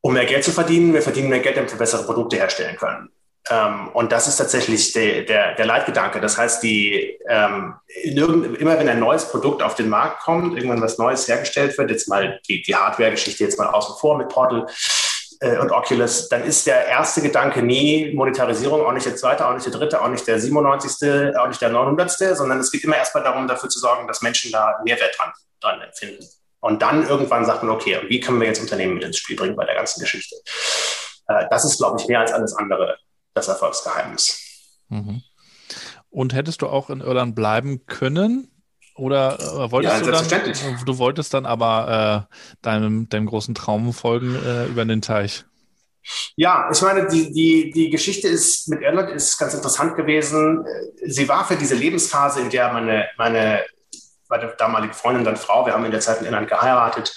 um 0.00 0.12
mehr 0.12 0.26
Geld 0.26 0.44
zu 0.44 0.52
verdienen. 0.52 0.92
Wir 0.92 1.02
verdienen 1.02 1.28
mehr 1.28 1.40
Geld, 1.40 1.56
damit 1.56 1.70
wir 1.70 1.78
bessere 1.78 2.04
Produkte 2.04 2.36
herstellen 2.36 2.76
können. 2.76 3.10
Ähm, 3.48 3.88
und 3.92 4.10
das 4.10 4.26
ist 4.26 4.36
tatsächlich 4.36 4.92
der, 4.92 5.22
der, 5.22 5.54
der 5.54 5.66
Leitgedanke. 5.66 6.20
Das 6.20 6.36
heißt, 6.36 6.62
die, 6.62 7.18
ähm, 7.28 7.74
immer 8.04 8.78
wenn 8.78 8.88
ein 8.88 8.98
neues 8.98 9.28
Produkt 9.28 9.62
auf 9.62 9.76
den 9.76 9.88
Markt 9.88 10.22
kommt, 10.22 10.56
irgendwann 10.56 10.80
was 10.80 10.98
Neues 10.98 11.28
hergestellt 11.28 11.78
wird, 11.78 11.90
jetzt 11.90 12.08
mal 12.08 12.40
die, 12.48 12.62
die 12.62 12.74
Hardware-Geschichte 12.74 13.44
jetzt 13.44 13.58
mal 13.58 13.68
außen 13.68 13.96
vor 14.00 14.18
mit 14.18 14.28
Portal 14.28 14.66
äh, 15.40 15.58
und 15.58 15.70
Oculus, 15.70 16.28
dann 16.28 16.44
ist 16.44 16.66
der 16.66 16.86
erste 16.86 17.20
Gedanke 17.22 17.62
nie 17.62 18.12
Monetarisierung, 18.14 18.84
auch 18.84 18.92
nicht 18.92 19.06
der 19.06 19.16
zweite, 19.16 19.46
auch 19.46 19.54
nicht 19.54 19.66
der 19.66 19.72
dritte, 19.72 20.00
auch 20.00 20.08
nicht 20.08 20.26
der 20.26 20.38
97., 20.38 21.36
auch 21.36 21.48
nicht 21.48 21.60
der 21.60 21.70
900., 21.70 22.36
sondern 22.36 22.60
es 22.60 22.70
geht 22.70 22.84
immer 22.84 22.96
erstmal 22.96 23.24
darum, 23.24 23.46
dafür 23.46 23.68
zu 23.68 23.78
sorgen, 23.78 24.06
dass 24.06 24.22
Menschen 24.22 24.52
da 24.52 24.80
Mehrwert 24.84 25.16
dran, 25.18 25.32
dran 25.60 25.80
empfinden. 25.80 26.24
Und 26.60 26.82
dann 26.82 27.06
irgendwann 27.06 27.44
sagt 27.44 27.62
man, 27.62 27.74
okay, 27.74 28.00
wie 28.08 28.20
können 28.20 28.40
wir 28.40 28.48
jetzt 28.48 28.60
Unternehmen 28.60 28.94
mit 28.94 29.04
ins 29.04 29.18
Spiel 29.18 29.36
bringen 29.36 29.56
bei 29.56 29.64
der 29.64 29.76
ganzen 29.76 30.00
Geschichte? 30.00 30.36
Äh, 31.28 31.46
das 31.50 31.64
ist, 31.64 31.78
glaube 31.78 32.00
ich, 32.00 32.08
mehr 32.08 32.20
als 32.20 32.32
alles 32.32 32.54
andere 32.54 32.98
das 33.34 33.48
Erfolgsgeheimnis. 33.48 34.40
Mhm. 34.88 35.22
Und 36.08 36.34
hättest 36.34 36.62
du 36.62 36.68
auch 36.68 36.90
in 36.90 37.00
Irland 37.00 37.34
bleiben 37.34 37.84
können? 37.86 38.50
Oder 38.96 39.38
äh, 39.38 39.70
wolltest 39.70 40.06
ja, 40.06 40.06
du 40.06 40.10
dann, 40.10 40.84
du 40.84 40.98
wolltest 40.98 41.34
dann 41.34 41.44
aber 41.46 42.26
äh, 42.30 42.36
deinem, 42.62 43.08
deinem 43.08 43.26
großen 43.26 43.54
Traum 43.54 43.92
folgen 43.92 44.34
äh, 44.34 44.66
über 44.66 44.84
den 44.84 45.02
Teich? 45.02 45.44
Ja, 46.36 46.70
ich 46.72 46.80
meine, 46.82 47.06
die, 47.08 47.32
die, 47.32 47.70
die 47.70 47.90
Geschichte 47.90 48.28
ist 48.28 48.68
mit 48.68 48.80
Irland 48.80 49.10
ist 49.10 49.36
ganz 49.38 49.54
interessant 49.54 49.96
gewesen. 49.96 50.64
Sie 51.04 51.28
war 51.28 51.44
für 51.46 51.56
diese 51.56 51.74
Lebensphase, 51.74 52.40
in 52.40 52.50
der 52.50 52.72
meine, 52.72 53.06
meine, 53.18 53.64
meine 54.28 54.54
damalige 54.56 54.94
Freundin, 54.94 55.24
dann 55.24 55.36
Frau, 55.36 55.66
wir 55.66 55.74
haben 55.74 55.84
in 55.84 55.90
der 55.90 56.00
Zeit 56.00 56.20
in 56.20 56.26
Irland 56.26 56.48
geheiratet, 56.48 57.14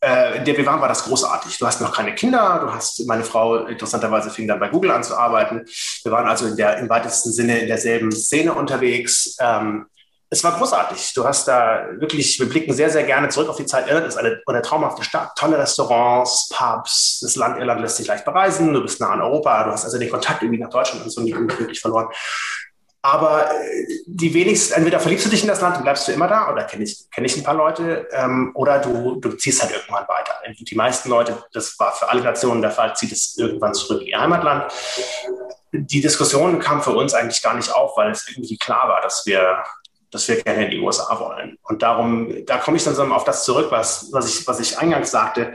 äh, 0.00 0.38
in 0.38 0.44
der 0.44 0.56
wir 0.56 0.66
waren, 0.66 0.80
war 0.80 0.88
das 0.88 1.04
großartig. 1.04 1.58
Du 1.58 1.66
hast 1.66 1.80
noch 1.80 1.94
keine 1.94 2.14
Kinder, 2.14 2.60
du 2.64 2.72
hast, 2.72 3.06
meine 3.06 3.24
Frau 3.24 3.66
interessanterweise 3.66 4.30
fing 4.30 4.48
dann 4.48 4.60
bei 4.60 4.68
Google 4.68 4.92
an 4.92 5.04
zu 5.04 5.16
arbeiten. 5.16 5.64
Wir 6.02 6.12
waren 6.12 6.26
also 6.26 6.46
in 6.46 6.56
der, 6.56 6.78
im 6.78 6.88
weitesten 6.88 7.32
Sinne 7.32 7.58
in 7.58 7.66
derselben 7.66 8.12
Szene 8.12 8.54
unterwegs. 8.54 9.36
Ähm, 9.40 9.86
es 10.32 10.42
war 10.42 10.56
großartig. 10.56 11.12
Du 11.12 11.26
hast 11.26 11.46
da 11.46 11.88
wirklich, 11.98 12.40
wir 12.40 12.48
blicken 12.48 12.72
sehr, 12.72 12.88
sehr 12.88 13.02
gerne 13.02 13.28
zurück 13.28 13.50
auf 13.50 13.56
die 13.56 13.66
Zeit 13.66 13.86
Irland. 13.86 14.06
Ist 14.06 14.16
eine, 14.16 14.40
eine 14.46 14.62
traumhafte 14.62 15.04
Stadt, 15.04 15.36
tolle 15.36 15.58
Restaurants, 15.58 16.48
Pubs. 16.48 17.20
Das 17.20 17.36
Land 17.36 17.58
Irland 17.58 17.82
lässt 17.82 17.98
sich 17.98 18.06
leicht 18.06 18.24
bereisen. 18.24 18.72
Du 18.72 18.80
bist 18.80 18.98
nah 18.98 19.10
an 19.10 19.20
Europa. 19.20 19.64
Du 19.64 19.72
hast 19.72 19.84
also 19.84 19.98
den 19.98 20.08
Kontakt 20.08 20.42
irgendwie 20.42 20.62
nach 20.62 20.70
Deutschland 20.70 21.04
und 21.04 21.10
so 21.10 21.20
nicht 21.20 21.36
wirklich 21.36 21.80
verloren. 21.80 22.08
Aber 23.02 23.50
äh, 23.52 23.86
die 24.06 24.32
wenigsten, 24.32 24.72
entweder 24.72 25.00
verliebst 25.00 25.26
du 25.26 25.30
dich 25.30 25.42
in 25.42 25.48
das 25.48 25.60
Land 25.60 25.76
und 25.76 25.82
bleibst 25.82 26.08
du 26.08 26.12
immer 26.12 26.28
da, 26.28 26.50
oder 26.50 26.64
kenne 26.64 26.84
ich, 26.84 27.10
kenn 27.10 27.26
ich 27.26 27.36
ein 27.36 27.42
paar 27.42 27.54
Leute, 27.54 28.08
ähm, 28.12 28.52
oder 28.54 28.78
du, 28.78 29.16
du 29.16 29.32
ziehst 29.32 29.60
halt 29.60 29.72
irgendwann 29.72 30.08
weiter. 30.08 30.32
Die 30.48 30.76
meisten 30.76 31.10
Leute, 31.10 31.44
das 31.52 31.78
war 31.78 31.92
für 31.92 32.08
alle 32.08 32.22
Nationen 32.22 32.62
der 32.62 32.70
Fall, 32.70 32.96
zieht 32.96 33.12
es 33.12 33.36
irgendwann 33.36 33.74
zurück 33.74 34.00
in 34.00 34.06
ihr 34.06 34.20
Heimatland. 34.20 34.72
Die 35.72 36.00
Diskussion 36.00 36.58
kam 36.58 36.80
für 36.80 36.92
uns 36.92 37.12
eigentlich 37.12 37.42
gar 37.42 37.54
nicht 37.54 37.74
auf, 37.74 37.98
weil 37.98 38.12
es 38.12 38.26
irgendwie 38.28 38.56
klar 38.56 38.88
war, 38.88 39.02
dass 39.02 39.26
wir, 39.26 39.62
dass 40.12 40.28
wir 40.28 40.40
gerne 40.42 40.66
in 40.66 40.70
die 40.70 40.78
USA 40.78 41.18
wollen. 41.18 41.58
Und 41.62 41.82
darum, 41.82 42.44
da 42.46 42.58
komme 42.58 42.76
ich 42.76 42.84
dann 42.84 42.94
so 42.94 43.02
auf 43.02 43.24
das 43.24 43.44
zurück, 43.44 43.66
was, 43.70 44.08
was, 44.12 44.28
ich, 44.28 44.46
was 44.46 44.60
ich 44.60 44.78
eingangs 44.78 45.10
sagte. 45.10 45.54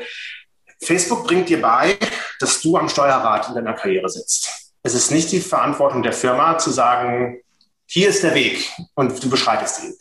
Facebook 0.82 1.26
bringt 1.26 1.48
dir 1.48 1.62
bei, 1.62 1.98
dass 2.40 2.62
du 2.62 2.76
am 2.76 2.90
Steuerrad 2.90 3.48
in 3.48 3.56
deiner 3.56 3.74
Karriere 3.74 4.10
sitzt 4.10 4.68
es 4.88 4.94
ist 4.94 5.12
nicht 5.12 5.32
die 5.32 5.42
Verantwortung 5.42 6.02
der 6.02 6.14
Firma 6.14 6.58
zu 6.58 6.72
sagen, 6.72 7.42
hier 7.86 8.10
ist 8.10 8.24
der 8.24 8.34
Weg 8.36 8.70
und 8.96 9.24
du 9.24 9.30
beschreitest 9.30 9.84
ihn. 9.84 9.96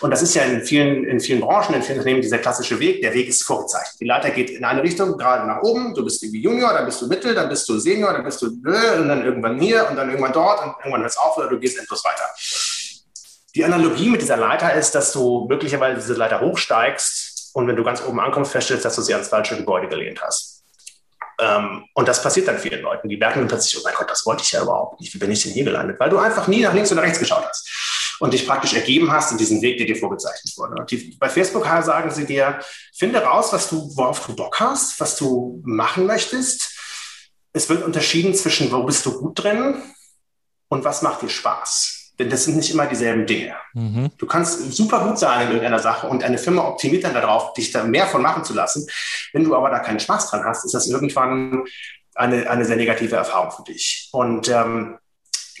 Und 0.00 0.10
das 0.10 0.22
ist 0.22 0.34
ja 0.34 0.44
in 0.44 0.62
vielen, 0.62 1.04
in 1.04 1.20
vielen 1.20 1.40
Branchen, 1.40 1.74
in 1.74 1.82
vielen 1.82 1.98
Unternehmen 1.98 2.22
dieser 2.22 2.38
klassische 2.38 2.80
Weg. 2.80 3.02
Der 3.02 3.12
Weg 3.12 3.28
ist 3.28 3.44
vorgezeichnet. 3.44 4.00
Die 4.00 4.06
Leiter 4.06 4.30
geht 4.30 4.48
in 4.48 4.64
eine 4.64 4.82
Richtung, 4.82 5.18
gerade 5.18 5.46
nach 5.46 5.60
oben. 5.62 5.94
Du 5.94 6.02
bist 6.02 6.22
irgendwie 6.22 6.40
Junior, 6.40 6.72
dann 6.72 6.86
bist 6.86 7.02
du 7.02 7.06
Mittel, 7.06 7.34
dann 7.34 7.50
bist 7.50 7.68
du 7.68 7.78
Senior, 7.78 8.14
dann 8.14 8.24
bist 8.24 8.40
du 8.40 8.46
und 8.46 8.64
dann 8.64 9.24
irgendwann 9.24 9.60
hier 9.60 9.86
und 9.90 9.96
dann 9.96 10.08
irgendwann 10.08 10.32
dort 10.32 10.62
und 10.62 10.74
irgendwann 10.78 11.02
hört 11.02 11.10
es 11.10 11.18
auf 11.18 11.36
oder 11.36 11.48
du 11.48 11.58
gehst 11.58 11.78
endlos 11.78 12.02
weiter. 12.04 12.24
Die 13.54 13.64
Analogie 13.64 14.08
mit 14.10 14.22
dieser 14.22 14.36
Leiter 14.36 14.72
ist, 14.74 14.94
dass 14.94 15.12
du 15.12 15.46
möglicherweise 15.48 16.00
diese 16.00 16.14
Leiter 16.14 16.40
hochsteigst 16.40 17.50
und 17.54 17.66
wenn 17.66 17.76
du 17.76 17.82
ganz 17.82 18.02
oben 18.02 18.20
ankommst, 18.20 18.52
feststellst, 18.52 18.84
dass 18.84 18.96
du 18.96 19.02
sie 19.02 19.12
ans 19.12 19.28
falsche 19.28 19.56
Gebäude 19.56 19.88
gelehnt 19.88 20.22
hast. 20.22 20.62
Ähm, 21.40 21.86
und 21.94 22.06
das 22.06 22.22
passiert 22.22 22.46
dann 22.48 22.58
vielen 22.58 22.82
Leuten. 22.82 23.08
Die 23.08 23.16
merken 23.16 23.40
dann 23.40 23.48
plötzlich, 23.48 23.80
oh 23.80 23.82
mein 23.84 23.94
Gott, 23.94 24.10
das 24.10 24.24
wollte 24.26 24.42
ich 24.42 24.52
ja 24.52 24.62
überhaupt 24.62 25.00
nicht. 25.00 25.12
Wie 25.14 25.18
bin 25.18 25.30
ich 25.30 25.42
denn 25.42 25.52
hier 25.52 25.64
gelandet? 25.64 25.98
Weil 25.98 26.10
du 26.10 26.18
einfach 26.18 26.46
nie 26.46 26.62
nach 26.62 26.74
links 26.74 26.92
oder 26.92 27.02
rechts 27.02 27.18
geschaut 27.18 27.44
hast 27.48 28.16
und 28.20 28.34
dich 28.34 28.46
praktisch 28.46 28.74
ergeben 28.74 29.10
hast 29.10 29.32
in 29.32 29.38
diesen 29.38 29.62
Weg, 29.62 29.78
der 29.78 29.86
dir 29.86 29.96
vorgezeichnet 29.96 30.52
wurde. 30.56 30.84
Die, 30.86 31.16
bei 31.18 31.28
Facebook 31.28 31.64
sagen 31.64 32.10
sie 32.10 32.26
dir, 32.26 32.60
finde 32.94 33.22
raus, 33.22 33.52
was 33.52 33.68
du, 33.68 33.90
worauf 33.96 34.24
du 34.26 34.36
Bock 34.36 34.60
hast, 34.60 35.00
was 35.00 35.16
du 35.16 35.60
machen 35.64 36.06
möchtest. 36.06 36.76
Es 37.52 37.68
wird 37.68 37.82
unterschieden 37.82 38.34
zwischen, 38.34 38.70
wo 38.70 38.82
bist 38.84 39.04
du 39.06 39.18
gut 39.18 39.42
drin 39.42 39.82
und 40.68 40.84
was 40.84 41.02
macht 41.02 41.22
dir 41.22 41.30
Spaß. 41.30 41.99
Denn 42.20 42.28
das 42.28 42.44
sind 42.44 42.56
nicht 42.56 42.70
immer 42.70 42.84
dieselben 42.84 43.24
Dinge. 43.24 43.54
Mhm. 43.72 44.10
Du 44.18 44.26
kannst 44.26 44.74
super 44.74 45.06
gut 45.06 45.18
sein 45.18 45.46
in 45.46 45.52
irgendeiner 45.52 45.78
Sache 45.78 46.06
und 46.06 46.22
eine 46.22 46.36
Firma 46.36 46.68
optimiert 46.68 47.02
dann 47.02 47.14
darauf, 47.14 47.54
dich 47.54 47.72
da 47.72 47.82
mehr 47.82 48.06
von 48.06 48.20
machen 48.20 48.44
zu 48.44 48.52
lassen. 48.52 48.86
Wenn 49.32 49.44
du 49.44 49.56
aber 49.56 49.70
da 49.70 49.78
keinen 49.78 50.00
Spaß 50.00 50.28
dran 50.28 50.44
hast, 50.44 50.66
ist 50.66 50.74
das 50.74 50.86
irgendwann 50.86 51.64
eine, 52.14 52.50
eine 52.50 52.66
sehr 52.66 52.76
negative 52.76 53.16
Erfahrung 53.16 53.50
für 53.52 53.62
dich. 53.62 54.10
Und 54.12 54.50
ähm, 54.50 54.98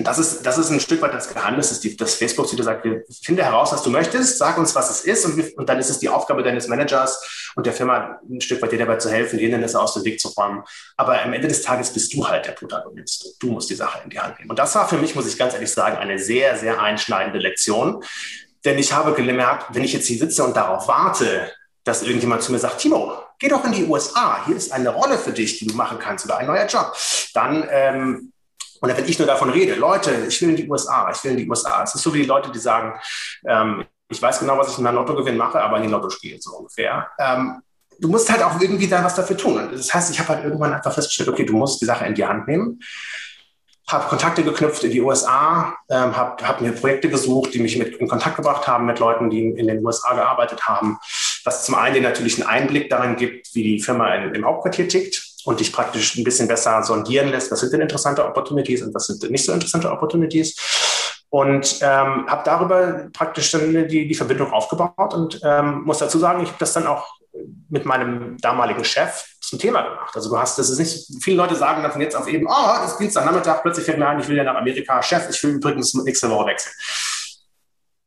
das 0.06 0.18
ist, 0.18 0.46
das 0.46 0.58
ist 0.58 0.70
ein 0.70 0.80
Stück 0.80 1.02
weit 1.02 1.12
das 1.12 1.32
Geheimnis, 1.32 1.68
dass, 1.68 1.80
die, 1.80 1.96
dass 1.96 2.14
Facebook 2.14 2.48
zu 2.48 2.56
dir 2.56 2.62
sagt, 2.62 2.84
wir 2.84 3.04
finde 3.22 3.44
heraus, 3.44 3.72
was 3.72 3.82
du 3.82 3.90
möchtest, 3.90 4.38
sag 4.38 4.56
uns, 4.58 4.74
was 4.74 4.90
es 4.90 5.00
ist 5.02 5.24
und, 5.24 5.36
wir, 5.36 5.58
und, 5.58 5.68
dann 5.68 5.78
ist 5.78 5.90
es 5.90 5.98
die 5.98 6.08
Aufgabe 6.08 6.42
deines 6.42 6.68
Managers 6.68 7.52
und 7.56 7.66
der 7.66 7.72
Firma 7.72 8.20
ein 8.28 8.40
Stück 8.40 8.62
weit 8.62 8.72
dir 8.72 8.78
dabei 8.78 8.96
zu 8.96 9.10
helfen, 9.10 9.38
Hindernisse 9.38 9.80
aus 9.80 9.94
dem 9.94 10.04
Weg 10.04 10.20
zu 10.20 10.28
räumen. 10.28 10.62
Aber 10.96 11.20
am 11.22 11.32
Ende 11.32 11.48
des 11.48 11.62
Tages 11.62 11.92
bist 11.92 12.14
du 12.14 12.26
halt 12.26 12.46
der 12.46 12.52
Protagonist. 12.52 13.36
Du 13.40 13.50
musst 13.50 13.68
die 13.70 13.74
Sache 13.74 14.00
in 14.04 14.10
die 14.10 14.18
Hand 14.18 14.38
nehmen. 14.38 14.50
Und 14.50 14.58
das 14.58 14.74
war 14.74 14.88
für 14.88 14.98
mich, 14.98 15.14
muss 15.14 15.26
ich 15.26 15.36
ganz 15.36 15.54
ehrlich 15.54 15.72
sagen, 15.72 15.96
eine 15.96 16.18
sehr, 16.18 16.56
sehr 16.56 16.80
einschneidende 16.80 17.38
Lektion. 17.38 18.02
Denn 18.64 18.78
ich 18.78 18.92
habe 18.92 19.12
gemerkt, 19.14 19.74
wenn 19.74 19.84
ich 19.84 19.92
jetzt 19.92 20.06
hier 20.06 20.18
sitze 20.18 20.44
und 20.44 20.56
darauf 20.56 20.86
warte, 20.88 21.50
dass 21.84 22.02
irgendjemand 22.02 22.42
zu 22.42 22.52
mir 22.52 22.58
sagt, 22.58 22.78
Timo, 22.78 23.14
geh 23.38 23.48
doch 23.48 23.64
in 23.64 23.72
die 23.72 23.84
USA, 23.84 24.44
hier 24.46 24.56
ist 24.56 24.72
eine 24.72 24.90
Rolle 24.90 25.18
für 25.18 25.32
dich, 25.32 25.58
die 25.58 25.66
du 25.66 25.74
machen 25.74 25.98
kannst 25.98 26.24
oder 26.26 26.38
ein 26.38 26.46
neuer 26.46 26.66
Job, 26.66 26.94
dann 27.34 27.66
ähm, 27.70 28.32
und 28.80 28.96
wenn 28.96 29.06
ich 29.06 29.18
nur 29.18 29.28
davon 29.28 29.50
rede, 29.50 29.74
Leute, 29.74 30.26
ich 30.28 30.40
will 30.40 30.50
in 30.50 30.56
die 30.56 30.68
USA, 30.68 31.10
ich 31.10 31.22
will 31.22 31.32
in 31.32 31.36
die 31.36 31.48
USA. 31.48 31.82
Es 31.82 31.94
ist 31.94 32.02
so 32.02 32.12
wie 32.14 32.22
die 32.22 32.26
Leute, 32.26 32.50
die 32.50 32.58
sagen, 32.58 32.98
ähm, 33.46 33.84
ich 34.08 34.20
weiß 34.20 34.40
genau, 34.40 34.58
was 34.58 34.72
ich 34.72 34.78
in 34.78 34.84
meinem 34.84 34.96
Lottogewinn 34.96 35.36
mache, 35.36 35.60
aber 35.60 35.76
in 35.76 35.84
die 35.84 35.88
Lotto 35.88 36.10
spiele, 36.10 36.38
so 36.40 36.56
ungefähr. 36.56 37.08
Ähm, 37.18 37.60
du 37.98 38.08
musst 38.08 38.30
halt 38.30 38.42
auch 38.42 38.58
irgendwie 38.60 38.88
da 38.88 39.04
was 39.04 39.14
dafür 39.14 39.36
tun. 39.36 39.68
Das 39.70 39.92
heißt, 39.92 40.10
ich 40.10 40.18
habe 40.18 40.30
halt 40.30 40.44
irgendwann 40.44 40.72
einfach 40.72 40.92
festgestellt, 40.92 41.28
okay, 41.28 41.44
du 41.44 41.54
musst 41.54 41.80
die 41.80 41.84
Sache 41.84 42.06
in 42.06 42.14
die 42.14 42.24
Hand 42.24 42.48
nehmen. 42.48 42.80
Habe 43.86 44.08
Kontakte 44.08 44.42
geknüpft 44.42 44.84
in 44.84 44.92
die 44.92 45.00
USA, 45.00 45.74
ähm, 45.90 46.16
habe 46.16 46.46
hab 46.46 46.60
mir 46.60 46.72
Projekte 46.72 47.10
gesucht, 47.10 47.52
die 47.52 47.58
mich 47.58 47.76
mit 47.76 47.96
in 47.96 48.08
Kontakt 48.08 48.36
gebracht 48.36 48.66
haben 48.66 48.86
mit 48.86 48.98
Leuten, 48.98 49.30
die 49.30 49.48
in 49.48 49.66
den 49.66 49.84
USA 49.84 50.14
gearbeitet 50.14 50.66
haben. 50.66 50.98
Was 51.44 51.66
zum 51.66 51.74
einen 51.74 52.02
natürlich 52.02 52.40
einen 52.40 52.48
Einblick 52.48 52.88
darin 52.88 53.16
gibt, 53.16 53.54
wie 53.54 53.62
die 53.62 53.80
Firma 53.80 54.14
in, 54.14 54.34
im 54.34 54.44
Hauptquartier 54.44 54.88
tickt 54.88 55.29
und 55.44 55.60
dich 55.60 55.72
praktisch 55.72 56.16
ein 56.16 56.24
bisschen 56.24 56.48
besser 56.48 56.82
sondieren 56.82 57.28
lässt, 57.28 57.50
was 57.50 57.60
sind 57.60 57.72
denn 57.72 57.80
interessante 57.80 58.24
Opportunities 58.24 58.82
und 58.82 58.94
was 58.94 59.06
sind 59.06 59.22
denn 59.22 59.32
nicht 59.32 59.44
so 59.44 59.52
interessante 59.52 59.90
Opportunities. 59.90 60.56
Und 61.30 61.78
ähm, 61.80 62.26
habe 62.26 62.42
darüber 62.44 63.08
praktisch 63.12 63.52
dann 63.52 63.88
die, 63.88 64.08
die 64.08 64.14
Verbindung 64.14 64.52
aufgebaut 64.52 65.14
und 65.14 65.40
ähm, 65.44 65.82
muss 65.84 65.98
dazu 65.98 66.18
sagen, 66.18 66.42
ich 66.42 66.48
habe 66.48 66.58
das 66.58 66.72
dann 66.72 66.88
auch 66.88 67.06
mit 67.68 67.84
meinem 67.84 68.36
damaligen 68.38 68.84
Chef 68.84 69.24
zum 69.40 69.58
Thema 69.58 69.82
gemacht. 69.82 70.14
Also 70.14 70.28
du 70.28 70.38
hast, 70.38 70.58
das 70.58 70.70
ist 70.70 70.78
nicht, 70.78 71.22
viele 71.22 71.36
Leute 71.36 71.54
sagen 71.54 71.82
dann 71.82 71.92
von 71.92 72.00
jetzt 72.00 72.16
auf 72.16 72.26
eben, 72.26 72.46
oh, 72.48 72.84
es 72.84 72.92
ist 72.92 72.98
Dienstagnachmittag, 72.98 73.62
plötzlich 73.62 73.84
fällt 73.84 73.98
mir 73.98 74.08
ein, 74.08 74.18
ich 74.18 74.28
will 74.28 74.36
ja 74.36 74.44
nach 74.44 74.56
Amerika, 74.56 75.00
Chef, 75.02 75.28
ich 75.30 75.42
will 75.44 75.52
übrigens 75.52 75.94
nächste 75.94 76.28
Woche 76.30 76.46
wechseln 76.46 76.72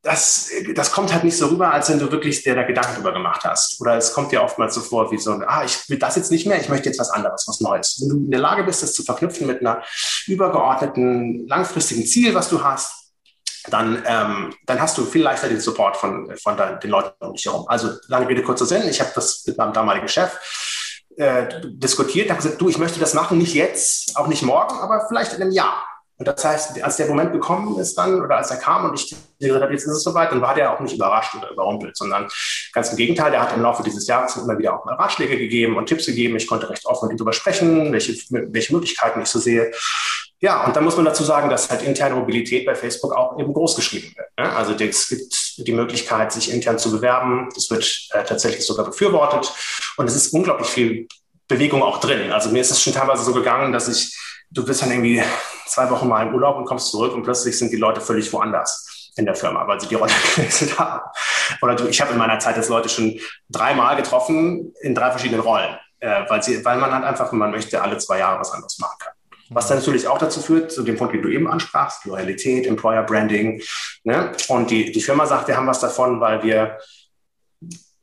das, 0.04 0.52
das 0.76 0.92
kommt 0.92 1.14
halt 1.14 1.24
nicht 1.24 1.38
so 1.38 1.48
rüber, 1.48 1.72
als 1.72 1.90
wenn 1.90 1.98
du 1.98 2.12
wirklich 2.12 2.44
dir 2.44 2.56
da 2.56 2.64
Gedanken 2.64 2.96
drüber 2.96 3.14
gemacht 3.14 3.46
hast. 3.46 3.80
Oder 3.80 3.96
es 3.96 4.14
kommt 4.14 4.34
dir 4.34 4.44
oftmals 4.44 4.76
so 4.76 4.82
vor 4.82 5.10
wie 5.12 5.18
so, 5.18 5.32
ah, 5.48 5.64
ich 5.64 5.90
will 5.90 5.98
das 5.98 6.18
jetzt 6.18 6.30
nicht 6.30 6.46
mehr, 6.46 6.60
ich 6.60 6.68
möchte 6.68 6.90
jetzt 6.90 7.00
was 7.00 7.10
anderes, 7.10 7.46
was 7.48 7.62
Neues. 7.62 8.00
Wenn 8.02 8.10
du 8.10 8.16
in 8.18 8.32
der 8.32 8.42
Lage 8.42 8.66
bist, 8.66 8.84
das 8.84 8.94
zu 8.94 9.04
verknüpfen 9.04 9.48
mit 9.48 9.62
einer 9.62 9.82
übergeordneten, 10.28 11.48
langfristigen 11.48 12.06
Ziel, 12.06 12.36
was 12.36 12.50
du 12.50 12.62
hast, 12.62 12.92
dann, 13.70 14.04
ähm, 14.06 14.54
dann 14.66 14.82
hast 14.82 14.98
du 14.98 15.06
viel 15.06 15.24
leichter 15.24 15.48
den 15.48 15.62
Support 15.62 15.96
von, 15.96 16.36
von 16.36 16.58
den 16.58 16.92
Leuten 16.92 17.14
um 17.26 17.34
dich 17.34 17.46
herum. 17.46 17.66
Also 17.70 17.92
lange 18.08 18.28
Rede, 18.28 18.44
kurzer 18.44 18.66
Sinn. 18.66 18.84
Ich 18.90 19.00
habe 19.00 19.12
das 19.16 19.46
mit 19.48 19.58
meinem 19.58 19.72
damaligen 19.72 20.10
Chef 20.10 20.38
äh, 21.16 21.62
diskutiert, 21.64 22.30
habe 22.30 22.42
gesagt, 22.42 22.60
du, 22.60 22.68
ich 22.68 22.78
möchte 22.78 23.00
das 23.00 23.14
machen, 23.14 23.38
nicht 23.38 23.54
jetzt, 23.54 24.18
auch 24.18 24.28
nicht 24.28 24.42
morgen, 24.42 24.78
aber 24.80 25.06
vielleicht 25.08 25.34
in 25.34 25.42
einem 25.42 25.52
Jahr. 25.52 25.82
Und 26.24 26.38
das 26.38 26.46
heißt, 26.46 26.82
als 26.82 26.96
der 26.96 27.08
Moment 27.08 27.34
gekommen 27.34 27.78
ist 27.80 27.98
dann, 27.98 28.22
oder 28.22 28.38
als 28.38 28.50
er 28.50 28.56
kam 28.56 28.86
und 28.86 28.98
ich 28.98 29.14
gesagt 29.40 29.62
habe, 29.62 29.74
jetzt 29.74 29.84
ist 29.84 29.92
es 29.92 30.04
soweit, 30.04 30.32
dann 30.32 30.40
war 30.40 30.56
der 30.56 30.72
auch 30.72 30.80
nicht 30.80 30.96
überrascht 30.96 31.36
oder 31.36 31.52
überrumpelt, 31.52 31.98
sondern 31.98 32.30
ganz 32.72 32.92
im 32.92 32.96
Gegenteil, 32.96 33.32
der 33.32 33.42
hat 33.42 33.54
im 33.54 33.62
Laufe 33.62 33.84
dieses 33.84 34.08
Jahres 34.08 34.38
immer 34.38 34.58
wieder 34.58 34.80
auch 34.80 34.86
mal 34.86 34.96
Ratschläge 34.96 35.38
gegeben 35.38 35.76
und 35.76 35.88
Tipps 35.88 36.06
gegeben. 36.06 36.38
Ich 36.38 36.48
konnte 36.48 36.70
recht 36.70 36.86
offen 36.86 37.08
mit 37.08 37.16
ihm 37.16 37.18
darüber 37.18 37.34
sprechen, 37.34 37.92
welche, 37.92 38.16
welche 38.30 38.74
Möglichkeiten 38.74 39.22
ich 39.22 39.28
so 39.28 39.38
sehe. 39.38 39.74
Ja, 40.40 40.64
und 40.64 40.78
dann 40.78 40.86
muss 40.86 40.96
man 40.96 41.04
dazu 41.04 41.26
sagen, 41.26 41.50
dass 41.50 41.70
halt 41.70 41.82
interne 41.82 42.16
Mobilität 42.16 42.66
bei 42.66 42.76
Facebook 42.76 43.14
auch 43.14 43.38
eben 43.38 43.52
groß 43.52 43.76
geschrieben 43.76 44.14
wird. 44.16 44.28
Ne? 44.40 44.56
Also 44.56 44.76
es 44.76 45.10
gibt 45.10 45.58
die 45.58 45.74
Möglichkeit, 45.74 46.32
sich 46.32 46.54
intern 46.54 46.80
zu 46.80 46.90
bewerben. 46.90 47.50
Das 47.54 47.70
wird 47.70 48.08
äh, 48.12 48.24
tatsächlich 48.24 48.66
sogar 48.66 48.86
befürwortet. 48.86 49.52
Und 49.98 50.06
es 50.06 50.16
ist 50.16 50.34
unglaublich 50.34 50.70
viel 50.70 51.08
Bewegung 51.50 51.84
auch 51.84 52.00
drin. 52.00 52.32
Also 52.32 52.50
mir 52.50 52.62
ist 52.62 52.72
es 52.72 52.82
schon 52.82 52.94
teilweise 52.94 53.26
so 53.26 53.34
gegangen, 53.34 53.74
dass 53.74 53.90
ich 53.90 54.18
du 54.54 54.66
bist 54.66 54.82
dann 54.82 54.92
irgendwie 54.92 55.22
zwei 55.66 55.90
Wochen 55.90 56.08
mal 56.08 56.28
im 56.28 56.34
Urlaub 56.34 56.58
und 56.58 56.66
kommst 56.66 56.92
zurück 56.92 57.14
und 57.14 57.24
plötzlich 57.24 57.58
sind 57.58 57.72
die 57.72 57.78
Leute 57.78 58.02
völlig 58.02 58.32
woanders 58.32 59.12
in 59.16 59.26
der 59.26 59.36
Firma, 59.36 59.68
weil 59.68 59.80
sie 59.80 59.88
die 59.88 59.96
Rolle 59.96 60.12
gewechselt 60.36 60.78
haben. 60.80 61.02
Oder 61.62 61.76
du, 61.76 61.88
ich 61.88 62.02
habe 62.02 62.14
in 62.14 62.18
meiner 62.18 62.40
Zeit 62.40 62.58
das 62.58 62.70
Leute 62.70 62.90
schon 62.90 63.20
dreimal 63.50 63.96
getroffen 63.96 64.74
in 64.82 64.96
drei 64.96 65.12
verschiedenen 65.12 65.42
Rollen, 65.42 65.78
äh, 66.00 66.24
weil, 66.28 66.42
sie, 66.42 66.64
weil 66.64 66.78
man 66.78 66.92
halt 66.92 67.04
einfach, 67.04 67.32
man 67.32 67.52
möchte 67.52 67.82
alle 67.82 67.98
zwei 67.98 68.20
Jahre 68.20 68.40
was 68.40 68.52
anderes 68.52 68.80
machen 68.80 68.98
kann. 69.00 69.14
Was 69.50 69.68
dann 69.68 69.78
natürlich 69.78 70.08
auch 70.08 70.18
dazu 70.18 70.40
führt, 70.40 70.72
zu 70.72 70.84
dem 70.84 70.98
Punkt, 70.98 71.14
den 71.14 71.22
du 71.22 71.30
eben 71.30 71.48
ansprachst, 71.48 72.06
Loyalität, 72.06 72.66
Employer 72.66 73.04
Branding. 73.04 73.62
Ne? 74.04 74.32
Und 74.48 74.72
die, 74.72 74.92
die 74.92 75.02
Firma 75.02 75.26
sagt, 75.26 75.48
wir 75.48 75.58
haben 75.58 75.68
was 75.68 75.80
davon, 75.80 76.20
weil 76.22 76.42
wir 76.44 76.80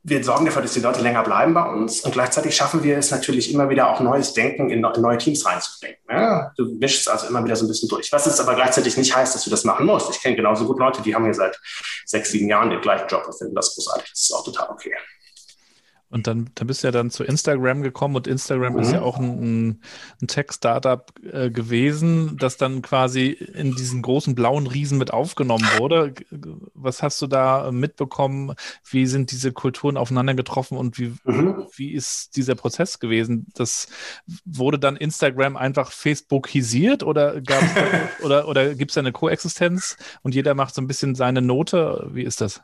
wir 0.03 0.23
sorgen 0.23 0.45
dafür, 0.45 0.63
dass 0.63 0.73
die 0.73 0.79
Leute 0.79 1.01
länger 1.01 1.23
bleiben 1.23 1.53
bei 1.53 1.63
uns 1.63 2.01
und 2.01 2.11
gleichzeitig 2.11 2.55
schaffen 2.55 2.83
wir 2.83 2.97
es 2.97 3.11
natürlich 3.11 3.53
immer 3.53 3.69
wieder 3.69 3.89
auch 3.89 3.99
neues 3.99 4.33
Denken 4.33 4.69
in, 4.69 4.81
neue 4.81 5.17
Teams 5.17 5.45
reinzubringen. 5.45 5.97
Ja, 6.09 6.51
du 6.57 6.75
mischst 6.79 7.07
also 7.07 7.27
immer 7.27 7.43
wieder 7.43 7.55
so 7.55 7.65
ein 7.65 7.67
bisschen 7.67 7.87
durch. 7.87 8.11
Was 8.11 8.25
es 8.25 8.39
aber 8.39 8.55
gleichzeitig 8.55 8.97
nicht 8.97 9.15
heißt, 9.15 9.35
dass 9.35 9.43
du 9.43 9.51
das 9.51 9.63
machen 9.63 9.85
musst. 9.85 10.09
Ich 10.09 10.21
kenne 10.21 10.35
genauso 10.35 10.65
gut 10.65 10.79
Leute, 10.79 11.03
die 11.03 11.13
haben 11.13 11.25
hier 11.25 11.35
seit 11.35 11.59
sechs, 12.05 12.31
sieben 12.31 12.47
Jahren 12.47 12.71
den 12.71 12.81
gleichen 12.81 13.07
Job 13.07 13.23
und 13.27 13.37
finden 13.37 13.53
das 13.53 13.75
großartig. 13.75 14.09
Das 14.09 14.21
ist 14.21 14.33
auch 14.33 14.43
total 14.43 14.69
okay. 14.69 14.93
Und 16.11 16.27
dann, 16.27 16.49
dann 16.55 16.67
bist 16.67 16.83
du 16.83 16.87
ja 16.87 16.91
dann 16.91 17.09
zu 17.09 17.23
Instagram 17.23 17.81
gekommen 17.81 18.15
und 18.17 18.27
Instagram 18.27 18.73
mhm. 18.73 18.79
ist 18.79 18.91
ja 18.91 18.99
mhm. 18.99 19.05
auch 19.05 19.17
ein, 19.17 19.81
ein 20.21 20.27
Tech-Startup 20.27 21.11
äh, 21.23 21.49
gewesen, 21.49 22.37
das 22.37 22.57
dann 22.57 22.81
quasi 22.81 23.29
in 23.29 23.75
diesen 23.75 24.01
großen 24.01 24.35
blauen 24.35 24.67
Riesen 24.67 24.97
mit 24.97 25.11
aufgenommen 25.13 25.67
wurde. 25.77 26.13
Was 26.73 27.01
hast 27.01 27.21
du 27.21 27.27
da 27.27 27.71
mitbekommen? 27.71 28.53
Wie 28.89 29.05
sind 29.05 29.31
diese 29.31 29.53
Kulturen 29.53 29.95
aufeinander 29.95 30.33
getroffen 30.33 30.77
und 30.77 30.99
wie, 30.99 31.13
mhm. 31.23 31.65
wie 31.75 31.91
ist 31.91 32.35
dieser 32.35 32.55
Prozess 32.55 32.99
gewesen? 32.99 33.47
Das 33.55 33.87
wurde 34.43 34.79
dann 34.79 34.97
Instagram 34.97 35.55
einfach 35.55 35.91
Facebookisiert 35.91 37.03
oder 37.03 37.41
gab's 37.41 37.71
oder, 38.23 38.49
oder 38.49 38.75
gibt 38.75 38.91
es 38.91 38.95
da 38.95 38.99
eine 38.99 39.13
Koexistenz 39.13 39.97
und 40.23 40.35
jeder 40.35 40.55
macht 40.55 40.75
so 40.75 40.81
ein 40.81 40.87
bisschen 40.87 41.15
seine 41.15 41.41
Note? 41.41 42.09
Wie 42.11 42.23
ist 42.23 42.41
das? 42.41 42.61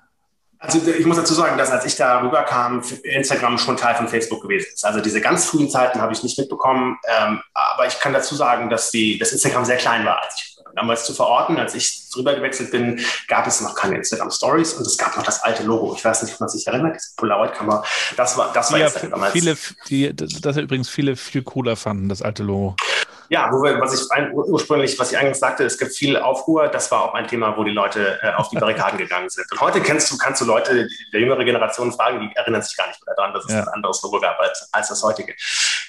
Also 0.59 0.79
ich 0.87 1.05
muss 1.05 1.17
dazu 1.17 1.33
sagen, 1.33 1.57
dass 1.57 1.69
als 1.69 1.85
ich 1.85 1.95
da 1.95 2.21
rüberkam, 2.21 2.81
Instagram 3.03 3.57
schon 3.57 3.77
Teil 3.77 3.95
von 3.95 4.07
Facebook 4.07 4.41
gewesen 4.41 4.67
ist. 4.73 4.85
Also 4.85 5.01
diese 5.01 5.21
ganz 5.21 5.45
frühen 5.45 5.69
Zeiten 5.69 6.01
habe 6.01 6.13
ich 6.13 6.23
nicht 6.23 6.37
mitbekommen. 6.37 6.97
Ähm, 7.07 7.41
aber 7.53 7.85
ich 7.85 7.99
kann 7.99 8.13
dazu 8.13 8.35
sagen, 8.35 8.69
dass 8.69 8.89
die, 8.89 9.17
das 9.19 9.31
Instagram 9.33 9.65
sehr 9.65 9.77
klein 9.77 10.05
war, 10.05 10.21
als 10.21 10.35
ich 10.35 10.57
damals 10.77 11.05
zu 11.05 11.13
verorten. 11.13 11.57
Als 11.57 11.75
ich 11.75 12.09
drüber 12.11 12.33
gewechselt 12.33 12.71
bin, 12.71 12.99
gab 13.27 13.45
es 13.47 13.61
noch 13.61 13.75
keine 13.75 13.95
Instagram 13.97 14.31
Stories 14.31 14.73
und 14.73 14.87
es 14.87 14.97
gab 14.97 15.17
noch 15.17 15.23
das 15.23 15.43
alte 15.43 15.63
Logo. 15.63 15.93
Ich 15.95 16.05
weiß 16.05 16.23
nicht, 16.23 16.33
ob 16.33 16.39
man 16.39 16.49
sich 16.49 16.65
erinnert, 16.65 16.95
diese 16.95 17.15
Polaroid-Kamera. 17.17 17.83
Das 18.15 18.37
war, 18.37 18.53
das 18.53 18.71
war 18.71 18.79
ja, 18.79 18.85
Instagram 18.85 19.11
damals. 19.11 19.33
Viele, 19.33 19.57
die, 19.89 20.15
das 20.15 20.57
übrigens 20.57 20.89
viele 20.89 21.15
viel 21.15 21.43
cooler 21.43 21.75
fanden, 21.75 22.09
das 22.09 22.21
alte 22.21 22.43
Logo. 22.43 22.75
Ja, 23.29 23.51
wo 23.51 23.61
wir, 23.63 23.79
was 23.79 23.93
ich 23.93 24.07
ursprünglich, 24.31 24.97
was 24.99 25.11
ich 25.11 25.17
eingangs 25.17 25.39
sagte, 25.39 25.63
es 25.65 25.77
gibt 25.77 25.93
viel 25.93 26.17
Aufruhr. 26.17 26.67
Das 26.67 26.89
war 26.91 27.03
auch 27.03 27.13
ein 27.13 27.27
Thema, 27.27 27.57
wo 27.57 27.63
die 27.63 27.71
Leute 27.71 28.19
äh, 28.21 28.33
auf 28.33 28.49
die 28.49 28.57
Barrikaden 28.57 28.97
gegangen 28.97 29.29
sind. 29.29 29.51
Und 29.51 29.59
heute 29.61 29.81
kennst 29.81 30.11
du, 30.11 30.17
kannst 30.17 30.41
du 30.41 30.45
Leute 30.45 30.87
der 31.13 31.19
jüngere 31.19 31.43
Generation 31.43 31.91
fragen, 31.91 32.19
die 32.21 32.35
erinnern 32.35 32.61
sich 32.61 32.75
gar 32.77 32.87
nicht 32.87 33.05
mehr 33.05 33.15
daran, 33.15 33.33
dass 33.33 33.45
es 33.45 33.53
ja. 33.53 33.61
ein 33.61 33.67
anderes 33.69 34.01
Logo 34.01 34.19
gab 34.19 34.39
als, 34.39 34.69
als 34.71 34.89
das 34.89 35.03
heutige. 35.03 35.35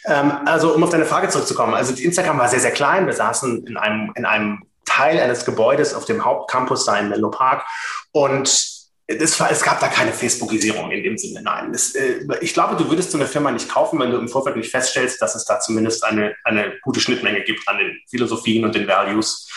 Ähm, 0.07 0.33
also, 0.47 0.75
um 0.75 0.83
auf 0.83 0.91
deine 0.91 1.07
Frage 1.07 1.29
zurückzukommen. 1.29 1.75
Also, 1.75 1.95
Instagram 1.95 2.39
war 2.39 2.49
sehr, 2.49 2.61
sehr 2.61 2.73
klein. 2.73 3.07
Wir 3.07 3.15
saßen 3.15 3.67
in 3.67 3.77
einem, 3.77 4.13
in 4.17 4.25
einem 4.25 4.63
Teil 4.85 5.21
eines 5.21 5.45
Gebäudes 5.45 5.95
auf 5.95 6.07
dem 6.07 6.25
Hauptcampus 6.25 6.87
da 6.87 6.99
in 6.99 7.09
Menlo 7.09 7.31
Park 7.31 7.65
und 8.13 8.78
es, 9.09 9.41
es, 9.41 9.63
gab 9.63 9.81
da 9.81 9.89
keine 9.89 10.13
Facebookisierung 10.13 10.91
in 10.91 11.03
dem 11.03 11.17
Sinne, 11.17 11.41
nein. 11.41 11.73
Es, 11.73 11.95
äh, 11.95 12.21
ich 12.43 12.53
glaube, 12.53 12.77
du 12.77 12.91
würdest 12.91 13.11
so 13.11 13.17
eine 13.17 13.27
Firma 13.27 13.51
nicht 13.51 13.69
kaufen, 13.69 13.99
wenn 13.99 14.11
du 14.11 14.19
im 14.19 14.29
Vorfeld 14.29 14.57
nicht 14.57 14.71
feststellst, 14.71 15.21
dass 15.23 15.35
es 15.35 15.47
da 15.47 15.59
zumindest 15.61 16.05
eine, 16.05 16.37
eine 16.45 16.79
gute 16.83 17.01
Schnittmenge 17.01 17.43
gibt 17.43 17.67
an 17.67 17.79
den 17.79 17.99
Philosophien 18.11 18.67
und 18.67 18.75
den 18.75 18.87
Values. 18.87 19.49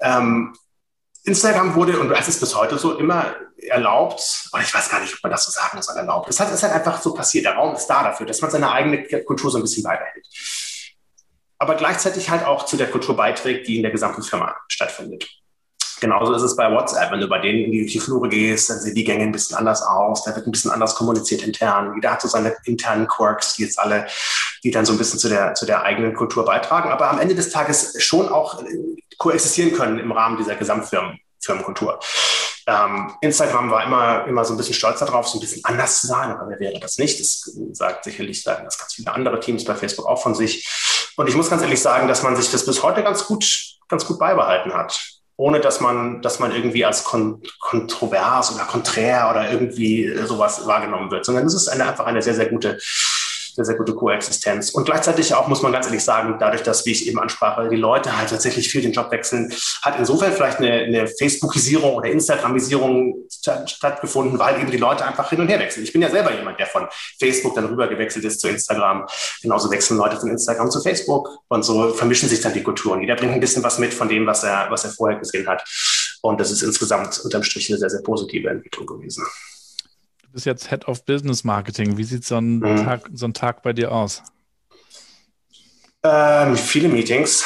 Ähm, 0.00 0.56
Instagram 1.22 1.76
wurde, 1.76 2.00
und 2.00 2.08
das 2.08 2.26
ist 2.26 2.40
bis 2.40 2.56
heute 2.56 2.78
so, 2.78 2.98
immer 2.98 3.36
erlaubt, 3.68 4.48
und 4.52 4.60
ich 4.60 4.74
weiß 4.74 4.88
gar 4.88 5.00
nicht, 5.00 5.14
ob 5.14 5.22
man 5.22 5.30
das 5.30 5.44
so 5.44 5.52
sagen 5.52 5.80
soll, 5.80 5.96
erlaubt. 5.96 6.28
Es 6.28 6.40
es 6.40 6.62
hat 6.62 6.72
einfach 6.72 7.00
so 7.00 7.14
passiert. 7.14 7.44
Der 7.44 7.54
Raum 7.54 7.76
ist 7.76 7.86
da 7.86 8.02
dafür, 8.02 8.26
dass 8.26 8.40
man 8.40 8.50
seine 8.50 8.72
eigene 8.72 9.04
Kultur 9.22 9.52
so 9.52 9.58
ein 9.58 9.62
bisschen 9.62 9.84
weiterhält. 9.84 10.26
aber 11.58 11.76
gleichzeitig 11.76 12.30
halt 12.30 12.44
auch 12.44 12.64
zu 12.64 12.76
der 12.76 12.90
Kultur 12.90 13.14
beiträgt, 13.16 13.68
die 13.68 13.76
in 13.76 13.82
der 13.82 13.92
gesamten 13.92 14.22
Firma 14.22 14.56
stattfindet. 14.66 15.28
Genauso 16.00 16.32
ist 16.32 16.42
es 16.42 16.56
bei 16.56 16.70
WhatsApp. 16.72 17.12
Wenn 17.12 17.20
du 17.20 17.28
bei 17.28 17.38
denen 17.38 17.64
in 17.64 17.86
die 17.86 18.00
Flure 18.00 18.28
gehst, 18.28 18.70
dann 18.70 18.80
sehen 18.80 18.94
die 18.94 19.04
Gänge 19.04 19.24
ein 19.24 19.32
bisschen 19.32 19.56
anders 19.56 19.82
aus. 19.82 20.24
Da 20.24 20.34
wird 20.34 20.46
ein 20.46 20.50
bisschen 20.50 20.70
anders 20.70 20.94
kommuniziert 20.94 21.42
intern. 21.42 21.92
Jeder 21.94 22.12
hat 22.12 22.22
so 22.22 22.28
seine 22.28 22.56
internen 22.64 23.06
Quirks, 23.06 23.54
die 23.54 23.64
jetzt 23.64 23.78
alle, 23.78 24.06
die 24.64 24.70
dann 24.70 24.86
so 24.86 24.92
ein 24.92 24.98
bisschen 24.98 25.18
zu 25.18 25.28
der, 25.28 25.54
zu 25.54 25.66
der 25.66 25.82
eigenen 25.82 26.14
Kultur 26.14 26.44
beitragen. 26.44 26.90
Aber 26.90 27.10
am 27.10 27.20
Ende 27.20 27.34
des 27.34 27.50
Tages 27.50 28.02
schon 28.02 28.30
auch 28.30 28.62
äh, 28.62 28.96
koexistieren 29.18 29.72
können 29.72 29.98
im 29.98 30.10
Rahmen 30.10 30.38
dieser 30.38 30.56
Gesamtfirmenkultur. 30.56 32.00
Ähm, 32.66 33.12
Instagram 33.20 33.70
war 33.70 33.84
immer, 33.84 34.26
immer 34.26 34.44
so 34.44 34.54
ein 34.54 34.56
bisschen 34.56 34.74
stolz 34.74 35.00
darauf, 35.00 35.28
so 35.28 35.38
ein 35.38 35.40
bisschen 35.40 35.64
anders 35.64 36.00
zu 36.00 36.06
sein, 36.06 36.30
aber 36.30 36.48
wer 36.48 36.60
wäre 36.60 36.78
das 36.78 36.98
nicht? 36.98 37.18
Das 37.18 37.50
sagt 37.72 38.04
sicherlich 38.04 38.42
sagen 38.42 38.64
das 38.64 38.78
ganz 38.78 38.94
viele 38.94 39.12
andere 39.12 39.40
Teams 39.40 39.64
bei 39.64 39.74
Facebook 39.74 40.06
auch 40.06 40.22
von 40.22 40.34
sich. 40.34 40.66
Und 41.16 41.28
ich 41.28 41.34
muss 41.34 41.50
ganz 41.50 41.62
ehrlich 41.62 41.80
sagen, 41.80 42.06
dass 42.08 42.22
man 42.22 42.36
sich 42.36 42.50
das 42.50 42.64
bis 42.64 42.82
heute 42.82 43.02
ganz 43.02 43.26
gut, 43.26 43.76
ganz 43.88 44.06
gut 44.06 44.18
beibehalten 44.18 44.72
hat 44.72 45.19
ohne 45.40 45.58
dass 45.60 45.80
man, 45.80 46.20
dass 46.20 46.38
man 46.38 46.54
irgendwie 46.54 46.84
als 46.84 47.02
kon 47.02 47.42
kontrovers 47.60 48.54
oder 48.54 48.64
konträr 48.64 49.28
oder 49.30 49.50
irgendwie 49.50 50.14
sowas 50.26 50.66
wahrgenommen 50.66 51.10
wird, 51.10 51.24
sondern 51.24 51.46
es 51.46 51.54
ist 51.54 51.68
eine, 51.68 51.88
einfach 51.88 52.04
eine 52.04 52.20
sehr, 52.20 52.34
sehr 52.34 52.50
gute 52.50 52.78
sehr, 53.60 53.66
sehr 53.66 53.76
gute 53.76 53.94
Koexistenz. 53.94 54.70
Und 54.70 54.84
gleichzeitig 54.84 55.34
auch, 55.34 55.48
muss 55.48 55.62
man 55.62 55.72
ganz 55.72 55.86
ehrlich 55.86 56.02
sagen, 56.02 56.36
dadurch, 56.38 56.62
dass, 56.62 56.86
wie 56.86 56.92
ich 56.92 57.06
eben 57.06 57.18
ansprache, 57.18 57.68
die 57.68 57.76
Leute 57.76 58.16
halt 58.16 58.30
tatsächlich 58.30 58.70
viel 58.70 58.80
den 58.80 58.92
Job 58.92 59.10
wechseln, 59.10 59.52
hat 59.82 59.98
insofern 59.98 60.32
vielleicht 60.32 60.58
eine, 60.58 60.72
eine 60.72 61.06
Facebookisierung 61.06 61.94
oder 61.94 62.10
Instagramisierung 62.10 63.26
stattgefunden, 63.28 64.38
weil 64.38 64.60
eben 64.60 64.70
die 64.70 64.78
Leute 64.78 65.04
einfach 65.04 65.28
hin 65.28 65.40
und 65.40 65.48
her 65.48 65.58
wechseln. 65.58 65.84
Ich 65.84 65.92
bin 65.92 66.00
ja 66.00 66.10
selber 66.10 66.34
jemand, 66.34 66.58
der 66.58 66.66
von 66.66 66.88
Facebook 67.18 67.54
dann 67.54 67.66
rüber 67.66 67.86
gewechselt 67.86 68.24
ist 68.24 68.40
zu 68.40 68.48
Instagram. 68.48 69.06
Genauso 69.42 69.70
wechseln 69.70 69.98
Leute 69.98 70.16
von 70.16 70.30
Instagram 70.30 70.70
zu 70.70 70.80
Facebook 70.80 71.28
und 71.48 71.62
so 71.62 71.92
vermischen 71.92 72.28
sich 72.28 72.40
dann 72.40 72.54
die 72.54 72.62
Kulturen. 72.62 73.00
Jeder 73.00 73.16
bringt 73.16 73.32
ein 73.32 73.40
bisschen 73.40 73.62
was 73.62 73.78
mit 73.78 73.92
von 73.92 74.08
dem, 74.08 74.26
was 74.26 74.42
er, 74.42 74.70
was 74.70 74.84
er 74.84 74.90
vorher 74.90 75.18
gesehen 75.18 75.46
hat. 75.46 75.62
Und 76.22 76.40
das 76.40 76.50
ist 76.50 76.62
insgesamt 76.62 77.20
unterm 77.20 77.42
Strich 77.42 77.70
eine 77.70 77.78
sehr, 77.78 77.90
sehr 77.90 78.02
positive 78.02 78.48
Entwicklung 78.48 78.86
gewesen. 78.86 79.24
Du 80.30 80.34
bist 80.34 80.46
jetzt 80.46 80.70
Head 80.70 80.86
of 80.86 81.04
Business 81.06 81.42
Marketing. 81.42 81.96
Wie 81.96 82.04
sieht 82.04 82.24
so 82.24 82.36
ein, 82.36 82.60
mhm. 82.60 82.84
Tag, 82.84 83.10
so 83.12 83.26
ein 83.26 83.34
Tag 83.34 83.64
bei 83.64 83.72
dir 83.72 83.90
aus? 83.90 84.22
Ähm, 86.04 86.56
viele 86.56 86.88
Meetings, 86.88 87.44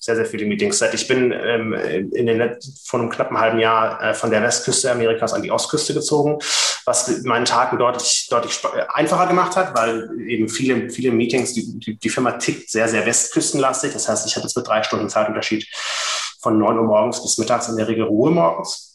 sehr, 0.00 0.16
sehr 0.16 0.26
viele 0.26 0.44
Meetings. 0.44 0.82
Ich 0.92 1.06
bin 1.06 1.30
ähm, 1.30 1.72
in 1.72 2.26
den, 2.26 2.56
vor 2.84 2.98
einem 2.98 3.10
knappen 3.10 3.38
halben 3.38 3.60
Jahr 3.60 4.02
äh, 4.02 4.12
von 4.12 4.32
der 4.32 4.42
Westküste 4.42 4.90
Amerikas 4.90 5.34
an 5.34 5.42
die 5.42 5.52
Ostküste 5.52 5.94
gezogen, 5.94 6.40
was 6.84 7.22
meinen 7.22 7.44
Tag 7.44 7.78
deutlich, 7.78 8.26
deutlich 8.28 8.58
einfacher 8.92 9.28
gemacht 9.28 9.54
hat, 9.54 9.76
weil 9.76 10.10
eben 10.26 10.48
viele, 10.48 10.90
viele 10.90 11.12
Meetings, 11.12 11.52
die, 11.52 11.78
die, 11.78 11.96
die 11.96 12.08
Firma 12.08 12.32
tickt 12.32 12.70
sehr, 12.70 12.88
sehr 12.88 13.06
westküstenlastig. 13.06 13.92
Das 13.92 14.08
heißt, 14.08 14.26
ich 14.26 14.34
habe 14.34 14.48
jetzt 14.48 14.56
mit 14.56 14.66
drei 14.66 14.82
Stunden 14.82 15.08
Zeitunterschied 15.08 15.68
von 16.42 16.58
9 16.58 16.76
Uhr 16.76 16.84
morgens 16.86 17.22
bis 17.22 17.38
mittags 17.38 17.68
in 17.68 17.76
der 17.76 17.86
Regel 17.86 18.02
Ruhe 18.02 18.32
morgens. 18.32 18.93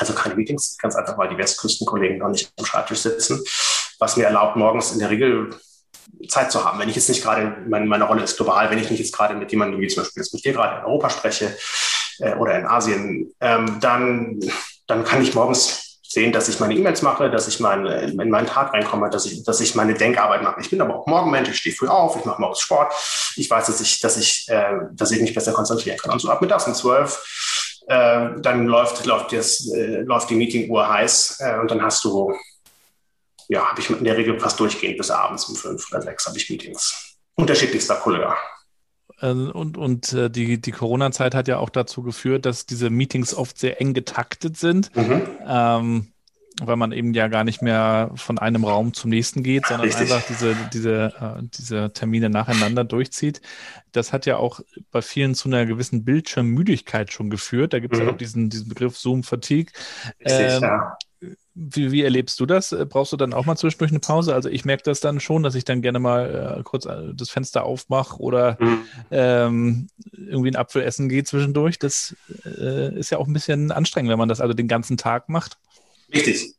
Also 0.00 0.14
keine 0.14 0.34
Meetings, 0.34 0.78
ganz 0.78 0.96
einfach, 0.96 1.18
weil 1.18 1.28
die 1.28 1.36
Westküstenkollegen 1.36 2.18
noch 2.18 2.30
nicht 2.30 2.50
am 2.58 2.64
Schreibtisch 2.64 3.00
sitzen, 3.00 3.44
was 3.98 4.16
mir 4.16 4.24
erlaubt, 4.24 4.56
morgens 4.56 4.92
in 4.92 4.98
der 4.98 5.10
Regel 5.10 5.50
Zeit 6.26 6.50
zu 6.50 6.64
haben. 6.64 6.78
Wenn 6.78 6.88
ich 6.88 6.96
jetzt 6.96 7.10
nicht 7.10 7.22
gerade, 7.22 7.54
meine, 7.68 7.84
meine 7.84 8.04
Rolle 8.04 8.22
ist 8.22 8.36
global, 8.36 8.70
wenn 8.70 8.78
ich 8.78 8.90
nicht 8.90 8.98
jetzt 8.98 9.14
gerade 9.14 9.34
mit 9.34 9.50
jemandem, 9.50 9.78
wie 9.78 9.88
zum 9.88 10.02
Beispiel 10.02 10.22
jetzt 10.22 10.32
mit 10.32 10.42
dir 10.42 10.54
gerade 10.54 10.78
in 10.78 10.84
Europa 10.86 11.10
spreche 11.10 11.54
äh, 12.20 12.34
oder 12.34 12.58
in 12.58 12.64
Asien, 12.64 13.30
ähm, 13.40 13.78
dann, 13.82 14.40
dann 14.86 15.04
kann 15.04 15.20
ich 15.20 15.34
morgens 15.34 16.00
sehen, 16.02 16.32
dass 16.32 16.48
ich 16.48 16.58
meine 16.58 16.74
E-Mails 16.74 17.02
mache, 17.02 17.30
dass 17.30 17.46
ich 17.46 17.60
meine, 17.60 18.00
in 18.00 18.30
meinen 18.30 18.46
Tag 18.46 18.72
reinkomme, 18.72 19.10
dass 19.10 19.26
ich, 19.26 19.44
dass 19.44 19.60
ich 19.60 19.74
meine 19.74 19.92
Denkarbeit 19.92 20.42
mache. 20.42 20.62
Ich 20.62 20.70
bin 20.70 20.80
aber 20.80 20.96
auch 20.96 21.06
Morgenmensch, 21.06 21.50
ich 21.50 21.58
stehe 21.58 21.76
früh 21.76 21.88
auf, 21.88 22.16
ich 22.16 22.24
mache 22.24 22.40
morgens 22.40 22.60
Sport. 22.60 22.94
Ich 23.36 23.50
weiß, 23.50 23.66
dass 23.66 23.82
ich, 23.82 24.00
dass 24.00 24.16
ich, 24.16 24.48
äh, 24.48 24.78
dass 24.92 25.10
ich 25.10 25.20
mich 25.20 25.34
besser 25.34 25.52
konzentrieren 25.52 25.98
kann. 25.98 26.10
Und 26.10 26.20
so 26.20 26.30
ab 26.30 26.40
mittags 26.40 26.66
um 26.66 26.74
zwölf 26.74 27.59
äh, 27.90 28.40
dann 28.40 28.66
läuft, 28.66 29.04
läuft, 29.04 29.32
das, 29.32 29.68
äh, 29.72 30.02
läuft 30.02 30.30
die 30.30 30.36
Meetinguhr 30.36 30.88
heiß 30.88 31.40
äh, 31.40 31.58
und 31.58 31.72
dann 31.72 31.82
hast 31.82 32.04
du, 32.04 32.32
ja, 33.48 33.68
habe 33.68 33.80
ich 33.80 33.90
in 33.90 34.04
der 34.04 34.16
Regel 34.16 34.38
fast 34.38 34.60
durchgehend 34.60 34.96
bis 34.96 35.10
abends 35.10 35.46
um 35.46 35.56
fünf 35.56 35.90
oder 35.90 36.00
sechs 36.00 36.24
habe 36.24 36.38
ich 36.38 36.48
Meetings. 36.48 37.16
Unterschiedlichster 37.34 37.96
Couleur. 37.96 38.36
Äh, 39.20 39.30
und, 39.32 39.76
und 39.76 40.12
äh, 40.12 40.30
die, 40.30 40.60
die 40.60 40.70
Corona-Zeit 40.70 41.34
hat 41.34 41.48
ja 41.48 41.58
auch 41.58 41.68
dazu 41.68 42.04
geführt, 42.04 42.46
dass 42.46 42.64
diese 42.64 42.90
Meetings 42.90 43.34
oft 43.34 43.58
sehr 43.58 43.80
eng 43.80 43.92
getaktet 43.92 44.56
sind. 44.56 44.94
Mhm. 44.94 45.22
Ähm, 45.44 46.12
weil 46.60 46.76
man 46.76 46.92
eben 46.92 47.14
ja 47.14 47.28
gar 47.28 47.44
nicht 47.44 47.62
mehr 47.62 48.10
von 48.14 48.38
einem 48.38 48.64
Raum 48.64 48.94
zum 48.94 49.10
nächsten 49.10 49.42
geht, 49.42 49.66
sondern 49.66 49.86
Richtig. 49.86 50.12
einfach 50.12 50.26
diese, 50.26 50.56
diese, 50.72 51.12
äh, 51.18 51.42
diese 51.42 51.92
Termine 51.92 52.30
nacheinander 52.30 52.84
durchzieht. 52.84 53.40
Das 53.92 54.12
hat 54.12 54.26
ja 54.26 54.36
auch 54.36 54.60
bei 54.90 55.02
vielen 55.02 55.34
zu 55.34 55.48
einer 55.48 55.66
gewissen 55.66 56.04
Bildschirmmüdigkeit 56.04 57.12
schon 57.12 57.30
geführt. 57.30 57.72
Da 57.72 57.80
gibt 57.80 57.94
es 57.94 58.00
mhm. 58.00 58.06
ja 58.06 58.12
auch 58.12 58.18
diesen, 58.18 58.50
diesen 58.50 58.68
Begriff 58.68 58.96
Zoom-Fatigue. 58.96 59.72
Ähm, 60.20 60.62
ja. 60.62 60.96
Wie, 61.54 61.92
wie, 61.92 62.02
erlebst 62.02 62.40
du 62.40 62.46
das? 62.46 62.74
Brauchst 62.88 63.12
du 63.12 63.16
dann 63.16 63.34
auch 63.34 63.44
mal 63.44 63.56
zwischendurch 63.56 63.90
eine 63.90 64.00
Pause? 64.00 64.34
Also 64.34 64.48
ich 64.48 64.64
merke 64.64 64.84
das 64.84 65.00
dann 65.00 65.20
schon, 65.20 65.42
dass 65.42 65.54
ich 65.54 65.64
dann 65.64 65.82
gerne 65.82 65.98
mal 65.98 66.56
äh, 66.58 66.62
kurz 66.62 66.86
äh, 66.86 67.12
das 67.12 67.28
Fenster 67.28 67.64
aufmache 67.64 68.18
oder 68.18 68.56
mhm. 68.60 68.84
ähm, 69.10 69.88
irgendwie 70.12 70.48
einen 70.48 70.56
Apfel 70.56 70.82
essen 70.82 71.08
gehe 71.08 71.24
zwischendurch. 71.24 71.78
Das 71.78 72.16
äh, 72.46 72.96
ist 72.98 73.10
ja 73.10 73.18
auch 73.18 73.26
ein 73.26 73.34
bisschen 73.34 73.72
anstrengend, 73.72 74.10
wenn 74.10 74.18
man 74.18 74.28
das 74.30 74.40
also 74.40 74.54
den 74.54 74.68
ganzen 74.68 74.96
Tag 74.96 75.28
macht. 75.28 75.58
Richtig. 76.12 76.54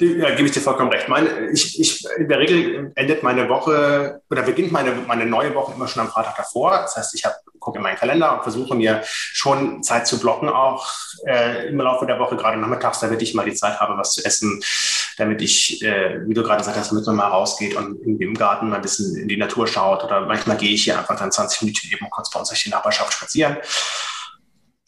Ja, 0.00 0.30
gebe 0.34 0.46
ich 0.46 0.52
dir 0.52 0.60
vollkommen 0.60 0.90
recht. 0.90 1.08
Meine, 1.08 1.50
ich, 1.50 1.80
ich, 1.80 2.04
in 2.18 2.28
der 2.28 2.38
Regel 2.38 2.92
endet 2.94 3.22
meine 3.22 3.48
Woche 3.48 4.20
oder 4.30 4.42
beginnt 4.42 4.70
meine, 4.70 4.92
meine 4.92 5.26
neue 5.26 5.54
Woche 5.54 5.72
immer 5.74 5.88
schon 5.88 6.02
am 6.02 6.08
Freitag 6.08 6.36
davor. 6.36 6.70
Das 6.70 6.96
heißt, 6.96 7.14
ich 7.14 7.24
gucke 7.58 7.78
in 7.78 7.82
meinen 7.82 7.96
Kalender 7.96 8.36
und 8.36 8.42
versuche 8.42 8.74
mir 8.74 9.02
schon 9.04 9.82
Zeit 9.82 10.06
zu 10.06 10.20
blocken, 10.20 10.48
auch 10.48 10.86
äh, 11.26 11.68
im 11.68 11.78
Laufe 11.78 12.06
der 12.06 12.18
Woche, 12.18 12.36
gerade 12.36 12.58
nachmittags, 12.58 13.00
damit 13.00 13.22
ich 13.22 13.34
mal 13.34 13.44
die 13.44 13.54
Zeit 13.54 13.80
habe, 13.80 13.96
was 13.96 14.12
zu 14.12 14.24
essen, 14.24 14.62
damit 15.16 15.42
ich, 15.42 15.82
äh, 15.82 16.20
wie 16.26 16.34
du 16.34 16.42
gerade 16.42 16.58
gesagt 16.58 16.76
hast, 16.76 16.90
damit 16.90 17.06
man 17.06 17.16
mal 17.16 17.28
rausgeht 17.28 17.74
und 17.74 17.98
irgendwie 18.00 18.24
im 18.24 18.34
Garten 18.34 18.68
mal 18.68 18.76
ein 18.76 18.82
bisschen 18.82 19.16
in 19.16 19.26
die 19.26 19.36
Natur 19.36 19.66
schaut. 19.66 20.04
Oder 20.04 20.22
manchmal 20.22 20.56
gehe 20.56 20.70
ich 20.70 20.84
hier 20.84 20.98
einfach 20.98 21.18
dann 21.18 21.32
20 21.32 21.62
Minuten 21.62 21.88
eben 21.90 22.10
kurz 22.10 22.30
bei 22.30 22.38
uns 22.38 22.50
durch 22.50 22.62
die 22.62 22.70
Nachbarschaft 22.70 23.14
spazieren. 23.14 23.56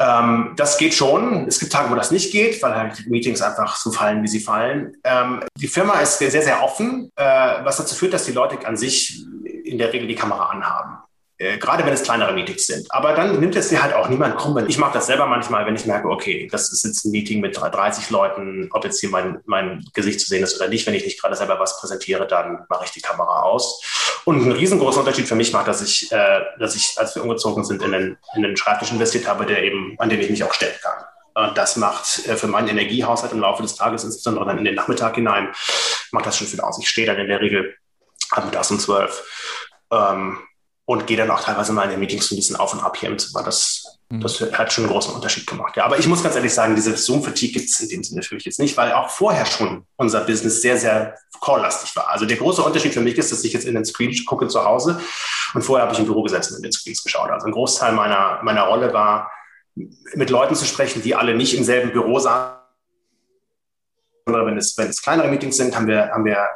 Ähm, 0.01 0.55
das 0.57 0.79
geht 0.79 0.95
schon. 0.95 1.47
Es 1.47 1.61
gibt 1.61 1.73
Tage, 1.73 1.91
wo 1.91 1.95
das 1.95 2.11
nicht 2.11 2.33
geht, 2.33 2.63
weil 2.63 2.75
halt 2.75 3.07
Meetings 3.07 3.43
einfach 3.43 3.77
so 3.77 3.93
fallen, 3.93 4.23
wie 4.23 4.29
sie 4.29 4.41
fallen. 4.41 4.97
Ähm, 5.05 5.41
die 5.57 5.69
Firma 5.69 6.01
ist 6.01 6.19
sehr, 6.19 6.31
sehr 6.31 6.63
offen, 6.63 7.13
äh, 7.17 7.23
was 7.23 7.77
dazu 7.77 7.95
führt, 7.95 8.15
dass 8.15 8.25
die 8.25 8.33
Leute 8.33 8.67
an 8.67 8.79
sich 8.79 9.27
in 9.65 9.77
der 9.77 9.93
Regel 9.93 10.09
die 10.09 10.15
Kamera 10.15 10.47
anhaben. 10.47 11.00
Äh, 11.41 11.57
gerade 11.57 11.87
wenn 11.87 11.95
es 11.95 12.03
kleinere 12.03 12.35
Meetings 12.35 12.67
sind. 12.67 12.87
Aber 12.93 13.15
dann 13.15 13.41
nimmt 13.41 13.57
es 13.57 13.71
dir 13.71 13.83
halt 13.83 13.95
auch 13.95 14.11
niemand 14.11 14.37
krumm. 14.37 14.63
Ich 14.69 14.77
mache 14.77 14.93
das 14.93 15.07
selber 15.07 15.25
manchmal, 15.25 15.65
wenn 15.65 15.75
ich 15.75 15.87
merke, 15.87 16.07
okay, 16.09 16.47
das 16.53 16.71
ist 16.71 16.85
jetzt 16.85 17.07
ein 17.07 17.13
Meeting 17.13 17.41
mit 17.41 17.57
30 17.57 18.11
Leuten, 18.11 18.69
ob 18.73 18.85
jetzt 18.85 19.01
hier 19.01 19.09
mein, 19.09 19.41
mein 19.47 19.83
Gesicht 19.95 20.21
zu 20.21 20.29
sehen 20.29 20.43
ist 20.43 20.55
oder 20.57 20.69
nicht. 20.69 20.87
Wenn 20.87 20.93
ich 20.93 21.05
nicht 21.05 21.19
gerade 21.19 21.35
selber 21.35 21.59
was 21.59 21.81
präsentiere, 21.81 22.27
dann 22.27 22.67
mache 22.69 22.85
ich 22.85 22.91
die 22.91 23.01
Kamera 23.01 23.41
aus. 23.41 23.83
Und 24.27 24.47
ein 24.47 24.53
riesengroßer 24.53 25.01
Unterschied 25.01 25.27
für 25.27 25.35
mich 25.35 25.51
macht, 25.55 25.67
dass 25.67 25.81
ich, 25.81 26.13
äh, 26.13 26.41
dass 26.59 26.77
ich, 26.77 26.93
als 26.99 27.15
wir 27.15 27.23
umgezogen 27.23 27.65
sind, 27.65 27.81
in 27.81 27.95
einen, 27.95 28.19
in 28.37 28.45
einen 28.45 28.59
Schreibtisch 28.59 28.93
investiert 28.93 29.27
habe, 29.27 29.47
der 29.47 29.65
eben, 29.65 29.95
an 29.99 30.11
den 30.11 30.21
ich 30.21 30.29
mich 30.29 30.45
auch 30.45 30.53
stellen 30.53 30.77
kann. 30.83 31.47
Und 31.47 31.57
das 31.57 31.77
macht 31.77 32.29
äh, 32.29 32.37
für 32.37 32.49
meinen 32.49 32.69
Energiehaushalt 32.69 33.33
im 33.33 33.41
Laufe 33.41 33.63
des 33.63 33.77
Tages, 33.77 34.05
insbesondere 34.05 34.45
dann 34.45 34.59
in 34.59 34.67
den 34.67 34.75
Nachmittag 34.75 35.15
hinein, 35.15 35.55
macht 36.11 36.27
das 36.27 36.37
schon 36.37 36.49
viel 36.49 36.61
aus. 36.61 36.79
Ich 36.79 36.89
stehe 36.91 37.07
dann 37.07 37.17
in 37.17 37.29
der 37.29 37.41
Regel 37.41 37.75
ab 38.31 38.53
das 38.53 38.71
um 38.71 38.79
zwölf. 38.79 39.25
Ähm, 39.91 40.39
und 40.91 41.07
gehe 41.07 41.17
dann 41.17 41.31
auch 41.31 41.41
teilweise 41.41 41.73
mal 41.73 41.85
in 41.85 41.91
den 41.91 42.01
Meetings 42.01 42.33
ein 42.33 42.37
bisschen 42.37 42.57
auf 42.57 42.73
und 42.73 42.81
ab 42.81 42.97
hier 42.97 43.11
im 43.11 43.17
Zimmer. 43.17 43.45
Das, 43.45 44.01
mhm. 44.09 44.23
das 44.23 44.41
hat 44.41 44.73
schon 44.73 44.83
einen 44.83 44.93
großen 44.93 45.15
Unterschied 45.15 45.47
gemacht. 45.47 45.77
Ja, 45.77 45.85
aber 45.85 46.01
ich 46.01 46.09
muss 46.09 46.21
ganz 46.21 46.35
ehrlich 46.35 46.53
sagen, 46.53 46.75
diese 46.75 46.97
Zoom-Fatigue 46.97 47.61
gibt 47.61 47.71
es 47.71 47.79
in 47.79 47.89
dem 47.91 48.03
Sinne 48.03 48.25
für 48.25 48.35
mich 48.35 48.45
jetzt 48.45 48.59
nicht, 48.59 48.77
weil 48.77 48.91
auch 48.93 49.09
vorher 49.09 49.47
schon 49.47 49.87
unser 49.95 50.23
Business 50.23 50.63
sehr, 50.63 50.77
sehr 50.79 51.15
call-lastig 51.41 51.95
war. 51.95 52.09
Also 52.09 52.27
der 52.27 52.39
große 52.39 52.61
Unterschied 52.61 52.93
für 52.93 53.03
mich 53.03 53.17
ist, 53.17 53.31
dass 53.31 53.45
ich 53.45 53.53
jetzt 53.53 53.67
in 53.67 53.75
den 53.75 53.85
Screen 53.85 54.13
gucke 54.27 54.49
zu 54.49 54.65
Hause 54.65 55.01
und 55.55 55.63
vorher 55.63 55.85
habe 55.85 55.95
ich 55.95 56.01
im 56.01 56.07
Büro 56.07 56.25
gesessen 56.25 56.55
und 56.55 56.57
in 56.57 56.65
den 56.65 56.73
Screens 56.73 57.05
geschaut. 57.05 57.31
Also 57.31 57.47
ein 57.47 57.53
Großteil 57.53 57.93
meiner, 57.93 58.41
meiner 58.43 58.63
Rolle 58.63 58.93
war, 58.93 59.31
mit 59.77 60.29
Leuten 60.29 60.57
zu 60.57 60.65
sprechen, 60.65 61.03
die 61.03 61.15
alle 61.15 61.37
nicht 61.37 61.55
im 61.55 61.63
selben 61.63 61.93
Büro 61.93 62.19
saßen. 62.19 62.57
Wenn 64.27 64.59
es, 64.59 64.77
wenn 64.77 64.89
es 64.89 65.01
kleinere 65.01 65.29
Meetings 65.29 65.57
sind, 65.57 65.77
haben 65.77 65.87
wir, 65.87 66.11
haben 66.11 66.25
wir 66.25 66.49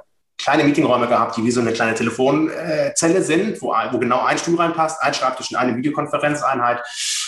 kleine 0.45 0.64
Meetingräume 0.64 1.09
gehabt, 1.09 1.38
die 1.38 1.45
wie 1.45 1.51
so 1.51 1.62
eine 1.62 1.72
kleine 1.72 1.95
Telefonzelle 1.95 3.22
sind, 3.22 3.62
wo, 3.62 3.68
wo 3.68 3.99
genau 3.99 4.24
ein 4.24 4.36
Stuhl 4.36 4.57
reinpasst, 4.57 5.03
ein 5.03 5.14
Schreibtisch 5.14 5.51
und 5.51 5.57
eine 5.57 5.74
Videokonferenzeinheit. 5.74 6.82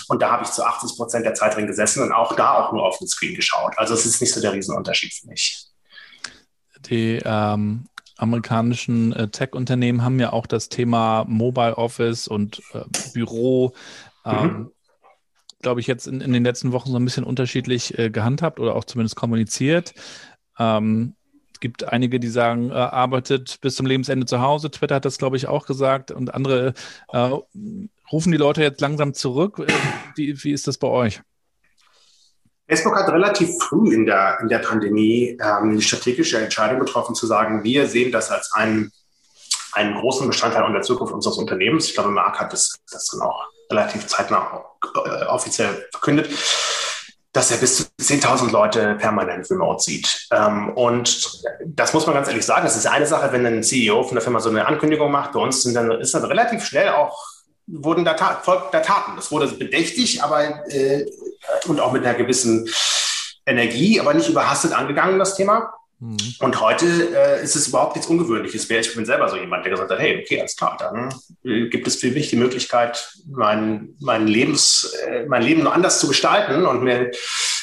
Und 0.09 0.21
da 0.21 0.31
habe 0.31 0.45
ich 0.45 0.51
zu 0.51 0.63
80 0.63 0.97
Prozent 0.97 1.25
der 1.25 1.33
Zeit 1.33 1.57
drin 1.57 1.67
gesessen 1.67 2.03
und 2.03 2.13
auch 2.13 2.37
da 2.37 2.53
auch 2.55 2.73
nur 2.73 2.85
auf 2.85 2.99
den 2.99 3.09
Screen 3.09 3.35
geschaut. 3.35 3.73
Also 3.79 3.95
es 3.95 4.05
ist 4.05 4.21
nicht 4.21 4.35
so 4.35 4.41
der 4.43 4.53
Riesenunterschied 4.53 5.15
für 5.15 5.29
mich. 5.29 5.67
Die 6.91 7.19
ähm, 7.25 7.87
amerikanischen 8.19 9.15
äh, 9.15 9.29
Tech-Unternehmen 9.29 10.05
haben 10.05 10.21
ja 10.21 10.35
auch 10.35 10.47
das 10.47 10.69
Thema 10.69 11.25
Mobile 11.27 11.79
Office 11.79 12.29
und 12.29 12.63
äh, 12.75 12.85
Büro. 13.15 13.73
Ähm, 14.27 14.43
mhm 14.43 14.71
glaube 15.63 15.81
ich, 15.81 15.89
jetzt 15.89 16.07
in, 16.07 16.21
in, 16.21 16.33
den 16.33 16.45
letzten 16.45 16.71
Wochen 16.71 16.93
so 16.93 16.97
ein 16.97 17.05
bisschen 17.05 17.25
unterschiedlich 17.25 17.99
äh, 17.99 18.09
gehandhabt 18.09 18.61
oder 18.61 18.77
auch 18.77 18.85
zumindest 18.85 19.17
kommuniziert. 19.17 19.95
Ähm, 20.61 21.16
gibt 21.61 21.85
einige, 21.85 22.21
die 22.21 22.29
sagen, 22.29 22.71
äh, 22.71 22.75
arbeitet 22.75 23.59
bis 23.61 23.77
zum 23.77 23.87
Lebensende 23.87 24.27
zu 24.27 24.41
Hause. 24.41 24.71
Twitter 24.71 24.97
hat 24.97 25.05
das, 25.05 25.19
glaube 25.19 25.37
ich, 25.37 25.49
auch 25.49 25.67
gesagt. 25.67 26.11
Und 26.11 26.35
andere 26.35 26.75
äh, 27.13 27.31
rufen 28.13 28.33
die 28.33 28.39
Leute 28.39 28.63
jetzt 28.63 28.81
langsam 28.81 29.15
zurück. 29.15 29.59
Äh, 29.59 29.73
wie, 30.15 30.43
wie 30.43 30.53
ist 30.53 30.67
das 30.67 30.79
bei 30.79 30.89
euch? 30.89 31.21
Facebook 32.69 32.97
hat 32.97 33.09
relativ 33.09 33.51
früh 33.63 33.95
in 33.95 34.07
der, 34.07 34.39
in 34.41 34.49
der 34.49 34.59
Pandemie 34.59 35.39
ähm, 35.41 35.77
die 35.77 35.83
strategische 35.83 36.39
Entscheidung 36.39 36.81
getroffen, 36.81 37.15
zu 37.15 37.27
sagen, 37.27 37.63
wir 37.63 37.87
sehen 37.87 38.11
das 38.11 38.31
als 38.31 38.53
einen, 38.53 38.91
einen 39.73 39.95
großen 39.95 40.27
Bestandteil 40.27 40.71
der 40.73 40.83
Zukunft 40.83 41.15
unseres 41.15 41.39
Unternehmens. 41.39 41.89
Ich 41.89 41.95
glaube, 41.95 42.11
Marc 42.11 42.41
hat 42.41 42.53
das, 42.53 42.75
das 42.91 43.07
dann 43.07 43.21
auch 43.21 43.41
relativ 43.71 44.07
zeitnah 44.07 44.65
äh, 45.05 45.25
offiziell 45.27 45.87
verkündet 45.93 46.29
dass 47.37 47.51
er 47.51 47.59
bis 47.59 47.77
zu 47.77 47.85
10.000 48.01 48.51
Leute 48.51 48.95
permanent 48.95 49.51
remote 49.51 49.83
sieht. 49.83 50.27
Ähm, 50.33 50.71
und 50.71 51.45
das 51.67 51.93
muss 51.93 52.07
man 52.07 52.15
ganz 52.15 52.29
ehrlich 52.29 52.47
sagen, 52.47 52.65
das 52.65 52.77
ist 52.77 52.87
eine 52.87 53.07
Sache, 53.07 53.31
wenn 53.31 53.45
ein 53.45 53.63
CEO 53.63 54.05
von 54.05 54.15
der 54.15 54.23
Firma 54.23 54.41
so 54.41 54.49
eine 54.49 54.67
Ankündigung 54.67 55.11
macht. 55.11 55.33
Bei 55.33 55.41
uns 55.41 55.63
dann, 55.75 55.91
ist 56.01 56.15
dann 56.15 56.25
relativ 56.25 56.65
schnell 56.65 56.89
auch, 56.89 57.23
wurden 57.67 58.07
da, 58.07 58.17
folgt 58.43 58.73
da 58.73 58.81
Taten. 58.81 59.17
Das 59.17 59.31
wurde 59.31 59.49
bedächtig, 59.49 60.23
aber 60.23 60.67
äh, 60.73 61.05
und 61.67 61.79
auch 61.79 61.93
mit 61.93 62.07
einer 62.07 62.17
gewissen 62.17 62.71
Energie, 63.45 64.01
aber 64.01 64.15
nicht 64.15 64.31
überhastet 64.31 64.73
angegangen, 64.73 65.19
das 65.19 65.37
Thema. 65.37 65.75
Mhm. 65.99 66.17
Und 66.41 66.61
heute 66.61 66.87
äh, 66.87 67.43
ist 67.43 67.57
es 67.57 67.69
überhaupt 67.69 67.97
nichts 67.97 68.11
Ungewöhnliches. 68.11 68.69
Ich 68.69 68.95
bin 68.95 69.07
selber 69.07 69.29
so 69.29 69.37
jemand, 69.37 69.65
der 69.65 69.71
gesagt 69.71 69.91
hat, 69.91 69.99
hey, 69.99 70.21
okay, 70.23 70.41
alles 70.41 70.57
klar, 70.57 70.77
dann 70.79 71.15
äh, 71.45 71.69
gibt 71.69 71.87
es 71.87 71.97
für 71.97 72.11
mich 72.11 72.29
die 72.29 72.37
Möglichkeit, 72.37 73.13
mein, 73.27 73.95
mein, 74.01 74.27
Lebens, 74.27 74.93
äh, 75.07 75.25
mein 75.27 75.43
Leben 75.43 75.63
noch 75.63 75.75
anders 75.75 76.01
zu 76.01 76.09
gestalten 76.09 76.67
und 76.67 76.83
mir 76.83 77.11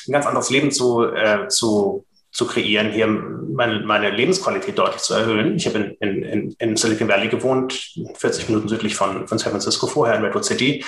ein 0.08 0.12
ganz 0.12 0.26
anderes 0.26 0.50
Leben 0.50 0.72
zu, 0.72 1.06
äh, 1.06 1.48
zu, 1.48 2.06
zu 2.32 2.48
kreieren, 2.48 2.92
hier 2.92 3.06
meine, 3.06 3.82
meine 3.82 4.10
Lebensqualität 4.10 4.80
deutlich 4.80 5.04
zu 5.04 5.14
erhöhen. 5.14 5.56
Ich 5.56 5.68
habe 5.68 5.96
in, 6.00 6.24
in, 6.24 6.56
in 6.58 6.76
Silicon 6.76 7.08
Valley 7.08 7.28
gewohnt, 7.28 7.94
40 8.16 8.50
Minuten 8.50 8.68
südlich 8.68 8.96
von, 8.96 9.28
von 9.28 9.38
San 9.38 9.52
Francisco, 9.52 9.86
vorher 9.86 10.16
in 10.16 10.24
Redwood 10.24 10.46
City 10.46 10.84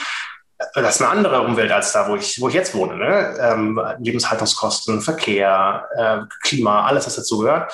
das 0.74 0.95
ist 0.95 1.01
eine 1.01 1.11
andere 1.11 1.41
Umwelt 1.41 1.72
als 1.72 1.91
da, 1.91 2.07
wo 2.07 2.16
ich, 2.16 2.39
wo 2.41 2.47
ich 2.49 2.53
jetzt 2.53 2.74
wohne. 2.74 2.95
Ne? 2.97 3.38
Ähm, 3.39 3.82
Lebenshaltungskosten, 3.99 5.01
Verkehr, 5.01 5.88
äh, 5.97 6.18
Klima, 6.41 6.86
alles, 6.86 7.05
was 7.05 7.16
dazu 7.16 7.39
gehört. 7.39 7.72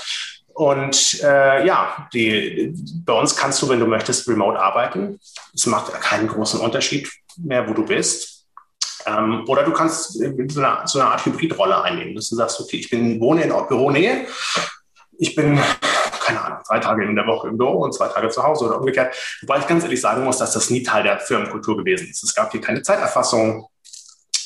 Und 0.53 1.21
äh, 1.23 1.65
ja, 1.65 2.07
die, 2.13 2.73
bei 3.05 3.13
uns 3.13 3.35
kannst 3.35 3.61
du, 3.61 3.69
wenn 3.69 3.79
du 3.79 3.87
möchtest, 3.87 4.27
remote 4.27 4.59
arbeiten. 4.59 5.19
Es 5.53 5.65
macht 5.65 5.91
keinen 6.01 6.27
großen 6.27 6.59
Unterschied 6.59 7.09
mehr, 7.37 7.67
wo 7.67 7.73
du 7.73 7.85
bist. 7.85 8.45
Ähm, 9.05 9.45
oder 9.47 9.63
du 9.63 9.71
kannst 9.71 10.13
so 10.13 10.23
eine, 10.23 10.81
so 10.85 10.99
eine 10.99 11.09
Art 11.09 11.25
Hybridrolle 11.25 11.81
einnehmen, 11.81 12.15
dass 12.15 12.29
du 12.29 12.35
sagst, 12.35 12.59
okay, 12.59 12.77
ich 12.77 12.89
bin, 12.89 13.19
wohne 13.19 13.43
in 13.43 13.49
Büronähe, 13.49 14.27
ich 15.17 15.35
bin 15.35 15.59
keine 16.22 16.43
Ahnung, 16.43 16.59
drei 16.67 16.80
Tage 16.80 17.03
in 17.03 17.15
der 17.15 17.28
Woche 17.28 17.47
im 17.47 17.57
Büro 17.57 17.80
und 17.84 17.93
zwei 17.93 18.07
Tage 18.07 18.30
zu 18.30 18.43
Hause 18.43 18.65
oder 18.65 18.80
umgekehrt. 18.80 19.15
Wobei 19.41 19.59
ich 19.59 19.67
ganz 19.67 19.84
ehrlich 19.84 20.01
sagen 20.01 20.24
muss, 20.24 20.38
dass 20.38 20.53
das 20.53 20.69
nie 20.69 20.84
Teil 20.84 21.03
der 21.03 21.19
Firmenkultur 21.19 21.78
gewesen 21.78 22.07
ist. 22.09 22.24
Es 22.24 22.34
gab 22.34 22.51
hier 22.51 22.61
keine 22.61 22.82
Zeiterfassung. 22.82 23.67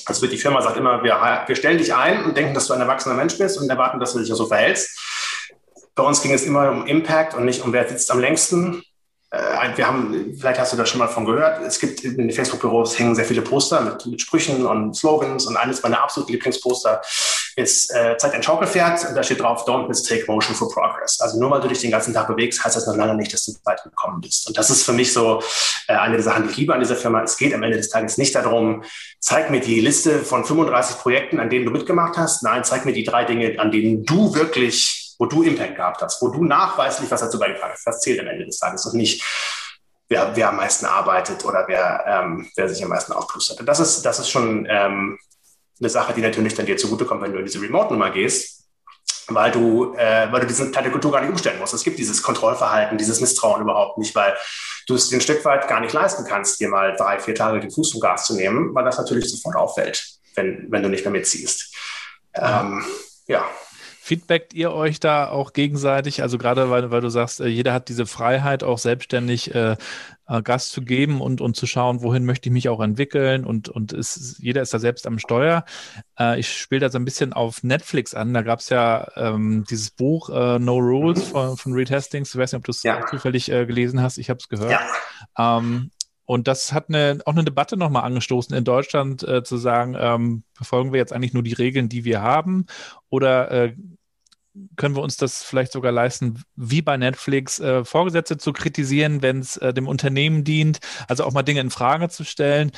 Also 0.06 0.22
wird 0.22 0.34
die 0.34 0.38
Firma 0.38 0.62
sagt 0.62 0.78
immer, 0.78 1.04
wir, 1.04 1.44
wir 1.46 1.56
stellen 1.56 1.78
dich 1.78 1.94
ein 1.94 2.24
und 2.26 2.38
denken, 2.38 2.54
dass 2.54 2.68
du 2.68 2.74
ein 2.74 2.82
erwachsener 2.82 3.16
Mensch 3.16 3.38
bist 3.38 3.60
und 3.60 3.70
erwarten, 3.70 4.00
dass 4.00 4.14
du 4.14 4.20
dich 4.20 4.30
so 4.30 4.46
verhältst. 4.46 5.00
Bei 5.96 6.04
uns 6.04 6.22
ging 6.22 6.34
es 6.34 6.44
immer 6.44 6.70
um 6.70 6.86
Impact 6.86 7.34
und 7.34 7.46
nicht 7.46 7.64
um 7.64 7.74
wer 7.74 7.88
sitzt 7.88 8.12
am 8.12 8.20
längsten. 8.20 8.84
Äh, 9.32 9.78
wir 9.78 9.88
haben, 9.88 10.36
vielleicht 10.38 10.60
hast 10.60 10.74
du 10.74 10.78
das 10.78 10.90
schon 10.90 11.00
mal 11.00 11.08
von 11.08 11.26
gehört, 11.26 11.62
es 11.64 11.80
gibt 11.80 12.04
in 12.04 12.18
den 12.18 12.32
Facebook-Büros 12.32 12.98
hängen 13.00 13.16
sehr 13.16 13.26
viele 13.26 13.42
Poster 13.42 13.82
mit, 13.82 14.06
mit, 14.06 14.22
Sprüchen 14.22 14.66
und 14.66 14.96
Slogans 14.96 15.46
und 15.46 15.58
eines 15.58 15.82
meiner 15.82 16.04
absoluten 16.04 16.34
Lieblingsposter 16.34 17.02
ist 17.56 17.94
äh, 17.94 18.18
Zeit 18.18 18.34
ein 18.34 18.44
Schaukelpferd 18.44 19.08
und 19.08 19.16
da 19.16 19.24
steht 19.24 19.42
drauf, 19.42 19.66
don't 19.66 19.88
mistake 19.88 20.26
motion 20.28 20.56
for 20.56 20.70
progress. 20.70 21.20
Also 21.22 21.40
nur 21.40 21.52
weil 21.52 21.62
du 21.62 21.70
dich 21.70 21.80
den 21.80 21.92
ganzen 21.92 22.14
Tag 22.14 22.28
bewegst, 22.28 22.64
heißt 22.64 22.76
das 22.76 22.88
noch 22.88 22.96
lange 22.96 23.16
nicht, 23.16 23.34
dass 23.34 23.46
du 23.46 23.54
weit 23.64 23.82
gekommen 23.84 24.20
bist. 24.22 24.48
Und 24.48 24.58
das 24.58 24.70
ist 24.70 24.84
für 24.84 24.94
mich 24.94 25.14
so 25.14 25.42
äh, 25.88 25.94
eine 25.94 26.16
der 26.16 26.24
Sachen, 26.24 26.44
die 26.44 26.50
ich 26.50 26.58
liebe 26.58 26.74
an 26.74 26.82
dieser 26.82 26.96
Firma. 26.96 27.22
Es 27.24 27.38
geht 27.38 27.54
am 27.54 27.64
Ende 27.64 27.78
des 27.78 27.90
Tages 27.90 28.18
nicht 28.18 28.36
darum, 28.36 28.84
zeig 29.20 29.50
mir 29.50 29.62
die 29.62 29.80
Liste 29.80 30.20
von 30.20 30.44
35 30.44 30.98
Projekten, 30.98 31.40
an 31.40 31.50
denen 31.50 31.66
du 31.66 31.72
mitgemacht 31.72 32.18
hast. 32.18 32.44
Nein, 32.44 32.64
zeig 32.64 32.86
mir 32.86 32.94
die 32.94 33.04
drei 33.04 33.24
Dinge, 33.24 33.60
an 33.60 33.72
denen 33.72 34.04
du 34.04 34.36
wirklich 34.36 35.02
wo 35.18 35.26
du 35.26 35.44
Impact 35.44 35.76
gehabt 35.76 36.02
hast, 36.02 36.22
wo 36.22 36.28
du 36.28 36.44
nachweislich 36.44 37.10
was 37.10 37.22
dazu 37.22 37.40
beigetragen 37.40 37.74
hast. 37.74 37.88
Das 37.88 38.02
zählt 38.02 38.20
am 38.20 38.28
Ende 38.28 38.46
des 38.46 38.60
Tages 38.60 38.86
und 38.86 38.98
nicht, 38.98 39.24
wer, 40.10 40.36
wer 40.36 40.50
am 40.50 40.58
meisten 40.58 40.86
arbeitet 40.86 41.46
oder 41.46 41.66
wer, 41.68 42.04
ähm, 42.06 42.50
wer 42.56 42.70
sich 42.70 42.84
am 42.84 42.90
meisten 42.90 43.14
aufplustert. 43.14 43.68
Das 43.68 43.80
ist, 43.80 44.02
das 44.06 44.20
ist 44.20 44.30
schon 44.30 44.68
ähm, 44.70 45.18
eine 45.80 45.90
Sache, 45.90 46.14
die 46.14 46.22
natürlich 46.22 46.54
dann 46.54 46.66
dir 46.66 46.78
zugutekommt, 46.78 47.22
wenn 47.22 47.34
du 47.34 47.40
in 47.40 47.46
diese 47.46 47.62
Remote-Nummer 47.62 48.12
gehst, 48.12 48.64
weil 49.28 49.52
du, 49.52 49.94
äh, 49.96 50.32
weil 50.32 50.42
du 50.42 50.48
diese 50.48 50.72
Teil 50.72 50.84
der 50.84 50.92
Kultur 50.92 51.12
gar 51.12 51.22
nicht 51.22 51.30
umstellen 51.30 51.60
musst. 51.60 51.74
Es 51.74 51.84
gibt 51.84 51.98
dieses 51.98 52.22
Kontrollverhalten, 52.22 52.98
dieses 52.98 53.20
Misstrauen 53.22 53.62
überhaupt 53.62 53.98
nicht, 53.98 54.16
weil 54.16 54.36
du 54.88 54.96
es 54.96 55.10
dir 55.10 55.18
ein 55.18 55.22
Stück 55.22 55.44
weit 55.46 55.68
gar 55.68 55.80
nicht 55.80 55.94
leisten 55.94 56.26
kannst, 56.26 56.60
dir 56.60 56.70
mal 56.70 56.96
drei, 56.96 57.20
vier 57.20 57.36
Tage 57.36 57.60
den 57.60 57.72
Fuß 57.72 57.92
vom 57.92 58.02
Gas 58.02 58.26
zu 58.26 58.36
nehmen, 58.36 58.74
weil 58.76 58.86
das 58.86 58.98
natürlich 58.98 59.30
sofort 59.30 59.56
auffällt, 59.56 60.06
wenn, 60.36 60.68
wenn 60.70 60.84
du 60.84 60.90
nicht 60.90 61.04
mehr 61.04 61.12
mitziehst. 61.12 61.76
Ähm, 62.36 62.86
ja. 63.28 63.46
Feedbackt 64.06 64.54
ihr 64.54 64.72
euch 64.72 65.00
da 65.00 65.30
auch 65.30 65.52
gegenseitig? 65.52 66.22
Also 66.22 66.38
gerade 66.38 66.70
weil, 66.70 66.92
weil 66.92 67.02
du 67.02 67.10
sagst, 67.10 67.42
äh, 67.42 67.48
jeder 67.48 67.74
hat 67.74 67.90
diese 67.90 68.06
Freiheit, 68.06 68.64
auch 68.64 68.78
selbstständig 68.78 69.56
äh, 69.56 69.78
äh, 70.28 70.42
Gas 70.44 70.70
zu 70.70 70.84
geben 70.84 71.22
und, 71.22 71.42
und 71.42 71.56
zu 71.56 71.66
schauen, 71.66 72.04
wohin 72.04 72.24
möchte 72.24 72.50
ich 72.50 72.54
mich 72.54 72.70
auch 72.70 72.82
entwickeln 72.82 73.46
und, 73.46 73.68
und 73.68 73.94
ist, 73.94 74.38
jeder 74.38 74.62
ist 74.62 74.76
da 74.76 74.78
selbst 74.78 75.08
am 75.08 75.18
Steuer. 75.18 75.66
Äh, 76.20 76.40
ich 76.40 76.56
spiele 76.56 76.82
da 76.82 76.92
so 76.92 77.00
ein 77.00 77.06
bisschen 77.06 77.34
auf 77.34 77.64
Netflix 77.64 78.14
an. 78.14 78.32
Da 78.36 78.44
gab 78.44 78.60
es 78.60 78.70
ja 78.70 79.08
ähm, 79.16 79.66
dieses 79.72 79.90
Buch 79.90 80.30
äh, 80.30 80.60
No 80.60 80.78
Rules 80.78 81.30
von, 81.30 81.58
von 81.58 81.74
Reed 81.74 81.90
Hastings. 81.90 82.30
Ich 82.30 82.40
weiß 82.40 82.52
nicht, 82.52 82.60
ob 82.60 82.66
du 82.66 82.72
es 82.74 82.84
ja. 82.84 83.08
zufällig 83.08 83.52
äh, 83.52 83.66
gelesen 83.66 84.04
hast. 84.04 84.20
Ich 84.20 84.30
habe 84.30 84.38
es 84.38 84.50
gehört. 84.50 84.70
Ja. 84.70 85.58
Ähm, 85.58 85.90
und 86.26 86.48
das 86.48 86.74
hat 86.74 86.90
eine, 86.90 87.20
auch 87.26 87.34
eine 87.34 87.44
Debatte 87.44 87.78
nochmal 87.78 88.04
angestoßen 88.04 88.56
in 88.56 88.64
Deutschland, 88.64 89.24
äh, 89.24 89.44
zu 89.44 89.58
sagen, 89.58 89.96
ähm, 89.98 90.44
befolgen 90.58 90.92
wir 90.92 91.00
jetzt 91.00 91.14
eigentlich 91.14 91.34
nur 91.34 91.44
die 91.44 91.54
Regeln, 91.54 91.88
die 91.88 92.04
wir 92.04 92.22
haben, 92.22 92.66
oder 93.10 93.52
äh, 93.52 93.76
können 94.76 94.96
wir 94.96 95.04
uns 95.04 95.18
das 95.18 95.44
vielleicht 95.44 95.72
sogar 95.72 95.92
leisten, 95.92 96.44
wie 96.56 96.82
bei 96.82 96.98
Netflix, 96.98 97.60
äh, 97.60 97.84
Vorgesetzte 97.84 98.38
zu 98.38 98.54
kritisieren, 98.54 99.22
wenn 99.22 99.40
es 99.40 99.58
äh, 99.58 99.74
dem 99.74 99.88
Unternehmen 99.88 100.44
dient, 100.44 100.80
also 101.08 101.24
auch 101.24 101.34
mal 101.34 101.44
Dinge 101.44 101.62
in 101.62 101.70
Frage 101.70 102.10
zu 102.10 102.24
stellen. 102.24 102.72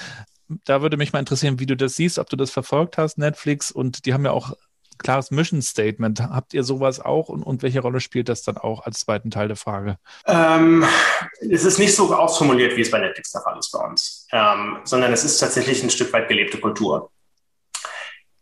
Da 0.65 0.81
würde 0.81 0.97
mich 0.97 1.13
mal 1.13 1.19
interessieren, 1.19 1.59
wie 1.59 1.65
du 1.65 1.75
das 1.75 1.95
siehst, 1.95 2.19
ob 2.19 2.29
du 2.29 2.35
das 2.35 2.51
verfolgt 2.51 2.97
hast, 2.97 3.17
Netflix, 3.17 3.71
und 3.71 4.05
die 4.05 4.13
haben 4.13 4.25
ja 4.25 4.31
auch 4.31 4.53
klares 4.97 5.31
Mission 5.31 5.61
Statement. 5.61 6.21
Habt 6.21 6.53
ihr 6.53 6.63
sowas 6.63 6.99
auch 6.99 7.29
und, 7.29 7.43
und 7.43 7.61
welche 7.61 7.81
Rolle 7.81 7.99
spielt 7.99 8.29
das 8.29 8.41
dann 8.43 8.57
auch 8.57 8.85
als 8.85 9.01
zweiten 9.01 9.29
Teil 9.29 9.47
der 9.47 9.57
Frage? 9.57 9.97
Ähm, 10.25 10.85
es 11.39 11.65
ist 11.65 11.77
nicht 11.77 11.95
so 11.95 12.13
ausformuliert, 12.13 12.75
wie 12.75 12.81
es 12.81 12.91
bei 12.91 12.99
Netflix 12.99 13.31
der 13.31 13.41
Fall 13.41 13.57
ist 13.59 13.71
bei 13.71 13.79
uns, 13.79 14.27
ähm, 14.31 14.79
sondern 14.83 15.13
es 15.13 15.23
ist 15.23 15.37
tatsächlich 15.37 15.83
ein 15.83 15.89
Stück 15.89 16.11
weit 16.13 16.27
gelebte 16.27 16.59
Kultur. 16.59 17.11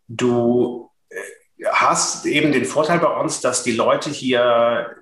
Du 0.08 0.90
hast 1.72 2.26
eben 2.26 2.52
den 2.52 2.66
Vorteil 2.66 3.00
bei 3.00 3.08
uns, 3.08 3.42
dass 3.42 3.64
die 3.64 3.74
Leute 3.74 4.10
hier 4.10 4.96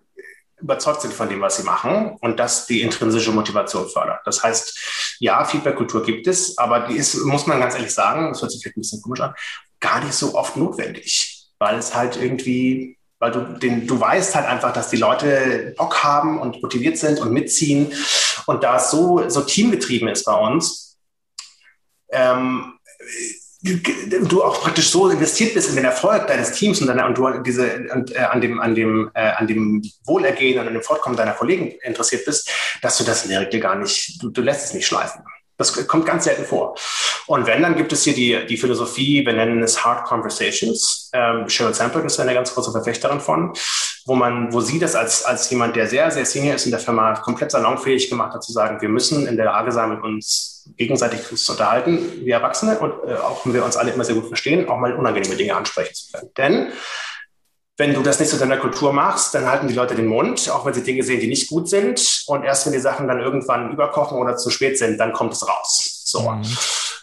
überzeugt 0.59 1.01
sind 1.01 1.14
von 1.14 1.28
dem, 1.28 1.41
was 1.41 1.57
sie 1.57 1.64
machen 1.64 2.18
und 2.22 2.39
das 2.39 2.68
die 2.68 2.82
intrinsische 2.82 3.32
Motivation 3.32 3.89
fördert. 3.89 4.22
Das 4.26 4.43
heißt, 4.43 5.18
ja, 5.20 5.43
Feedback-Kultur 5.43 6.03
gibt 6.03 6.28
es, 6.28 6.57
aber 6.57 6.82
die 6.82 6.95
ist, 6.95 7.16
muss 7.26 7.47
man 7.47 7.59
ganz 7.59 7.76
ehrlich 7.76 7.93
sagen, 7.93 8.30
das 8.30 8.41
hört 8.41 8.51
sich 8.51 8.61
vielleicht 8.61 8.78
ein 8.78 8.82
bisschen 8.82 9.01
komisch 9.01 9.20
an, 9.20 9.34
gar 9.82 10.01
nicht 10.01 10.14
so 10.14 10.36
oft 10.36 10.55
notwendig 10.55 11.43
weil 11.64 11.78
es 11.78 11.95
halt 11.95 12.18
irgendwie, 12.18 12.97
weil 13.20 13.32
du 13.32 13.39
den, 13.57 13.88
du 13.88 13.97
weißt 13.97 14.36
halt 14.36 14.45
einfach, 14.47 14.74
dass 14.74 14.89
die 14.89 14.97
Leute 14.97 15.74
Bock 15.78 16.03
haben 16.03 16.38
und 16.39 16.61
motiviert 16.61 16.97
sind 16.97 17.22
und 17.22 17.32
mitziehen. 17.32 17.93
Und 18.47 18.66
da 18.66 18.76
es 18.76 18.91
so, 18.91 19.30
so 19.30 19.41
teamgetrieben 19.41 20.09
ist 20.09 20.26
bei 20.26 20.36
uns, 20.36 20.97
ähm, 22.11 22.80
du 23.64 24.43
auch 24.43 24.61
praktisch 24.61 24.89
so 24.89 25.09
investiert 25.09 25.53
bist 25.53 25.70
in 25.70 25.78
den 25.78 25.86
Erfolg 25.86 26.28
deines 26.28 26.51
Teams 26.51 26.82
und, 26.82 26.88
deiner, 26.88 27.05
und 27.05 27.18
du 27.18 27.30
diese, 27.39 27.86
und, 27.93 28.14
äh, 28.14 28.20
an, 28.20 28.41
dem, 28.41 28.59
an, 28.59 28.76
dem, 28.76 29.09
äh, 29.14 29.32
an 29.32 29.47
dem 29.47 29.82
Wohlergehen 30.03 30.59
und 30.59 30.68
an 30.68 30.74
dem 30.74 30.84
Fortkommen 30.84 31.18
deiner 31.18 31.32
Kollegen 31.32 31.74
interessiert 31.84 32.26
bist, 32.26 32.51
dass 32.82 32.97
du 32.97 33.05
das 33.05 33.24
in 33.24 33.30
der 33.30 33.41
Regel 33.41 33.61
gar 33.61 33.76
nicht, 33.76 34.22
du, 34.22 34.30
du 34.30 34.41
lässt 34.41 34.66
es 34.66 34.74
nicht 34.74 34.86
schleifen. 34.86 35.24
Das 35.57 35.88
kommt 35.88 36.05
ganz 36.05 36.26
selten 36.26 36.43
vor. 36.43 36.76
Und 37.28 37.45
wenn, 37.45 37.61
dann 37.61 37.76
gibt 37.76 37.93
es 37.93 38.03
hier 38.03 38.14
die, 38.14 38.45
die 38.47 38.57
Philosophie, 38.57 39.26
wir 39.26 39.34
nennen 39.34 39.64
es 39.64 39.86
Hard 39.86 40.05
Conversations. 40.05 41.09
Ähm, 41.14 41.47
Sheryl 41.47 41.74
Sandberg 41.74 42.05
ist 42.05 42.20
eine 42.20 42.34
ganz 42.34 42.53
große 42.53 42.72
Verfechterin 42.72 43.22
von, 43.22 43.53
wo 44.06 44.16
man, 44.16 44.51
wo 44.51 44.60
sie 44.60 44.80
das 44.80 44.95
als, 44.95 45.24
als 45.24 45.49
jemand, 45.49 45.76
der 45.76 45.88
sehr, 45.88 46.12
sehr 46.12 46.26
senior 46.26 46.56
ist 46.56 46.66
in 46.66 46.72
der 46.72 46.80
Firma, 46.80 47.14
komplett 47.16 47.51
salonfähig 47.51 48.10
gemacht 48.10 48.34
hat, 48.34 48.43
zu 48.43 48.51
sagen, 48.51 48.82
wir 48.82 48.89
müssen 48.89 49.28
in 49.28 49.38
der 49.38 49.45
Lage 49.45 49.72
sein, 49.72 49.89
mit 49.89 50.04
uns 50.04 50.70
gegenseitig 50.78 51.22
zu 51.24 51.51
unterhalten, 51.51 52.26
wir 52.26 52.36
Erwachsene, 52.36 52.80
und 52.80 52.93
äh, 53.08 53.16
auch 53.16 53.45
wenn 53.45 53.54
wir 53.54 53.64
uns 53.64 53.78
alle 53.78 53.91
immer 53.91 54.04
sehr 54.04 54.16
gut 54.16 54.28
verstehen, 54.28 54.68
auch 54.68 54.78
mal 54.78 54.93
unangenehme 54.93 55.36
Dinge 55.36 55.56
ansprechen 55.56 55.93
zu 55.93 56.12
können. 56.12 56.30
Denn 56.38 56.74
wenn 57.78 57.93
du 57.93 58.04
das 58.04 58.20
nicht 58.20 58.30
zu 58.30 58.38
deiner 58.38 58.58
Kultur 58.58 58.93
machst, 58.93 59.34
dann 59.34 59.49
halten 59.49 59.68
die 59.68 59.74
Leute 59.74 59.95
den 59.95 60.06
Mund, 60.06 60.49
auch 60.51 60.66
wenn 60.66 60.74
sie 60.74 60.84
Dinge 60.84 61.01
sehen, 61.04 61.20
die 61.20 61.28
nicht 61.28 61.49
gut 61.49 61.68
sind. 61.68 62.24
Und 62.28 62.43
erst 62.43 62.66
wenn 62.66 62.74
die 62.74 62.80
Sachen 62.80 63.08
dann 63.08 63.20
irgendwann 63.20 63.72
überkochen 63.72 64.20
oder 64.20 64.38
zu 64.38 64.51
spät 64.51 64.78
sind, 64.78 64.99
dann 64.99 65.12
kommt 65.12 65.34
es 65.34 65.47
raus. 65.47 66.04
So. 66.06 66.30
Mhm. 66.30 66.43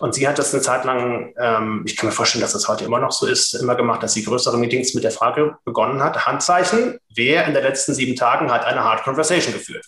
Und 0.01 0.15
sie 0.15 0.27
hat 0.27 0.39
das 0.39 0.55
eine 0.55 0.63
Zeit 0.63 0.85
lang, 0.85 1.35
ähm, 1.39 1.83
ich 1.87 1.97
kann 1.97 2.09
mir 2.09 2.13
vorstellen, 2.13 2.41
dass 2.41 2.55
das 2.55 2.69
heute 2.69 2.85
immer 2.85 3.01
noch 3.01 3.13
so 3.13 3.27
ist, 3.27 3.55
immer 3.55 3.75
gemacht, 3.75 4.03
dass 4.03 4.15
sie 4.15 4.25
größere 4.25 4.57
Meetings 4.57 4.95
mit 4.95 5.05
der 5.05 5.11
Frage 5.11 5.57
begonnen 5.65 6.03
hat, 6.03 6.27
Handzeichen, 6.27 6.99
wer 7.15 7.45
in 7.45 7.53
den 7.53 7.63
letzten 7.63 7.93
sieben 7.93 8.17
Tagen 8.17 8.51
hat 8.51 8.65
eine 8.65 8.83
Hard 8.83 9.05
Conversation 9.05 9.53
geführt? 9.53 9.85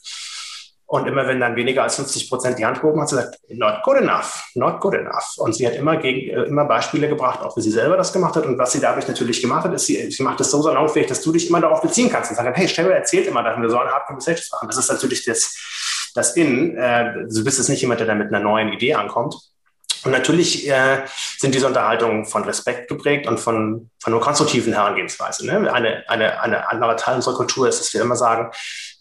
Und 0.92 1.06
immer 1.06 1.26
wenn 1.26 1.40
dann 1.40 1.56
weniger 1.56 1.84
als 1.84 1.96
50 1.96 2.28
Prozent 2.28 2.58
die 2.58 2.66
Hand 2.66 2.82
gehoben 2.82 3.00
hat, 3.00 3.08
sie 3.08 3.16
gesagt, 3.16 3.38
not 3.48 3.82
good 3.82 3.96
enough, 3.96 4.44
not 4.54 4.78
good 4.80 4.92
enough. 4.92 5.38
Und 5.38 5.54
sie 5.54 5.66
hat 5.66 5.74
immer, 5.74 5.96
gegen, 5.96 6.28
äh, 6.28 6.42
immer 6.42 6.66
Beispiele 6.66 7.08
gebracht, 7.08 7.40
auch 7.40 7.56
wie 7.56 7.62
sie 7.62 7.70
selber 7.70 7.96
das 7.96 8.12
gemacht 8.12 8.36
hat. 8.36 8.44
Und 8.44 8.58
was 8.58 8.72
sie 8.72 8.80
dadurch 8.80 9.08
natürlich 9.08 9.40
gemacht 9.40 9.64
hat, 9.64 9.72
ist, 9.72 9.86
sie, 9.86 10.10
sie 10.10 10.22
macht 10.22 10.42
es 10.42 10.50
so 10.50 10.60
salonfähig, 10.60 11.06
dass 11.06 11.22
du 11.22 11.32
dich 11.32 11.48
immer 11.48 11.62
darauf 11.62 11.80
beziehen 11.80 12.10
kannst 12.10 12.30
und 12.30 12.36
sagst, 12.36 12.54
hey, 12.54 12.68
Stella 12.68 12.90
erzählt 12.90 13.26
immer, 13.26 13.42
dass 13.42 13.58
wir 13.58 13.70
so 13.70 13.78
eine 13.78 13.90
Hard 13.90 14.06
Conversations 14.06 14.52
machen. 14.52 14.68
Das 14.68 14.76
ist 14.76 14.90
natürlich 14.90 15.24
das, 15.24 16.10
das 16.14 16.36
In. 16.36 16.76
Äh, 16.76 17.26
du 17.26 17.42
bist 17.42 17.56
jetzt 17.56 17.70
nicht 17.70 17.80
jemand, 17.80 18.00
der 18.00 18.08
da 18.08 18.14
mit 18.14 18.28
einer 18.28 18.40
neuen 18.40 18.70
Idee 18.70 18.92
ankommt. 18.92 19.34
Und 20.04 20.10
natürlich 20.12 20.68
äh, 20.68 21.04
sind 21.38 21.54
diese 21.54 21.66
Unterhaltungen 21.66 22.26
von 22.26 22.44
Respekt 22.44 22.88
geprägt 22.88 23.26
und 23.26 23.38
von, 23.38 23.90
von 24.00 24.12
einer 24.12 24.22
konstruktiven 24.22 24.72
Herangehensweise. 24.72 25.46
Ne? 25.46 25.72
Eine, 25.72 26.04
eine, 26.08 26.40
eine 26.40 26.68
andere 26.68 26.96
Teil 26.96 27.16
unserer 27.16 27.36
Kultur 27.36 27.68
ist, 27.68 27.80
dass 27.80 27.94
wir 27.94 28.02
immer 28.02 28.16
sagen, 28.16 28.50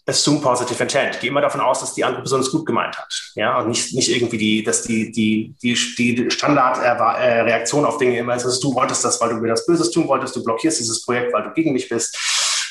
assume 0.06 0.40
positive 0.40 0.82
intent. 0.82 1.18
Geh 1.20 1.28
immer 1.28 1.40
davon 1.40 1.60
aus, 1.60 1.80
dass 1.80 1.94
die 1.94 2.04
andere 2.04 2.22
Person 2.22 2.40
es 2.40 2.50
gut 2.50 2.66
gemeint 2.66 2.96
hat. 2.98 3.32
Ja, 3.34 3.58
und 3.58 3.68
nicht, 3.68 3.94
nicht 3.94 4.10
irgendwie 4.10 4.38
die, 4.38 4.62
dass 4.62 4.82
die, 4.82 5.12
die, 5.12 5.54
die, 5.62 5.74
die 5.96 6.30
Standardreaktion 6.30 7.84
auf 7.84 7.98
Dinge 7.98 8.18
immer 8.18 8.34
ist, 8.34 8.44
dass 8.44 8.60
du 8.60 8.74
wolltest 8.74 9.04
das, 9.04 9.20
weil 9.20 9.30
du 9.30 9.36
mir 9.36 9.48
das 9.48 9.66
Böses 9.66 9.90
tun 9.90 10.08
wolltest, 10.08 10.34
du 10.36 10.42
blockierst 10.42 10.80
dieses 10.80 11.04
Projekt, 11.04 11.32
weil 11.32 11.44
du 11.44 11.50
gegen 11.52 11.72
mich 11.72 11.88
bist. 11.88 12.16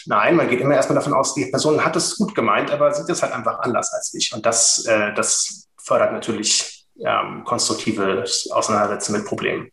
Nein, 0.06 0.36
man 0.36 0.50
geht 0.50 0.62
immer 0.62 0.76
erstmal 0.76 0.96
davon 0.96 1.14
aus, 1.14 1.34
die 1.36 1.46
Person 1.46 1.84
hat 1.84 1.96
es 1.96 2.18
gut 2.18 2.34
gemeint, 2.34 2.72
aber 2.72 2.94
sieht 2.94 3.10
es 3.10 3.22
halt 3.22 3.34
einfach 3.34 3.60
anders 3.60 3.94
als 3.94 4.14
ich. 4.14 4.34
Und 4.34 4.46
das, 4.46 4.86
äh, 4.86 5.14
das 5.14 5.68
fördert 5.78 6.12
natürlich 6.12 6.71
ähm, 7.00 7.44
konstruktives 7.46 8.50
Auseinandersetzen 8.52 9.14
mit 9.14 9.26
Problemen. 9.26 9.72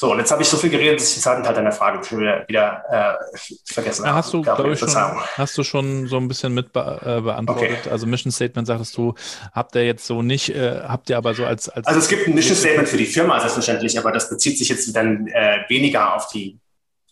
So, 0.00 0.12
und 0.12 0.18
jetzt 0.18 0.30
habe 0.30 0.40
ich 0.40 0.48
so 0.48 0.56
viel 0.56 0.70
geredet, 0.70 0.98
dass 0.98 1.08
ich 1.08 1.16
den 1.16 1.22
zweiten 1.24 1.42
Teil 1.42 1.52
deiner 1.52 1.72
Frage 1.72 2.02
schon 2.02 2.20
wieder, 2.20 2.48
wieder 2.48 2.82
äh, 2.90 3.38
vergessen 3.66 4.06
habe. 4.06 4.16
Hast 4.16 4.32
du, 4.32 4.40
glaube 4.40 4.72
ich, 4.72 4.78
schon, 4.78 4.94
hast 4.94 5.58
du 5.58 5.62
schon 5.62 6.06
so 6.06 6.16
ein 6.16 6.26
bisschen 6.26 6.54
mit 6.54 6.72
be 6.72 7.00
äh, 7.04 7.20
beantwortet. 7.20 7.80
Okay. 7.82 7.90
Also 7.90 8.06
Mission 8.06 8.32
Statement 8.32 8.66
sagtest 8.66 8.96
du, 8.96 9.12
habt 9.52 9.74
ihr 9.74 9.84
jetzt 9.84 10.06
so 10.06 10.22
nicht, 10.22 10.48
äh, 10.54 10.80
habt 10.88 11.10
ihr 11.10 11.18
aber 11.18 11.34
so 11.34 11.44
als, 11.44 11.68
als 11.68 11.86
Also 11.86 12.00
es 12.00 12.08
gibt 12.08 12.26
ein 12.26 12.34
Mission 12.34 12.56
Statement 12.56 12.88
für 12.88 12.96
die 12.96 13.04
Firma, 13.04 13.38
selbstverständlich, 13.40 13.98
aber 13.98 14.10
das 14.10 14.30
bezieht 14.30 14.56
sich 14.56 14.70
jetzt 14.70 14.96
dann 14.96 15.26
äh, 15.26 15.64
weniger 15.68 16.14
auf 16.14 16.28
die, 16.28 16.58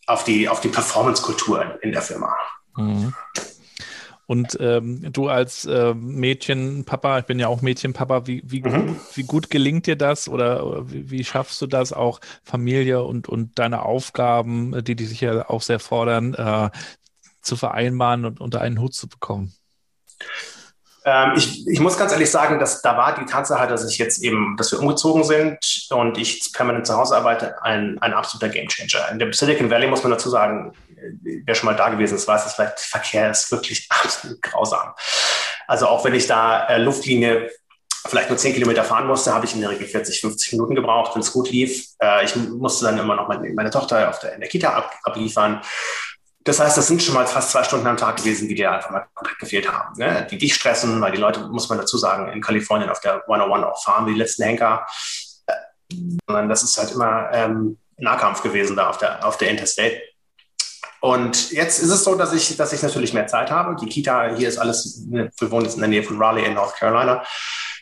auf 0.06 0.24
die, 0.24 0.48
auf 0.48 0.62
die 0.62 0.68
Performance-Kultur 0.68 1.78
in 1.82 1.92
der 1.92 2.00
Firma. 2.00 2.34
Mhm. 2.74 3.12
Und 4.28 4.58
ähm, 4.60 5.10
du 5.10 5.28
als 5.28 5.64
äh, 5.64 5.94
Mädchenpapa, 5.94 7.20
ich 7.20 7.24
bin 7.24 7.38
ja 7.38 7.48
auch 7.48 7.62
Mädchenpapa, 7.62 8.26
wie, 8.26 8.42
wie, 8.44 8.60
mhm. 8.60 8.88
gut, 8.88 8.96
wie 9.14 9.22
gut 9.22 9.48
gelingt 9.48 9.86
dir 9.86 9.96
das 9.96 10.28
oder 10.28 10.86
wie, 10.92 11.10
wie, 11.10 11.24
schaffst 11.24 11.62
du 11.62 11.66
das 11.66 11.94
auch, 11.94 12.20
Familie 12.44 13.02
und, 13.02 13.26
und 13.26 13.58
deine 13.58 13.86
Aufgaben, 13.86 14.84
die 14.84 14.96
dich 14.96 15.08
sicher 15.08 15.50
auch 15.50 15.62
sehr 15.62 15.78
fordern, 15.78 16.34
äh, 16.34 16.68
zu 17.40 17.56
vereinbaren 17.56 18.26
und 18.26 18.38
unter 18.38 18.60
einen 18.60 18.82
Hut 18.82 18.92
zu 18.92 19.08
bekommen? 19.08 19.54
Ähm, 21.06 21.32
ich, 21.34 21.66
ich, 21.66 21.80
muss 21.80 21.96
ganz 21.96 22.12
ehrlich 22.12 22.30
sagen, 22.30 22.58
dass 22.58 22.82
da 22.82 22.98
war 22.98 23.14
die 23.14 23.24
Tatsache, 23.24 23.66
dass 23.66 23.90
ich 23.90 23.96
jetzt 23.96 24.22
eben, 24.22 24.58
dass 24.58 24.72
wir 24.72 24.80
umgezogen 24.80 25.24
sind 25.24 25.58
und 25.88 26.18
ich 26.18 26.52
permanent 26.52 26.86
zu 26.86 26.98
Hause 26.98 27.16
arbeite, 27.16 27.62
ein, 27.62 27.96
ein 28.02 28.12
absoluter 28.12 28.50
Gamechanger. 28.50 29.10
In 29.10 29.18
dem 29.18 29.32
Silicon 29.32 29.70
Valley 29.70 29.86
muss 29.86 30.02
man 30.02 30.12
dazu 30.12 30.28
sagen, 30.28 30.74
wer 31.22 31.54
schon 31.54 31.66
mal 31.66 31.76
da 31.76 31.88
gewesen 31.88 32.16
ist, 32.16 32.28
weiß, 32.28 32.44
dass 32.44 32.54
vielleicht 32.54 32.80
Verkehr 32.80 33.30
ist 33.30 33.50
wirklich 33.50 33.86
absolut 34.04 34.40
grausam. 34.42 34.94
Also 35.66 35.86
auch 35.86 36.04
wenn 36.04 36.14
ich 36.14 36.26
da 36.26 36.66
äh, 36.66 36.78
Luftlinie 36.78 37.50
vielleicht 38.06 38.30
nur 38.30 38.38
10 38.38 38.54
Kilometer 38.54 38.84
fahren 38.84 39.06
musste, 39.06 39.34
habe 39.34 39.44
ich 39.44 39.54
in 39.54 39.60
der 39.60 39.70
Regel 39.70 39.86
40, 39.86 40.20
50 40.20 40.52
Minuten 40.52 40.74
gebraucht, 40.74 41.14
wenn 41.14 41.20
es 41.20 41.32
gut 41.32 41.50
lief. 41.50 41.88
Äh, 42.00 42.24
ich 42.24 42.34
musste 42.36 42.86
dann 42.86 42.98
immer 42.98 43.16
noch 43.16 43.28
meine, 43.28 43.52
meine 43.52 43.70
Tochter 43.70 44.08
auf 44.08 44.18
der, 44.20 44.34
in 44.34 44.40
der 44.40 44.48
Kita 44.48 44.72
ab, 44.72 44.94
abliefern. 45.02 45.60
Das 46.44 46.60
heißt, 46.60 46.78
das 46.78 46.86
sind 46.86 47.02
schon 47.02 47.14
mal 47.14 47.26
fast 47.26 47.50
zwei 47.50 47.62
Stunden 47.62 47.86
am 47.86 47.98
Tag 47.98 48.16
gewesen, 48.16 48.48
die 48.48 48.54
dir 48.54 48.72
einfach 48.72 48.90
mal 48.90 49.06
komplett 49.14 49.38
gefehlt 49.38 49.70
haben. 49.70 49.98
Ne? 49.98 50.26
Die 50.30 50.38
dich 50.38 50.54
stressen, 50.54 51.00
weil 51.00 51.12
die 51.12 51.18
Leute, 51.18 51.40
muss 51.40 51.68
man 51.68 51.78
dazu 51.78 51.98
sagen, 51.98 52.32
in 52.32 52.40
Kalifornien 52.40 52.88
auf 52.88 53.00
der 53.00 53.22
101 53.28 53.64
auch 53.66 53.84
fahren, 53.84 54.06
wie 54.06 54.12
die 54.12 54.18
letzten 54.18 54.44
Henker. 54.44 54.86
Sondern 56.26 56.48
das 56.48 56.62
ist 56.62 56.78
halt 56.78 56.92
immer 56.92 57.28
ähm, 57.32 57.78
Nahkampf 57.98 58.42
gewesen 58.42 58.76
da 58.76 58.88
auf 58.88 58.96
der, 58.98 59.26
auf 59.26 59.36
der 59.36 59.50
Interstate. 59.50 60.00
Und 61.00 61.52
jetzt 61.52 61.80
ist 61.80 61.90
es 61.90 62.04
so, 62.04 62.14
dass 62.16 62.32
ich, 62.32 62.56
dass 62.56 62.72
ich 62.72 62.82
natürlich 62.82 63.14
mehr 63.14 63.26
Zeit 63.26 63.50
habe. 63.50 63.76
Die 63.76 63.86
Kita 63.88 64.34
hier 64.34 64.48
ist 64.48 64.58
alles, 64.58 65.04
wir 65.08 65.30
wohnen 65.50 65.64
jetzt 65.64 65.74
in 65.74 65.80
der 65.80 65.88
Nähe 65.88 66.02
von 66.02 66.20
Raleigh 66.20 66.46
in 66.46 66.54
North 66.54 66.74
Carolina. 66.74 67.22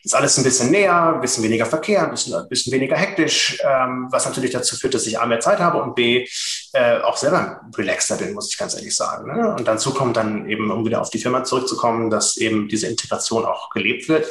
Ist 0.04 0.14
alles 0.14 0.38
ein 0.38 0.44
bisschen 0.44 0.70
näher, 0.70 1.14
ein 1.14 1.20
bisschen 1.20 1.42
weniger 1.42 1.66
Verkehr, 1.66 2.04
ein 2.04 2.10
bisschen, 2.10 2.34
ein 2.34 2.48
bisschen 2.48 2.72
weniger 2.72 2.96
hektisch, 2.96 3.58
ähm, 3.64 4.06
was 4.10 4.24
natürlich 4.24 4.52
dazu 4.52 4.76
führt, 4.76 4.94
dass 4.94 5.06
ich 5.06 5.18
A 5.18 5.26
mehr 5.26 5.40
Zeit 5.40 5.58
habe 5.58 5.82
und 5.82 5.96
B 5.96 6.28
äh, 6.74 7.00
auch 7.00 7.16
selber 7.16 7.62
relaxter 7.76 8.16
bin, 8.16 8.32
muss 8.32 8.48
ich 8.48 8.56
ganz 8.56 8.74
ehrlich 8.74 8.94
sagen. 8.94 9.34
Ne? 9.34 9.56
Und 9.56 9.66
dazu 9.66 9.92
kommt 9.92 10.16
dann 10.16 10.48
eben, 10.48 10.70
um 10.70 10.84
wieder 10.84 11.00
auf 11.00 11.10
die 11.10 11.18
Firma 11.18 11.42
zurückzukommen, 11.42 12.08
dass 12.08 12.36
eben 12.36 12.68
diese 12.68 12.86
Integration 12.86 13.44
auch 13.44 13.70
gelebt 13.70 14.08
wird. 14.08 14.28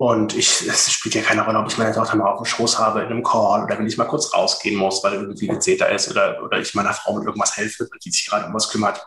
Und 0.00 0.34
ich, 0.34 0.66
es 0.66 0.90
spielt 0.90 1.14
ja 1.14 1.20
keine 1.20 1.44
Rolle, 1.44 1.58
ob 1.58 1.68
ich 1.68 1.76
meine 1.76 1.92
Tochter 1.92 2.16
mal 2.16 2.30
auf 2.30 2.40
dem 2.40 2.46
Schoß 2.46 2.78
habe 2.78 3.02
in 3.02 3.08
einem 3.08 3.22
Call 3.22 3.64
oder 3.64 3.78
wenn 3.78 3.86
ich 3.86 3.98
mal 3.98 4.06
kurz 4.06 4.32
rausgehen 4.32 4.76
muss, 4.76 5.04
weil 5.04 5.12
irgendwie 5.12 5.50
ein 5.50 5.60
Zeta 5.60 5.84
ist 5.84 6.10
oder, 6.10 6.42
oder 6.42 6.58
ich 6.58 6.74
meiner 6.74 6.94
Frau 6.94 7.18
mit 7.18 7.26
irgendwas 7.26 7.54
helfe, 7.58 7.86
die 8.02 8.10
sich 8.10 8.26
gerade 8.26 8.46
um 8.46 8.54
was 8.54 8.70
kümmert. 8.70 9.06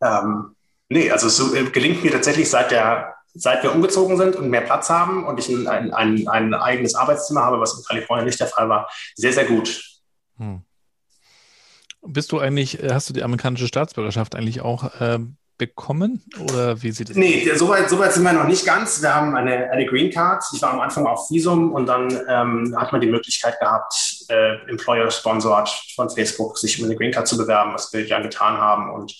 Ähm, 0.00 0.56
nee, 0.88 1.10
also 1.10 1.26
es 1.26 1.52
äh, 1.52 1.64
gelingt 1.64 2.02
mir 2.02 2.10
tatsächlich 2.10 2.48
seit 2.48 2.70
der 2.70 3.16
seit 3.34 3.62
wir 3.62 3.74
umgezogen 3.74 4.16
sind 4.16 4.34
und 4.34 4.48
mehr 4.48 4.62
Platz 4.62 4.88
haben 4.88 5.26
und 5.26 5.38
ich 5.38 5.50
ein, 5.50 5.92
ein, 5.92 6.26
ein 6.26 6.54
eigenes 6.54 6.94
Arbeitszimmer 6.94 7.42
habe, 7.42 7.60
was 7.60 7.76
in 7.76 7.84
Kalifornien 7.84 8.24
nicht 8.24 8.40
der 8.40 8.46
Fall 8.46 8.70
war, 8.70 8.90
sehr, 9.14 9.34
sehr 9.34 9.44
gut. 9.44 9.84
Hm. 10.38 10.62
Bist 12.00 12.32
du 12.32 12.38
eigentlich, 12.38 12.78
hast 12.82 13.10
du 13.10 13.12
die 13.12 13.22
amerikanische 13.22 13.66
Staatsbürgerschaft 13.66 14.36
eigentlich 14.36 14.62
auch 14.62 14.98
äh, 15.02 15.18
bekommen? 15.60 16.24
Oder 16.42 16.82
wie 16.82 16.90
sieht 16.90 17.10
es 17.10 17.16
aus? 17.16 17.20
Nee, 17.20 17.48
soweit 17.54 17.88
so 17.90 17.98
weit 17.98 18.12
sind 18.14 18.24
wir 18.24 18.32
noch 18.32 18.48
nicht 18.48 18.64
ganz. 18.64 19.02
Wir 19.02 19.14
haben 19.14 19.36
eine, 19.36 19.70
eine 19.70 19.84
Green 19.84 20.10
Card. 20.10 20.42
Ich 20.54 20.62
war 20.62 20.72
am 20.72 20.80
Anfang 20.80 21.06
auf 21.06 21.30
Visum 21.30 21.72
und 21.72 21.86
dann 21.86 22.10
ähm, 22.28 22.74
hat 22.76 22.90
man 22.90 23.00
die 23.00 23.06
Möglichkeit 23.06 23.60
gehabt, 23.60 23.94
äh, 24.28 24.54
Employer 24.68 25.10
Sponsored 25.10 25.68
von 25.94 26.08
Facebook 26.08 26.58
sich 26.58 26.80
um 26.80 26.86
eine 26.86 26.96
Green 26.96 27.12
Card 27.12 27.28
zu 27.28 27.36
bewerben, 27.36 27.74
was 27.74 27.92
wir 27.92 28.04
ja 28.06 28.20
getan 28.20 28.56
haben. 28.56 28.90
Und 28.90 29.14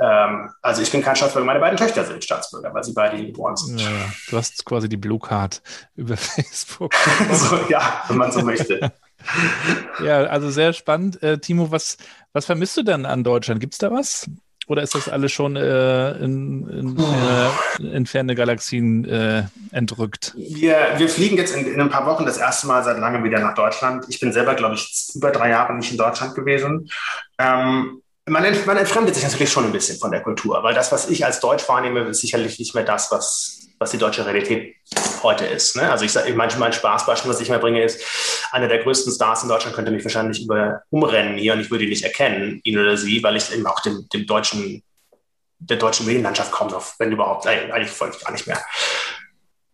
ähm, 0.00 0.50
also 0.62 0.82
ich 0.82 0.90
bin 0.90 1.02
kein 1.02 1.14
Staatsbürger, 1.14 1.46
meine 1.46 1.60
beiden 1.60 1.76
Töchter 1.76 2.04
sind 2.04 2.24
Staatsbürger, 2.24 2.72
weil 2.72 2.82
sie 2.82 2.94
beide 2.94 3.16
hier 3.16 3.26
geboren 3.26 3.56
sind. 3.56 3.80
Ja, 3.80 4.12
du 4.30 4.36
hast 4.38 4.64
quasi 4.64 4.88
die 4.88 4.96
Blue 4.96 5.20
Card 5.20 5.62
über 5.94 6.16
Facebook. 6.16 6.94
so, 7.32 7.60
ja, 7.68 8.02
wenn 8.08 8.16
man 8.16 8.32
so 8.32 8.40
möchte. 8.40 8.92
ja, 10.04 10.24
also 10.24 10.50
sehr 10.50 10.72
spannend. 10.72 11.22
Äh, 11.22 11.38
Timo, 11.38 11.70
was, 11.70 11.96
was 12.32 12.46
vermisst 12.46 12.76
du 12.76 12.82
denn 12.82 13.06
an 13.06 13.24
Deutschland? 13.24 13.60
Gibt 13.60 13.74
es 13.74 13.78
da 13.78 13.90
was? 13.90 14.28
Oder 14.66 14.82
ist 14.82 14.94
das 14.94 15.08
alles 15.08 15.32
schon 15.32 15.56
äh, 15.56 16.12
in, 16.18 16.68
in, 16.68 16.98
äh, 16.98 17.96
in, 17.96 18.06
ferne 18.06 18.34
Galaxien 18.34 19.04
äh, 19.04 19.44
entrückt? 19.72 20.34
Wir, 20.36 20.76
wir 20.96 21.08
fliegen 21.08 21.36
jetzt 21.36 21.54
in, 21.54 21.66
in, 21.66 21.80
ein 21.80 21.90
paar 21.90 22.06
Wochen 22.06 22.24
das 22.24 22.38
erste 22.38 22.66
Mal 22.66 22.82
seit 22.82 22.98
langem 22.98 23.24
wieder 23.24 23.40
nach 23.40 23.54
Deutschland. 23.54 24.06
Ich 24.08 24.20
bin 24.20 24.32
selber, 24.32 24.54
glaube 24.54 24.76
ich, 24.76 25.10
über 25.14 25.30
drei 25.30 25.50
Jahre 25.50 25.74
nicht 25.74 25.90
in 25.90 25.98
Deutschland 25.98 26.34
gewesen. 26.34 26.88
Ähm, 27.38 28.00
man, 28.26 28.44
man 28.66 28.76
entfremdet 28.76 29.14
sich 29.14 29.24
natürlich 29.24 29.52
schon 29.52 29.64
ein 29.64 29.72
bisschen 29.72 29.98
von 29.98 30.10
der 30.10 30.22
Kultur, 30.22 30.62
weil 30.62 30.74
das, 30.74 30.92
was 30.92 31.10
ich 31.10 31.26
als 31.26 31.40
Deutsch 31.40 31.68
wahrnehme, 31.68 32.00
ist 32.00 32.20
sicherlich 32.20 32.58
nicht 32.58 32.74
mehr 32.74 32.84
das, 32.84 33.10
was, 33.10 33.63
was 33.84 33.90
die 33.90 33.98
deutsche 33.98 34.24
Realität 34.24 34.76
heute 35.22 35.44
ist. 35.44 35.76
Ne? 35.76 35.90
Also 35.90 36.04
ich 36.04 36.12
sage, 36.12 36.32
mein, 36.34 36.50
mein 36.58 36.72
Spaßbeispiel, 36.72 37.30
was 37.30 37.40
ich 37.40 37.50
mal 37.50 37.58
bringe, 37.58 37.84
ist, 37.84 38.02
einer 38.50 38.66
der 38.66 38.82
größten 38.82 39.12
Stars 39.12 39.42
in 39.42 39.48
Deutschland 39.48 39.76
könnte 39.76 39.92
mich 39.92 40.04
wahrscheinlich 40.04 40.42
über 40.42 40.82
umrennen 40.90 41.36
hier 41.36 41.52
und 41.52 41.60
ich 41.60 41.70
würde 41.70 41.84
ihn 41.84 41.90
nicht 41.90 42.04
erkennen, 42.04 42.60
ihn 42.64 42.78
oder 42.78 42.96
sie, 42.96 43.22
weil 43.22 43.36
ich 43.36 43.52
eben 43.52 43.66
auch 43.66 43.80
dem, 43.80 44.08
dem 44.12 44.26
deutschen, 44.26 44.82
der 45.58 45.76
deutschen 45.76 46.06
Medienlandschaft 46.06 46.50
kaum 46.50 46.68
noch, 46.68 46.94
wenn 46.98 47.12
überhaupt, 47.12 47.46
eigentlich 47.46 47.90
folge 47.90 48.16
ich 48.18 48.24
gar 48.24 48.32
nicht 48.32 48.46
mehr. 48.46 48.60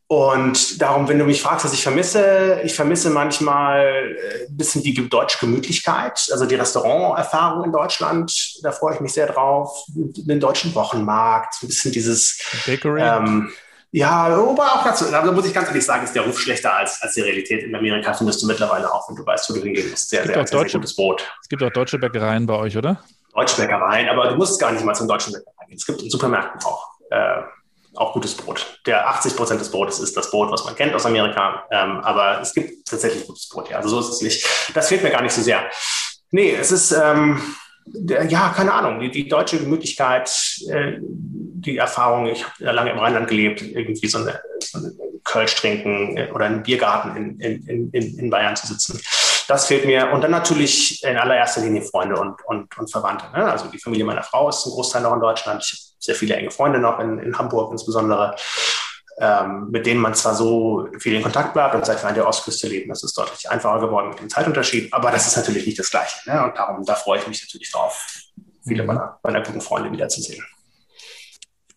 Und 0.08 0.82
darum, 0.82 1.06
wenn 1.06 1.20
du 1.20 1.24
mich 1.24 1.40
fragst, 1.40 1.64
was 1.64 1.72
ich 1.72 1.84
vermisse, 1.84 2.62
ich 2.64 2.74
vermisse 2.74 3.10
manchmal 3.10 4.16
äh, 4.18 4.46
ein 4.48 4.56
bisschen 4.56 4.82
die 4.82 4.92
deutsche 5.08 5.38
Gemütlichkeit, 5.38 6.28
also 6.32 6.46
die 6.46 6.56
Restauranterfahrung 6.56 7.62
in 7.62 7.70
Deutschland. 7.70 8.58
Da 8.64 8.72
freue 8.72 8.96
ich 8.96 9.00
mich 9.00 9.12
sehr 9.12 9.28
drauf. 9.28 9.84
Den 9.86 10.40
deutschen 10.40 10.74
Wochenmarkt, 10.74 11.62
ein 11.62 11.68
bisschen 11.68 11.92
dieses. 11.92 12.40
Bakery. 12.66 13.02
Ähm, 13.02 13.52
ja, 13.92 14.10
aber 14.10 14.72
auch 14.72 14.84
dazu, 14.84 15.06
da 15.10 15.22
muss 15.32 15.46
ich 15.46 15.54
ganz 15.54 15.68
ehrlich 15.68 15.84
sagen, 15.84 16.04
ist 16.04 16.14
der 16.14 16.22
Ruf 16.22 16.38
schlechter 16.38 16.74
als, 16.74 17.02
als 17.02 17.14
die 17.14 17.22
Realität. 17.22 17.64
In 17.64 17.74
Amerika 17.74 18.12
findest 18.12 18.40
du 18.42 18.46
mittlerweile 18.46 18.92
auch, 18.92 19.08
wenn 19.08 19.16
du 19.16 19.26
weißt, 19.26 19.50
wo 19.50 19.54
du 19.54 19.62
hingehen 19.62 19.90
musst. 19.90 20.10
Sehr, 20.10 20.24
sehr, 20.24 20.34
sehr, 20.34 20.44
deutsche, 20.44 20.70
sehr 20.70 20.80
gutes 20.80 20.94
Brot. 20.94 21.28
Es 21.42 21.48
gibt 21.48 21.62
auch 21.62 21.70
deutsche 21.70 21.98
Bäckereien 21.98 22.46
bei 22.46 22.54
euch, 22.54 22.76
oder? 22.76 23.02
Deutsche 23.34 23.60
Bäckereien, 23.60 24.08
aber 24.08 24.28
du 24.28 24.36
musst 24.36 24.60
gar 24.60 24.70
nicht 24.70 24.84
mal 24.84 24.94
zum 24.94 25.08
deutschen 25.08 25.32
Bäckereien 25.32 25.68
gehen. 25.68 25.76
Es 25.76 25.86
gibt 25.86 26.02
in 26.02 26.10
Supermärkten 26.10 26.62
auch, 26.64 26.86
äh, 27.10 27.42
auch 27.96 28.12
gutes 28.12 28.36
Brot. 28.36 28.80
Der 28.86 29.08
80 29.08 29.34
Prozent 29.34 29.60
des 29.60 29.72
Brotes 29.72 29.98
ist 29.98 30.16
das 30.16 30.30
Brot, 30.30 30.52
was 30.52 30.64
man 30.64 30.76
kennt 30.76 30.94
aus 30.94 31.04
Amerika. 31.04 31.64
Ähm, 31.72 31.98
aber 32.04 32.40
es 32.40 32.54
gibt 32.54 32.88
tatsächlich 32.88 33.26
gutes 33.26 33.48
Brot, 33.48 33.70
ja. 33.70 33.78
Also 33.78 33.88
so 33.88 34.00
ist 34.00 34.14
es 34.14 34.22
nicht. 34.22 34.72
Das 34.72 34.86
fehlt 34.86 35.02
mir 35.02 35.10
gar 35.10 35.22
nicht 35.22 35.32
so 35.32 35.42
sehr. 35.42 35.68
Nee, 36.30 36.54
es 36.54 36.70
ist, 36.70 36.92
ähm, 36.92 37.42
ja, 37.86 38.52
keine 38.54 38.72
Ahnung, 38.72 39.00
die, 39.00 39.10
die 39.10 39.28
deutsche 39.28 39.58
Gemütlichkeit, 39.58 40.30
äh, 40.68 40.98
die 41.00 41.76
Erfahrung, 41.76 42.26
ich 42.26 42.44
habe 42.44 42.72
lange 42.72 42.90
im 42.90 42.98
Rheinland 42.98 43.28
gelebt, 43.28 43.62
irgendwie 43.62 44.08
so 44.08 44.18
eine, 44.18 44.40
so 44.60 44.78
eine 44.78 44.92
Kölsch 45.24 45.54
trinken 45.56 46.18
oder 46.32 46.46
in 46.46 46.54
einem 46.54 46.62
Biergarten 46.62 47.16
in, 47.16 47.40
in, 47.40 47.90
in, 47.90 48.18
in 48.18 48.30
Bayern 48.30 48.56
zu 48.56 48.66
sitzen. 48.66 49.00
Das 49.48 49.66
fehlt 49.66 49.84
mir. 49.84 50.12
Und 50.12 50.22
dann 50.22 50.30
natürlich 50.30 51.02
in 51.02 51.16
allererster 51.16 51.60
Linie 51.60 51.82
Freunde 51.82 52.16
und, 52.16 52.36
und, 52.46 52.78
und 52.78 52.90
Verwandte. 52.90 53.26
Ne? 53.34 53.50
Also 53.50 53.66
die 53.66 53.78
Familie 53.78 54.04
meiner 54.04 54.22
Frau 54.22 54.48
ist 54.48 54.64
ein 54.64 54.70
Großteil 54.70 55.02
noch 55.02 55.14
in 55.14 55.20
Deutschland. 55.20 55.62
Ich 55.64 55.72
habe 55.72 55.96
sehr 55.98 56.14
viele 56.14 56.36
enge 56.36 56.50
Freunde 56.50 56.78
noch 56.78 57.00
in, 57.00 57.18
in 57.18 57.36
Hamburg 57.36 57.72
insbesondere, 57.72 58.36
ähm, 59.20 59.70
mit 59.70 59.86
denen 59.86 60.00
man 60.00 60.14
zwar 60.14 60.34
so 60.34 60.88
viel 60.98 61.14
in 61.14 61.22
Kontakt 61.22 61.52
bleibt 61.52 61.74
und 61.74 61.84
seit 61.84 62.02
wir 62.02 62.08
an 62.08 62.14
der 62.14 62.26
Ostküste 62.26 62.68
leben, 62.68 62.88
das 62.88 63.02
ist 63.02 63.16
deutlich 63.16 63.50
einfacher 63.50 63.80
geworden 63.80 64.08
mit 64.08 64.20
dem 64.20 64.30
Zeitunterschied, 64.30 64.92
aber 64.92 65.10
das 65.10 65.26
ist 65.26 65.36
natürlich 65.36 65.66
nicht 65.66 65.78
das 65.78 65.90
Gleiche. 65.90 66.16
Ne? 66.28 66.42
Und 66.42 66.56
darum, 66.56 66.84
da 66.84 66.94
freue 66.94 67.18
ich 67.18 67.26
mich 67.28 67.42
natürlich 67.42 67.70
drauf, 67.70 68.08
viele 68.66 68.82
mhm. 68.82 68.88
meiner, 68.88 69.18
meiner 69.22 69.42
guten 69.42 69.60
Freunde 69.60 69.92
wiederzusehen 69.92 70.44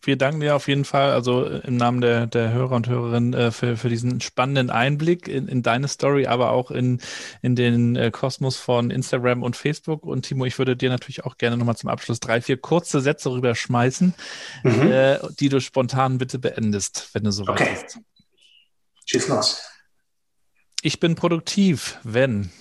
wir 0.06 0.18
danken 0.18 0.42
dir 0.42 0.56
auf 0.56 0.68
jeden 0.68 0.86
Fall, 0.86 1.12
also 1.12 1.46
äh, 1.46 1.60
im 1.66 1.78
Namen 1.78 2.02
der, 2.02 2.28
der 2.28 2.52
Hörer 2.52 2.76
und 2.76 2.88
Hörerinnen, 2.88 3.34
äh, 3.34 3.52
für, 3.52 3.78
für 3.78 3.90
diesen 3.90 4.22
spannenden 4.22 4.70
Einblick 4.70 5.28
in, 5.28 5.48
in 5.48 5.64
deine 5.64 5.88
Story, 5.88 6.28
aber 6.28 6.52
auch 6.52 6.72
in, 6.72 7.02
in 7.42 7.56
den 7.56 7.96
äh, 7.96 8.12
Kosmos 8.12 8.58
von 8.58 8.92
Instagram 8.92 9.44
und 9.44 9.56
Facebook. 9.56 10.06
Und 10.06 10.24
Timo, 10.24 10.46
ich 10.46 10.58
würde 10.58 10.76
dir 10.76 10.90
natürlich 10.90 11.24
auch 11.24 11.38
gerne 11.38 11.58
nochmal 11.58 11.78
zum 11.78 11.90
Abschluss 11.90 12.20
drei, 12.20 12.42
vier 12.42 12.58
kurze 12.58 13.02
Sätze 13.02 13.32
rüberschmeißen, 13.32 14.14
mhm. 14.64 14.92
äh, 14.92 15.20
die 15.40 15.50
du 15.50 15.62
spontan 15.62 16.18
bitte 16.18 16.40
beendest, 16.40 17.10
wenn 17.14 17.24
du 17.24 17.32
soweit 17.32 17.62
okay. 17.62 17.78
bist. 17.82 18.00
Schieß 19.06 19.28
los. 19.30 19.62
Ich 20.82 21.00
bin 21.00 21.16
produktiv, 21.16 21.98
wenn. 22.04 22.52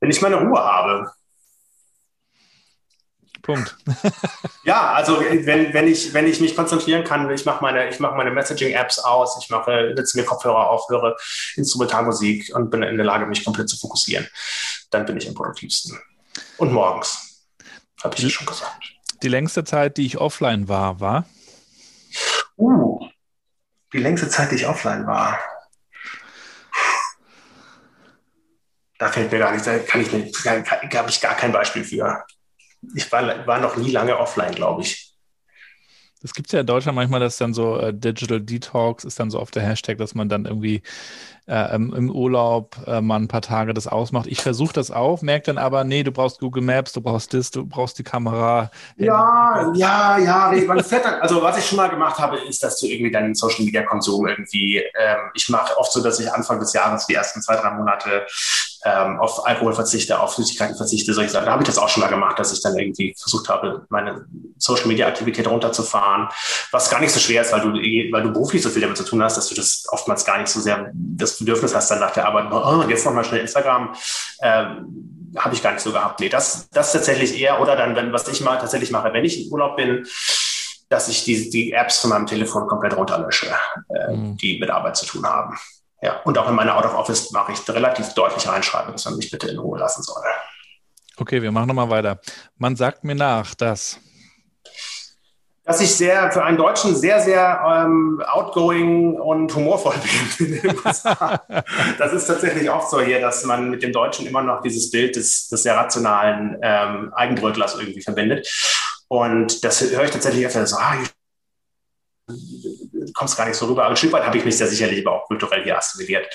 Wenn 0.00 0.10
ich 0.10 0.22
meine 0.22 0.36
Ruhe 0.36 0.60
habe. 0.60 1.10
Punkt. 3.48 3.78
ja, 4.64 4.92
also 4.92 5.20
wenn, 5.20 5.72
wenn, 5.72 5.88
ich, 5.88 6.12
wenn 6.12 6.26
ich 6.26 6.38
mich 6.38 6.54
konzentrieren 6.54 7.02
kann, 7.02 7.30
ich 7.30 7.46
mache 7.46 7.62
meine, 7.62 7.90
mach 7.98 8.14
meine 8.14 8.30
Messaging-Apps 8.30 8.98
aus, 8.98 9.42
ich 9.42 9.48
mache, 9.48 9.94
setze 9.96 10.18
mir 10.18 10.26
Kopfhörer 10.26 10.68
auf, 10.68 10.86
höre 10.90 11.16
Instrumentalmusik 11.56 12.54
und 12.54 12.68
bin 12.68 12.82
in 12.82 12.98
der 12.98 13.06
Lage, 13.06 13.24
mich 13.24 13.42
komplett 13.42 13.70
zu 13.70 13.78
fokussieren, 13.78 14.28
dann 14.90 15.06
bin 15.06 15.16
ich 15.16 15.26
am 15.26 15.34
produktivsten. 15.34 15.98
Und 16.58 16.74
morgens, 16.74 17.46
habe 18.04 18.14
ich 18.16 18.22
ja 18.22 18.28
schon 18.28 18.46
gesagt. 18.46 18.92
Die 19.22 19.28
längste 19.28 19.64
Zeit, 19.64 19.96
die 19.96 20.04
ich 20.04 20.18
offline 20.18 20.68
war, 20.68 21.00
war? 21.00 21.24
Uh, 22.58 23.08
die 23.94 23.98
längste 23.98 24.28
Zeit, 24.28 24.50
die 24.50 24.56
ich 24.56 24.66
offline 24.66 25.06
war. 25.06 25.38
Da 28.98 29.08
fällt 29.08 29.32
mir 29.32 29.38
gar 29.38 29.52
nichts, 29.52 29.64
da 29.64 29.78
kann 29.78 30.02
ich, 30.02 30.12
habe 30.12 31.08
ich 31.08 31.20
gar 31.22 31.34
kein 31.34 31.52
Beispiel 31.52 31.82
für 31.82 32.26
ich 32.94 33.10
war, 33.10 33.46
war 33.46 33.60
noch 33.60 33.76
nie 33.76 33.90
lange 33.90 34.18
offline, 34.18 34.54
glaube 34.54 34.82
ich. 34.82 35.08
Das 36.20 36.34
gibt 36.34 36.48
es 36.48 36.52
ja 36.52 36.60
in 36.60 36.66
Deutschland 36.66 36.96
manchmal, 36.96 37.20
dass 37.20 37.36
dann 37.36 37.54
so 37.54 37.78
äh, 37.78 37.94
Digital 37.94 38.40
Detox 38.40 39.04
ist 39.04 39.20
dann 39.20 39.30
so 39.30 39.38
auf 39.38 39.52
der 39.52 39.62
Hashtag, 39.62 39.98
dass 39.98 40.16
man 40.16 40.28
dann 40.28 40.46
irgendwie 40.46 40.82
äh, 41.46 41.74
im 41.74 42.10
Urlaub 42.10 42.76
äh, 42.86 43.00
mal 43.00 43.16
ein 43.16 43.28
paar 43.28 43.40
Tage 43.40 43.72
das 43.72 43.86
ausmacht. 43.86 44.26
Ich 44.26 44.40
versuche 44.40 44.72
das 44.72 44.90
auch, 44.90 45.22
merke 45.22 45.46
dann 45.46 45.58
aber, 45.58 45.84
nee, 45.84 46.02
du 46.02 46.10
brauchst 46.10 46.40
Google 46.40 46.62
Maps, 46.62 46.92
du 46.92 47.00
brauchst 47.00 47.34
das, 47.34 47.52
du 47.52 47.64
brauchst 47.64 47.98
die 47.98 48.02
Kamera. 48.02 48.70
Ja, 48.96 49.72
ja, 49.74 50.18
ja. 50.18 50.52
Man 50.66 50.82
fährt 50.82 51.04
dann, 51.04 51.20
also 51.20 51.40
was 51.40 51.56
ich 51.58 51.66
schon 51.66 51.76
mal 51.76 51.88
gemacht 51.88 52.18
habe, 52.18 52.36
ist, 52.38 52.64
dass 52.64 52.80
du 52.80 52.86
irgendwie 52.86 53.12
deinen 53.12 53.34
Social 53.34 53.64
Media 53.64 53.84
Konsum 53.84 54.26
irgendwie, 54.26 54.78
ähm, 54.78 55.30
ich 55.34 55.48
mache 55.48 55.78
oft 55.78 55.92
so, 55.92 56.02
dass 56.02 56.18
ich 56.18 56.30
Anfang 56.32 56.58
des 56.58 56.72
Jahres 56.72 57.06
die 57.06 57.14
ersten 57.14 57.40
zwei, 57.42 57.54
drei 57.54 57.70
Monate 57.70 58.26
ähm, 58.88 59.20
auf 59.20 59.46
Alkohol 59.46 59.74
verzichte, 59.74 60.18
auf 60.20 60.34
Süßigkeiten 60.34 60.76
verzichte, 60.76 61.12
solche 61.12 61.30
Sachen. 61.30 61.46
Da 61.46 61.52
habe 61.52 61.62
ich 61.62 61.68
das 61.68 61.78
auch 61.78 61.88
schon 61.88 62.00
mal 62.00 62.08
gemacht, 62.08 62.38
dass 62.38 62.52
ich 62.52 62.62
dann 62.62 62.76
irgendwie 62.78 63.14
versucht 63.18 63.48
habe, 63.48 63.86
meine 63.88 64.24
Social 64.56 64.86
Media 64.86 65.06
Aktivität 65.06 65.46
runterzufahren, 65.46 66.28
was 66.70 66.90
gar 66.90 67.00
nicht 67.00 67.12
so 67.12 67.20
schwer 67.20 67.42
ist, 67.42 67.52
weil 67.52 67.60
du, 67.60 67.72
weil 67.72 68.22
du 68.22 68.32
beruflich 68.32 68.62
so 68.62 68.70
viel 68.70 68.82
damit 68.82 68.96
zu 68.96 69.04
tun 69.04 69.22
hast, 69.22 69.36
dass 69.36 69.48
du 69.48 69.54
das 69.54 69.84
oftmals 69.90 70.24
gar 70.24 70.38
nicht 70.38 70.48
so 70.48 70.60
sehr 70.60 70.90
das 70.94 71.38
Bedürfnis 71.38 71.74
hast, 71.74 71.90
dann 71.90 72.00
nach 72.00 72.12
der 72.12 72.26
Arbeit, 72.26 72.50
oh, 72.50 72.88
jetzt 72.88 73.04
nochmal 73.04 73.24
schnell 73.24 73.40
Instagram, 73.40 73.94
ähm, 74.42 75.34
habe 75.36 75.54
ich 75.54 75.62
gar 75.62 75.72
nicht 75.72 75.82
so 75.82 75.92
gehabt. 75.92 76.20
Nee, 76.20 76.28
das, 76.28 76.68
das 76.70 76.92
tatsächlich 76.92 77.38
eher, 77.38 77.60
oder 77.60 77.76
dann, 77.76 77.94
wenn, 77.94 78.12
was 78.12 78.26
ich 78.28 78.40
mal 78.40 78.56
tatsächlich 78.58 78.90
mache, 78.90 79.12
wenn 79.12 79.24
ich 79.24 79.44
im 79.44 79.52
Urlaub 79.52 79.76
bin, 79.76 80.06
dass 80.88 81.08
ich 81.08 81.24
die, 81.24 81.50
die 81.50 81.72
Apps 81.72 81.98
von 81.98 82.10
meinem 82.10 82.26
Telefon 82.26 82.66
komplett 82.66 82.96
runterlösche, 82.96 83.48
äh, 83.94 84.16
mhm. 84.16 84.36
die 84.38 84.58
mit 84.58 84.70
Arbeit 84.70 84.96
zu 84.96 85.04
tun 85.04 85.26
haben. 85.26 85.58
Ja, 86.00 86.20
und 86.24 86.38
auch 86.38 86.48
in 86.48 86.54
meiner 86.54 86.76
Out 86.76 86.84
of 86.84 86.94
Office 86.94 87.32
mache 87.32 87.52
ich 87.52 87.68
relativ 87.68 88.14
deutlich 88.14 88.46
reinschreiben, 88.46 88.92
dass 88.92 89.04
man 89.04 89.16
mich 89.16 89.30
bitte 89.30 89.48
in 89.48 89.58
Ruhe 89.58 89.78
lassen 89.78 90.02
soll. 90.02 90.22
Okay, 91.16 91.42
wir 91.42 91.50
machen 91.50 91.66
nochmal 91.68 91.90
weiter. 91.90 92.20
Man 92.56 92.76
sagt 92.76 93.02
mir 93.02 93.16
nach, 93.16 93.54
dass 93.54 93.98
dass 95.68 95.82
ich 95.82 95.94
sehr 95.94 96.32
für 96.32 96.42
einen 96.42 96.56
Deutschen 96.56 96.96
sehr, 96.96 97.20
sehr 97.20 97.60
ähm, 97.62 98.22
outgoing 98.26 99.20
und 99.20 99.54
humorvoll 99.54 99.96
bin. 100.38 100.62
das 101.98 102.12
ist 102.14 102.26
tatsächlich 102.26 102.70
auch 102.70 102.88
so 102.88 103.02
hier, 103.02 103.20
dass 103.20 103.44
man 103.44 103.68
mit 103.68 103.82
dem 103.82 103.92
Deutschen 103.92 104.26
immer 104.26 104.40
noch 104.40 104.62
dieses 104.62 104.90
Bild 104.90 105.16
des, 105.16 105.48
des 105.48 105.62
sehr 105.62 105.76
rationalen 105.76 106.56
ähm, 106.62 107.12
Eigenbrötlers 107.12 107.78
irgendwie 107.78 108.00
verbindet. 108.00 108.48
Und 109.08 109.62
das 109.62 109.82
höre 109.82 110.04
ich 110.04 110.10
tatsächlich 110.10 110.46
öfter 110.46 110.66
so, 110.66 110.76
ah, 110.78 110.94
kommst 113.14 113.36
gar 113.36 113.46
nicht 113.46 113.56
so 113.56 113.66
rüber. 113.66 113.82
Aber 113.82 113.90
ein 113.90 113.96
Stück 113.96 114.12
weit 114.12 114.24
habe 114.24 114.38
ich 114.38 114.44
mich 114.44 114.56
sehr 114.56 114.68
sicherlich 114.68 115.06
aber 115.06 115.16
auch 115.16 115.26
kulturell 115.26 115.64
hier 115.64 115.76
assimiliert. 115.76 116.26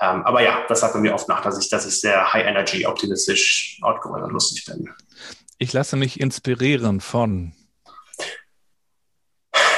Ähm, 0.00 0.24
aber 0.24 0.42
ja, 0.42 0.64
das 0.68 0.80
sagt 0.80 0.94
man 0.94 1.02
mir 1.02 1.14
oft 1.14 1.28
nach, 1.28 1.42
dass 1.42 1.58
ich, 1.58 1.68
dass 1.68 1.86
ich 1.86 2.00
sehr 2.00 2.32
high 2.32 2.46
energy, 2.46 2.86
optimistisch, 2.86 3.78
outgoing 3.82 4.22
und 4.22 4.32
lustig 4.32 4.64
bin. 4.64 4.88
Ich 5.58 5.72
lasse 5.72 5.96
mich 5.96 6.20
inspirieren 6.20 7.00
von. 7.00 7.52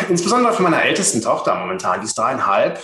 Insbesondere 0.09 0.53
von 0.53 0.65
meiner 0.65 0.83
ältesten 0.83 1.23
Tochter 1.23 1.55
momentan, 1.57 2.01
die 2.01 2.07
ist 2.07 2.17
dreieinhalb. 2.17 2.81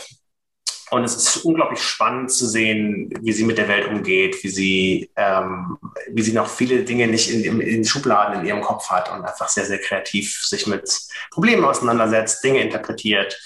Und 0.90 1.04
es 1.04 1.16
ist 1.16 1.44
unglaublich 1.44 1.80
spannend 1.80 2.30
zu 2.30 2.46
sehen, 2.46 3.10
wie 3.20 3.32
sie 3.32 3.44
mit 3.44 3.58
der 3.58 3.68
Welt 3.68 3.88
umgeht, 3.88 4.42
wie 4.42 4.48
sie, 4.48 5.10
ähm, 5.16 5.78
wie 6.10 6.22
sie 6.22 6.32
noch 6.32 6.48
viele 6.48 6.84
Dinge 6.84 7.06
nicht 7.06 7.30
in, 7.30 7.60
in, 7.60 7.84
Schubladen 7.84 8.40
in 8.40 8.46
ihrem 8.46 8.62
Kopf 8.62 8.88
hat 8.90 9.12
und 9.12 9.24
einfach 9.24 9.48
sehr, 9.48 9.66
sehr 9.66 9.78
kreativ 9.78 10.44
sich 10.46 10.66
mit 10.66 10.90
Problemen 11.30 11.64
auseinandersetzt, 11.64 12.42
Dinge 12.42 12.62
interpretiert 12.62 13.38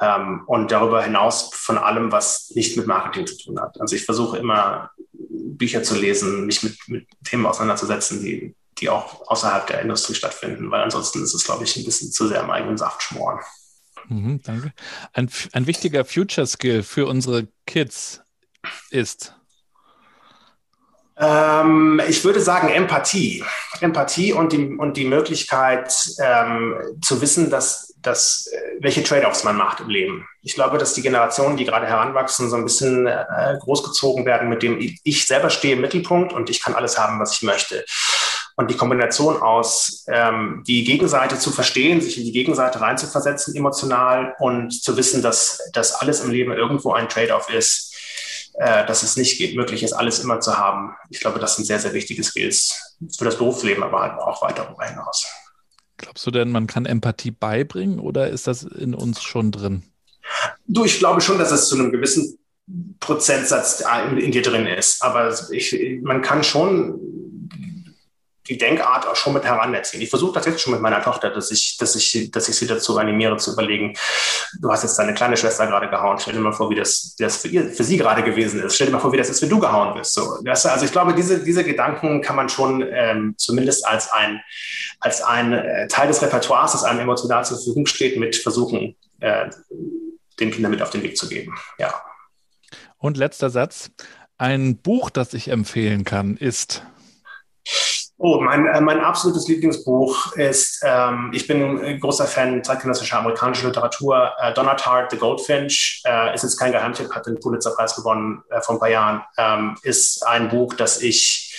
ähm, 0.00 0.42
und 0.46 0.70
darüber 0.70 1.02
hinaus 1.02 1.50
von 1.52 1.78
allem, 1.78 2.12
was 2.12 2.50
nicht 2.54 2.76
mit 2.76 2.86
Marketing 2.86 3.26
zu 3.26 3.36
tun 3.36 3.60
hat. 3.60 3.80
Also 3.80 3.96
ich 3.96 4.04
versuche 4.04 4.38
immer 4.38 4.90
Bücher 5.12 5.82
zu 5.82 5.94
lesen, 5.94 6.46
mich 6.46 6.62
mit, 6.62 6.76
mit 6.86 7.06
Themen 7.24 7.46
auseinanderzusetzen, 7.46 8.22
die, 8.22 8.54
die 8.78 8.88
auch 8.88 9.28
außerhalb 9.28 9.66
der 9.66 9.82
Industrie 9.82 10.14
stattfinden, 10.14 10.70
weil 10.70 10.82
ansonsten 10.82 11.22
ist 11.22 11.34
es, 11.34 11.44
glaube 11.44 11.64
ich, 11.64 11.76
ein 11.76 11.84
bisschen 11.84 12.12
zu 12.12 12.28
sehr 12.28 12.40
im 12.40 12.50
eigenen 12.50 12.78
Saft 12.78 13.02
schmoren. 13.02 13.40
Mhm, 14.10 14.42
danke. 14.42 14.72
Ein, 15.12 15.30
ein 15.52 15.66
wichtiger 15.66 16.04
Future 16.04 16.46
Skill 16.46 16.82
für 16.82 17.06
unsere 17.06 17.46
Kids 17.64 18.20
ist. 18.90 19.34
Ähm, 21.16 22.00
ich 22.08 22.24
würde 22.24 22.40
sagen 22.40 22.68
Empathie. 22.70 23.44
Empathie 23.80 24.32
und 24.32 24.52
die, 24.52 24.74
und 24.74 24.96
die 24.96 25.04
Möglichkeit 25.04 25.94
ähm, 26.18 26.74
zu 27.02 27.20
wissen, 27.20 27.50
dass, 27.50 27.94
dass, 27.98 28.48
äh, 28.48 28.58
welche 28.80 29.04
Trade-offs 29.04 29.44
man 29.44 29.56
macht 29.56 29.80
im 29.80 29.90
Leben. 29.90 30.26
Ich 30.42 30.54
glaube, 30.54 30.78
dass 30.78 30.94
die 30.94 31.02
Generationen, 31.02 31.56
die 31.56 31.66
gerade 31.66 31.86
heranwachsen, 31.86 32.50
so 32.50 32.56
ein 32.56 32.64
bisschen 32.64 33.06
äh, 33.06 33.24
großgezogen 33.60 34.24
werden 34.24 34.48
mit 34.48 34.62
dem, 34.62 34.78
ich 34.80 35.26
selber 35.26 35.50
stehe 35.50 35.74
im 35.74 35.82
Mittelpunkt 35.82 36.32
und 36.32 36.50
ich 36.50 36.62
kann 36.62 36.74
alles 36.74 36.98
haben, 36.98 37.20
was 37.20 37.34
ich 37.34 37.42
möchte. 37.42 37.84
Und 38.60 38.70
die 38.70 38.76
Kombination 38.76 39.40
aus 39.40 40.04
ähm, 40.06 40.62
die 40.66 40.84
Gegenseite 40.84 41.38
zu 41.38 41.50
verstehen, 41.50 42.02
sich 42.02 42.18
in 42.18 42.24
die 42.24 42.32
Gegenseite 42.32 42.78
reinzuversetzen 42.78 43.56
emotional 43.56 44.34
und 44.38 44.70
zu 44.70 44.98
wissen, 44.98 45.22
dass, 45.22 45.62
dass 45.72 45.94
alles 45.94 46.20
im 46.20 46.30
Leben 46.30 46.52
irgendwo 46.52 46.92
ein 46.92 47.08
Trade-off 47.08 47.48
ist, 47.48 47.94
äh, 48.58 48.84
dass 48.84 49.02
es 49.02 49.16
nicht 49.16 49.38
geht, 49.38 49.56
möglich 49.56 49.82
ist, 49.82 49.94
alles 49.94 50.18
immer 50.18 50.40
zu 50.40 50.58
haben. 50.58 50.94
Ich 51.08 51.20
glaube, 51.20 51.38
das 51.38 51.56
sind 51.56 51.64
sehr, 51.64 51.78
sehr 51.78 51.94
wichtige 51.94 52.22
Skills 52.22 52.98
für 53.16 53.24
das 53.24 53.38
Berufsleben, 53.38 53.82
aber 53.82 54.02
halt 54.02 54.18
auch 54.20 54.42
weiter 54.42 54.64
darüber 54.64 54.84
hinaus. 54.84 55.26
Glaubst 55.96 56.26
du 56.26 56.30
denn, 56.30 56.50
man 56.50 56.66
kann 56.66 56.84
Empathie 56.84 57.30
beibringen 57.30 57.98
oder 57.98 58.28
ist 58.28 58.46
das 58.46 58.62
in 58.62 58.94
uns 58.94 59.22
schon 59.22 59.52
drin? 59.52 59.84
Du, 60.66 60.84
ich 60.84 60.98
glaube 60.98 61.22
schon, 61.22 61.38
dass 61.38 61.50
es 61.50 61.66
zu 61.66 61.76
einem 61.76 61.92
gewissen 61.92 62.38
Prozentsatz 63.00 63.82
in, 64.10 64.18
in 64.18 64.32
dir 64.32 64.42
drin 64.42 64.66
ist. 64.66 65.02
Aber 65.02 65.34
ich, 65.50 65.74
man 66.02 66.20
kann 66.20 66.44
schon 66.44 67.00
die 68.50 68.58
Denkart 68.58 69.06
auch 69.06 69.14
schon 69.14 69.32
mit 69.32 69.44
heranziehen. 69.44 70.02
Ich 70.02 70.10
versuche 70.10 70.32
das 70.32 70.44
jetzt 70.44 70.60
schon 70.60 70.72
mit 70.72 70.82
meiner 70.82 71.00
Tochter, 71.00 71.30
dass 71.30 71.52
ich, 71.52 71.76
dass 71.78 71.94
ich, 71.94 72.30
dass 72.32 72.48
ich 72.48 72.56
sie 72.56 72.66
dazu 72.66 72.98
animiere, 72.98 73.36
zu 73.36 73.52
überlegen, 73.52 73.96
du 74.60 74.70
hast 74.70 74.82
jetzt 74.82 74.98
deine 74.98 75.14
kleine 75.14 75.36
Schwester 75.36 75.68
gerade 75.68 75.88
gehauen, 75.88 76.18
stell 76.18 76.34
dir 76.34 76.40
mal 76.40 76.52
vor, 76.52 76.68
wie 76.68 76.74
das, 76.74 77.14
wie 77.16 77.22
das 77.22 77.36
für, 77.36 77.48
ihr, 77.48 77.70
für 77.70 77.84
sie 77.84 77.96
gerade 77.96 78.24
gewesen 78.24 78.60
ist. 78.62 78.74
Stell 78.74 78.88
dir 78.88 78.92
mal 78.92 78.98
vor, 78.98 79.12
wie 79.12 79.16
das 79.16 79.30
ist, 79.30 79.40
wenn 79.40 79.48
du 79.48 79.60
gehauen 79.60 79.94
bist. 79.96 80.14
So, 80.14 80.40
das, 80.44 80.66
also 80.66 80.84
ich 80.84 80.90
glaube, 80.90 81.14
diese, 81.14 81.44
diese 81.44 81.62
Gedanken 81.62 82.22
kann 82.22 82.34
man 82.34 82.48
schon 82.48 82.84
ähm, 82.90 83.34
zumindest 83.38 83.86
als 83.86 84.10
ein, 84.10 84.42
als 84.98 85.22
ein 85.22 85.52
äh, 85.52 85.86
Teil 85.86 86.08
des 86.08 86.20
Repertoires, 86.20 86.72
das 86.72 86.82
einem 86.82 87.00
emotional 87.00 87.44
zur 87.44 87.56
Verfügung 87.56 87.86
steht, 87.86 88.18
mit 88.18 88.34
versuchen, 88.34 88.96
äh, 89.20 89.48
den 90.40 90.50
Kindern 90.50 90.72
mit 90.72 90.82
auf 90.82 90.90
den 90.90 91.04
Weg 91.04 91.16
zu 91.16 91.28
geben. 91.28 91.54
Ja. 91.78 91.94
Und 92.98 93.16
letzter 93.16 93.48
Satz. 93.48 93.92
Ein 94.38 94.78
Buch, 94.78 95.10
das 95.10 95.34
ich 95.34 95.48
empfehlen 95.48 96.04
kann, 96.04 96.36
ist 96.36 96.82
Oh, 98.22 98.38
mein, 98.38 98.66
äh, 98.66 98.82
mein 98.82 99.00
absolutes 99.00 99.48
Lieblingsbuch 99.48 100.36
ist, 100.36 100.82
ähm, 100.84 101.30
ich 101.32 101.46
bin 101.46 101.82
ein 101.82 101.98
großer 102.00 102.26
Fan 102.26 102.62
zeitgenössischer 102.62 103.18
amerikanischer 103.18 103.68
Literatur. 103.68 104.32
Äh, 104.38 104.52
Donna 104.52 104.74
Tartt, 104.74 105.10
The 105.10 105.16
Goldfinch, 105.16 106.02
äh, 106.04 106.34
ist 106.34 106.42
jetzt 106.42 106.58
kein 106.58 106.70
Geheimtipp, 106.70 107.10
hat 107.14 107.24
den 107.24 107.40
Pulitzerpreis 107.40 107.96
gewonnen 107.96 108.42
äh, 108.50 108.60
vor 108.60 108.74
ein 108.74 108.78
paar 108.78 108.90
Jahren, 108.90 109.22
ähm, 109.38 109.74
ist 109.84 110.22
ein 110.26 110.50
Buch, 110.50 110.74
das 110.74 111.00
ich 111.00 111.50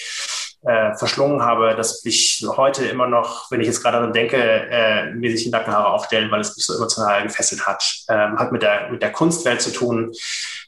äh, 0.61 0.93
verschlungen 0.97 1.41
habe, 1.41 1.73
dass 1.75 2.05
ich 2.05 2.45
heute 2.55 2.85
immer 2.85 3.07
noch, 3.07 3.49
wenn 3.49 3.61
ich 3.61 3.65
jetzt 3.65 3.81
gerade 3.81 3.97
daran 3.97 4.13
denke, 4.13 4.37
äh, 4.37 5.11
mir 5.15 5.31
sich 5.31 5.45
die 5.45 5.49
Nackenhaare 5.49 5.89
aufstellen, 5.89 6.29
weil 6.29 6.41
es 6.41 6.55
mich 6.55 6.63
so 6.63 6.75
emotional 6.75 7.23
gefesselt 7.23 7.65
hat. 7.65 7.83
Ähm, 8.07 8.37
hat 8.37 8.51
mit 8.51 8.61
der, 8.61 8.91
mit 8.91 9.01
der 9.01 9.11
Kunstwelt 9.11 9.63
zu 9.63 9.73
tun 9.73 10.13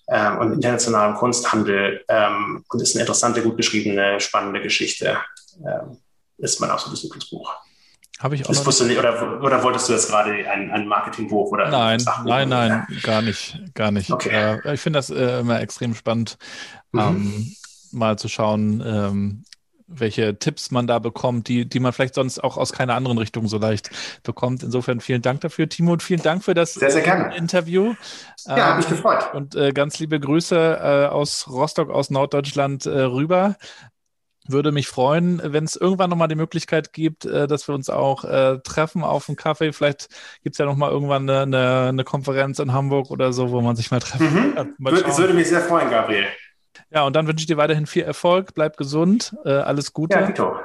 ähm, 0.10 0.40
und 0.40 0.54
internationalem 0.54 1.14
Kunsthandel 1.14 2.04
ähm, 2.08 2.66
und 2.68 2.82
ist 2.82 2.96
eine 2.96 3.02
interessante, 3.02 3.44
gut 3.44 3.58
geschriebene, 3.58 4.20
spannende 4.20 4.60
Geschichte. 4.60 5.20
Ähm, 5.66 5.98
ist 6.38 6.60
mein 6.60 6.70
absolutes 6.70 7.04
Lieblingsbuch. 7.04 7.54
Habe 8.20 8.36
ich 8.36 8.44
auch. 8.44 8.48
Das 8.48 8.66
wusste 8.66 8.86
nicht, 8.86 8.98
oder, 8.98 9.42
oder 9.42 9.64
wolltest 9.64 9.90
du 9.90 9.94
jetzt 9.94 10.10
gerade 10.10 10.32
ein, 10.50 10.72
ein 10.72 10.88
Marketingbuch 10.88 11.52
oder 11.52 11.70
Nein, 11.70 12.04
nein, 12.26 12.50
nein, 12.50 12.88
gar 13.02 13.22
nicht, 13.22 13.60
gar 13.74 13.92
nicht. 13.92 14.12
Okay. 14.12 14.60
Äh, 14.64 14.74
ich 14.74 14.82
finde 14.82 15.00
das 15.00 15.10
äh, 15.10 15.40
immer 15.40 15.60
extrem 15.60 15.94
spannend, 15.96 16.38
mhm. 16.92 17.00
ähm, 17.00 17.56
mal 17.92 18.18
zu 18.18 18.30
schauen, 18.30 18.82
ähm, 18.86 19.44
welche 19.88 20.38
Tipps 20.40 20.72
man 20.72 20.88
da 20.88 21.00
bekommt, 21.00 21.48
die, 21.48 21.68
die 21.68 21.80
man 21.80 21.94
vielleicht 21.94 22.16
sonst 22.16 22.44
auch 22.44 22.58
aus 22.58 22.72
keiner 22.72 22.96
anderen 22.96 23.18
Richtung 23.18 23.48
so 23.48 23.58
leicht 23.58 23.90
bekommt. 24.24 24.64
Insofern 24.64 25.02
vielen 25.02 25.22
Dank 25.22 25.42
dafür, 25.42 25.68
Timo, 25.68 25.94
und 25.94 26.04
vielen 26.04 26.22
Dank 26.22 26.44
für 26.44 26.54
das 26.54 26.76
sehr, 26.76 26.92
sehr 26.92 27.02
gerne. 27.02 27.36
Interview. 27.36 27.94
Ja, 28.46 28.56
ähm, 28.56 28.64
habe 28.64 28.78
mich 28.78 28.88
gefreut. 28.88 29.34
Und 29.34 29.56
äh, 29.56 29.72
ganz 29.72 30.00
liebe 30.00 30.20
Grüße 30.20 30.56
äh, 30.56 31.08
aus 31.08 31.48
Rostock, 31.50 31.90
aus 31.90 32.10
Norddeutschland 32.10 32.86
äh, 32.86 33.02
rüber. 33.02 33.56
Würde 34.48 34.72
mich 34.72 34.88
freuen, 34.88 35.42
wenn 35.44 35.64
es 35.64 35.76
irgendwann 35.76 36.10
nochmal 36.10 36.28
die 36.28 36.36
Möglichkeit 36.36 36.92
gibt, 36.92 37.26
äh, 37.26 37.48
dass 37.48 37.68
wir 37.68 37.76
uns 37.76 37.90
auch 37.90 38.26
äh, 38.26 38.60
treffen 38.64 39.04
auf 39.04 39.30
einen 39.30 39.38
Kaffee. 39.38 39.72
Vielleicht 39.72 40.10
gibt 40.44 40.56
es 40.56 40.58
ja 40.58 40.66
nochmal 40.66 40.92
irgendwann 40.92 41.30
eine, 41.30 41.42
eine, 41.42 41.90
eine, 41.90 42.04
Konferenz 42.04 42.60
in 42.60 42.74
Hamburg 42.74 43.10
oder 43.10 43.32
so, 43.32 43.52
wo 43.52 43.62
man 43.62 43.76
sich 43.76 43.92
mal 43.92 44.00
treffen 44.00 44.54
kann. 44.56 44.76
Mhm. 44.78 44.86
Würde, 44.86 45.34
mich 45.34 45.48
sehr 45.48 45.62
freuen, 45.62 45.90
Gabriel. 45.90 46.26
Ja, 46.92 47.04
und 47.04 47.16
dann 47.16 47.28
wünsche 47.28 47.42
ich 47.42 47.48
dir 47.48 47.58
weiterhin 47.58 47.86
viel 47.86 48.04
Erfolg, 48.04 48.54
bleib 48.54 48.78
gesund, 48.78 49.36
äh, 49.46 49.52
alles 49.52 49.94
Gute. 49.94 50.20
Ja, 50.20 50.28
Vito. 50.28 50.56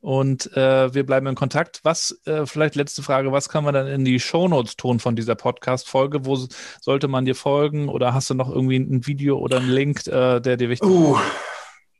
Und 0.00 0.56
äh, 0.56 0.94
wir 0.94 1.04
bleiben 1.04 1.26
in 1.26 1.34
Kontakt. 1.34 1.80
Was, 1.82 2.20
äh, 2.26 2.46
vielleicht 2.46 2.76
letzte 2.76 3.02
Frage, 3.02 3.32
was 3.32 3.48
kann 3.48 3.64
man 3.64 3.74
dann 3.74 3.88
in 3.88 4.04
die 4.04 4.20
Shownotes 4.20 4.76
tun 4.76 5.00
von 5.00 5.16
dieser 5.16 5.34
Podcast-Folge? 5.34 6.24
Wo 6.24 6.38
sollte 6.80 7.08
man 7.08 7.24
dir 7.24 7.34
folgen? 7.34 7.88
Oder 7.88 8.14
hast 8.14 8.30
du 8.30 8.34
noch 8.34 8.48
irgendwie 8.48 8.76
ein 8.76 9.06
Video 9.06 9.36
oder 9.38 9.56
einen 9.56 9.70
Link, 9.70 10.06
äh, 10.06 10.38
der 10.38 10.56
dir 10.56 10.68
wichtig 10.68 10.88
uh, 10.88 11.16
ist? 11.16 11.22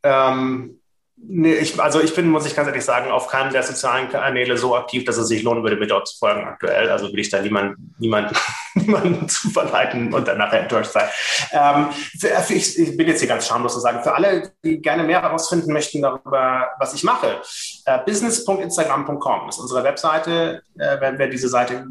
Ähm, 0.05 0.79
Nee, 1.19 1.55
ich, 1.55 1.81
also 1.81 2.01
ich 2.01 2.15
bin, 2.15 2.29
muss 2.29 2.47
ich 2.47 2.55
ganz 2.55 2.69
ehrlich 2.69 2.85
sagen, 2.85 3.11
auf 3.11 3.29
keinem 3.29 3.51
der 3.51 3.63
sozialen 3.63 4.11
Kanäle 4.11 4.59
so 4.59 4.77
aktiv, 4.77 5.05
dass 5.05 5.17
es 5.17 5.29
sich 5.29 5.43
lohnen 5.43 5.63
würde, 5.63 5.77
mir 5.77 5.87
dort 5.87 6.07
zu 6.07 6.19
folgen 6.19 6.45
aktuell. 6.45 6.91
Also 6.91 7.11
will 7.11 7.19
ich 7.19 7.31
da 7.31 7.41
niemanden 7.41 7.95
niemand, 7.99 8.33
niemand 8.75 9.31
zu 9.31 9.49
verleiten 9.49 10.13
und 10.13 10.29
dann 10.29 10.37
nachher 10.37 10.61
enttäuscht 10.61 10.93
sein. 10.93 11.09
Ähm, 11.53 11.89
für 12.19 12.29
ich, 12.51 12.79
ich, 12.79 12.97
bin 12.99 13.09
jetzt 13.09 13.21
hier 13.21 13.29
ganz 13.29 13.47
schamlos 13.47 13.73
zu 13.73 13.81
sagen, 13.81 14.03
für 14.03 14.15
alle, 14.15 14.53
die 14.63 14.83
gerne 14.83 15.05
mehr 15.05 15.23
herausfinden 15.23 15.73
möchten 15.73 16.03
darüber, 16.03 16.69
was 16.79 16.93
ich 16.93 17.03
mache, 17.03 17.41
äh, 17.87 17.99
business.instagram.com 18.05 19.49
ist 19.49 19.59
unsere 19.59 19.85
Webseite, 19.85 20.63
äh, 20.79 21.01
wenn 21.01 21.19
wer 21.19 21.29
diese 21.29 21.49
Seite 21.49 21.87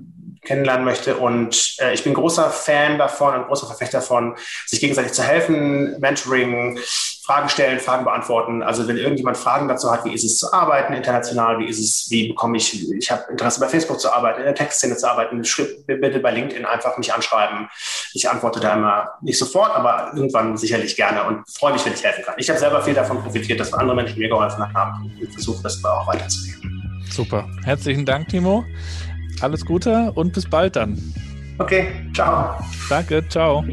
kennenlernen 0.45 0.85
möchte. 0.85 1.17
Und 1.17 1.75
äh, 1.79 1.93
ich 1.93 2.03
bin 2.03 2.13
großer 2.13 2.51
Fan 2.51 2.97
davon 2.97 3.35
und 3.35 3.47
großer 3.47 3.65
Verfechter 3.65 3.99
davon, 3.99 4.35
sich 4.67 4.79
gegenseitig 4.79 5.13
zu 5.13 5.23
helfen, 5.23 5.99
Mentoring, 5.99 6.79
Fragen 7.25 7.49
stellen, 7.49 7.79
Fragen 7.79 8.05
beantworten. 8.05 8.61
Also 8.61 8.87
wenn 8.87 8.97
irgendjemand 8.97 9.35
Fragen 9.35 9.67
dazu 9.67 9.91
hat, 9.91 10.05
wie 10.05 10.13
ist 10.13 10.23
es 10.23 10.37
zu 10.37 10.53
arbeiten 10.53 10.93
international, 10.93 11.57
wie 11.57 11.65
ist 11.67 11.79
es, 11.79 12.07
wie 12.11 12.27
bekomme 12.27 12.57
ich, 12.57 12.87
ich 12.91 13.09
habe 13.09 13.23
Interesse 13.31 13.59
bei 13.59 13.67
Facebook 13.67 13.99
zu 13.99 14.13
arbeiten, 14.13 14.41
in 14.41 14.45
der 14.45 14.53
Textszene 14.53 14.95
zu 14.95 15.09
arbeiten, 15.09 15.41
bitte 15.87 16.19
bei 16.19 16.31
LinkedIn 16.31 16.65
einfach 16.65 16.99
mich 16.99 17.11
anschreiben. 17.11 17.67
Ich 18.13 18.29
antworte 18.29 18.59
da 18.59 18.75
immer 18.75 19.09
nicht 19.21 19.39
sofort, 19.39 19.75
aber 19.75 20.11
irgendwann 20.13 20.55
sicherlich 20.55 20.95
gerne 20.95 21.23
und 21.23 21.49
freue 21.49 21.73
mich, 21.73 21.83
wenn 21.83 21.93
ich 21.93 22.03
helfen 22.03 22.23
kann. 22.23 22.35
Ich 22.37 22.47
habe 22.47 22.59
selber 22.59 22.83
viel 22.83 22.93
davon 22.93 23.23
profitiert, 23.23 23.59
dass 23.59 23.73
andere 23.73 23.95
Menschen 23.95 24.19
mir 24.19 24.29
geholfen 24.29 24.63
haben 24.75 25.11
und 25.19 25.33
versuche 25.33 25.63
das 25.63 25.83
auch 25.83 26.07
weiterzugeben. 26.07 27.03
Super. 27.09 27.47
Herzlichen 27.63 28.05
Dank, 28.05 28.27
Timo. 28.29 28.63
Alles 29.41 29.65
Gute 29.65 30.11
und 30.13 30.31
bis 30.33 30.47
bald 30.47 30.75
dann. 30.75 31.01
Okay, 31.57 31.87
ciao. 32.13 32.59
Danke, 32.87 33.27
ciao. 33.29 33.63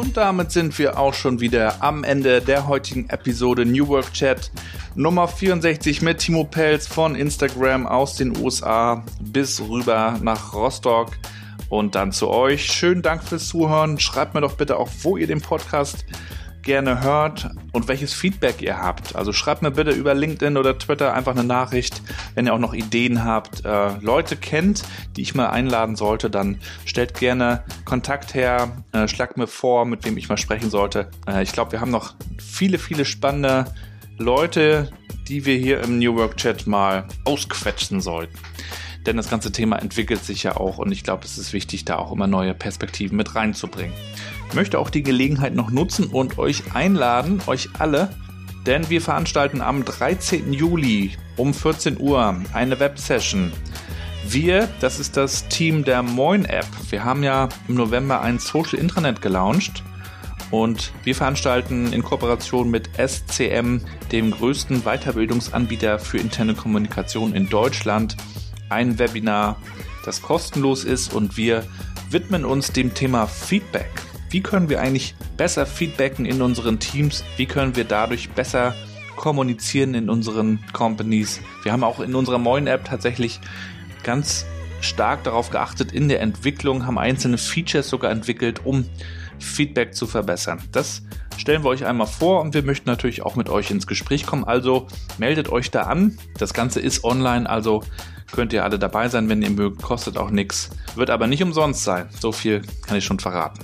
Und 0.00 0.16
damit 0.16 0.50
sind 0.50 0.78
wir 0.78 0.98
auch 0.98 1.12
schon 1.12 1.40
wieder 1.40 1.82
am 1.82 2.04
Ende 2.04 2.40
der 2.40 2.66
heutigen 2.66 3.10
Episode 3.10 3.66
New 3.66 3.86
Work 3.88 4.14
Chat 4.14 4.50
Nummer 4.94 5.28
64 5.28 6.00
mit 6.00 6.20
Timo 6.20 6.44
Pelz 6.44 6.86
von 6.86 7.14
Instagram 7.14 7.86
aus 7.86 8.16
den 8.16 8.34
USA 8.38 9.04
bis 9.20 9.60
rüber 9.60 10.18
nach 10.22 10.54
Rostock 10.54 11.10
und 11.68 11.96
dann 11.96 12.12
zu 12.12 12.30
euch. 12.30 12.72
Schönen 12.72 13.02
Dank 13.02 13.22
fürs 13.22 13.48
Zuhören. 13.48 14.00
Schreibt 14.00 14.32
mir 14.32 14.40
doch 14.40 14.54
bitte 14.54 14.78
auch, 14.78 14.88
wo 15.02 15.18
ihr 15.18 15.26
den 15.26 15.42
Podcast 15.42 16.06
gerne 16.62 17.02
hört 17.02 17.50
und 17.72 17.88
welches 17.88 18.12
Feedback 18.12 18.62
ihr 18.62 18.78
habt. 18.78 19.16
Also 19.16 19.32
schreibt 19.32 19.62
mir 19.62 19.70
bitte 19.70 19.90
über 19.90 20.14
LinkedIn 20.14 20.56
oder 20.56 20.78
Twitter 20.78 21.14
einfach 21.14 21.32
eine 21.32 21.44
Nachricht, 21.44 22.02
wenn 22.34 22.46
ihr 22.46 22.54
auch 22.54 22.58
noch 22.58 22.74
Ideen 22.74 23.24
habt, 23.24 23.64
äh, 23.64 23.96
Leute 24.00 24.36
kennt, 24.36 24.82
die 25.16 25.22
ich 25.22 25.34
mal 25.34 25.48
einladen 25.48 25.96
sollte, 25.96 26.30
dann 26.30 26.60
stellt 26.84 27.14
gerne 27.14 27.64
Kontakt 27.84 28.34
her, 28.34 28.82
äh, 28.92 29.08
schlagt 29.08 29.36
mir 29.36 29.46
vor, 29.46 29.84
mit 29.84 30.04
wem 30.04 30.16
ich 30.16 30.28
mal 30.28 30.36
sprechen 30.36 30.70
sollte. 30.70 31.10
Äh, 31.26 31.42
ich 31.42 31.52
glaube, 31.52 31.72
wir 31.72 31.80
haben 31.80 31.90
noch 31.90 32.14
viele, 32.38 32.78
viele 32.78 33.04
spannende 33.04 33.66
Leute, 34.18 34.90
die 35.28 35.46
wir 35.46 35.56
hier 35.56 35.80
im 35.82 35.98
New 35.98 36.16
Work 36.16 36.36
Chat 36.36 36.66
mal 36.66 37.06
ausquetschen 37.24 38.00
sollten. 38.00 38.36
Denn 39.06 39.16
das 39.16 39.30
ganze 39.30 39.50
Thema 39.50 39.76
entwickelt 39.76 40.22
sich 40.24 40.42
ja 40.42 40.56
auch 40.56 40.76
und 40.76 40.92
ich 40.92 41.04
glaube, 41.04 41.24
es 41.24 41.38
ist 41.38 41.54
wichtig, 41.54 41.86
da 41.86 41.96
auch 41.96 42.12
immer 42.12 42.26
neue 42.26 42.52
Perspektiven 42.52 43.16
mit 43.16 43.34
reinzubringen 43.34 43.94
möchte 44.54 44.78
auch 44.78 44.90
die 44.90 45.02
Gelegenheit 45.02 45.54
noch 45.54 45.70
nutzen 45.70 46.06
und 46.06 46.38
euch 46.38 46.74
einladen, 46.74 47.40
euch 47.46 47.68
alle, 47.78 48.10
denn 48.66 48.90
wir 48.90 49.00
veranstalten 49.00 49.62
am 49.62 49.84
13. 49.84 50.52
Juli 50.52 51.12
um 51.36 51.54
14 51.54 51.98
Uhr 51.98 52.36
eine 52.52 52.80
Websession. 52.80 53.52
Wir, 54.26 54.68
das 54.80 55.00
ist 55.00 55.16
das 55.16 55.48
Team 55.48 55.84
der 55.84 56.02
Moin 56.02 56.44
App. 56.44 56.66
Wir 56.90 57.04
haben 57.04 57.22
ja 57.22 57.48
im 57.68 57.74
November 57.74 58.20
ein 58.20 58.38
Social 58.38 58.78
Intranet 58.78 59.22
gelauncht 59.22 59.82
und 60.50 60.92
wir 61.04 61.14
veranstalten 61.14 61.92
in 61.92 62.02
Kooperation 62.02 62.70
mit 62.70 62.90
SCM, 62.98 63.78
dem 64.12 64.30
größten 64.30 64.82
Weiterbildungsanbieter 64.82 65.98
für 65.98 66.18
interne 66.18 66.54
Kommunikation 66.54 67.34
in 67.34 67.48
Deutschland, 67.48 68.16
ein 68.68 68.98
Webinar, 68.98 69.56
das 70.04 70.22
kostenlos 70.22 70.84
ist 70.84 71.14
und 71.14 71.36
wir 71.36 71.64
widmen 72.10 72.44
uns 72.44 72.72
dem 72.72 72.94
Thema 72.94 73.26
Feedback 73.26 73.90
wie 74.30 74.40
können 74.40 74.68
wir 74.68 74.80
eigentlich 74.80 75.14
besser 75.36 75.66
feedbacken 75.66 76.24
in 76.24 76.40
unseren 76.40 76.78
Teams, 76.78 77.24
wie 77.36 77.46
können 77.46 77.76
wir 77.76 77.84
dadurch 77.84 78.30
besser 78.30 78.74
kommunizieren 79.16 79.94
in 79.94 80.08
unseren 80.08 80.60
Companies. 80.72 81.40
Wir 81.62 81.72
haben 81.72 81.84
auch 81.84 82.00
in 82.00 82.14
unserer 82.14 82.38
neuen 82.38 82.66
App 82.66 82.84
tatsächlich 82.86 83.40
ganz 84.02 84.46
stark 84.80 85.24
darauf 85.24 85.50
geachtet 85.50 85.92
in 85.92 86.08
der 86.08 86.20
Entwicklung, 86.20 86.86
haben 86.86 86.98
einzelne 86.98 87.36
Features 87.36 87.88
sogar 87.88 88.10
entwickelt, 88.10 88.64
um 88.64 88.86
Feedback 89.38 89.94
zu 89.94 90.06
verbessern. 90.06 90.62
Das 90.72 91.02
stellen 91.36 91.64
wir 91.64 91.68
euch 91.68 91.84
einmal 91.84 92.06
vor 92.06 92.40
und 92.40 92.54
wir 92.54 92.62
möchten 92.62 92.88
natürlich 92.88 93.22
auch 93.22 93.36
mit 93.36 93.48
euch 93.48 93.70
ins 93.70 93.86
Gespräch 93.86 94.26
kommen. 94.26 94.44
Also 94.44 94.86
meldet 95.18 95.50
euch 95.50 95.70
da 95.70 95.82
an. 95.82 96.18
Das 96.38 96.54
Ganze 96.54 96.80
ist 96.80 97.04
online, 97.04 97.48
also 97.48 97.82
könnt 98.32 98.52
ihr 98.52 98.64
alle 98.64 98.78
dabei 98.78 99.08
sein, 99.08 99.28
wenn 99.28 99.42
ihr 99.42 99.50
mögt. 99.50 99.82
Kostet 99.82 100.16
auch 100.16 100.30
nichts, 100.30 100.70
wird 100.94 101.10
aber 101.10 101.26
nicht 101.26 101.42
umsonst 101.42 101.84
sein. 101.84 102.08
So 102.18 102.32
viel 102.32 102.62
kann 102.86 102.96
ich 102.96 103.04
schon 103.04 103.18
verraten. 103.18 103.60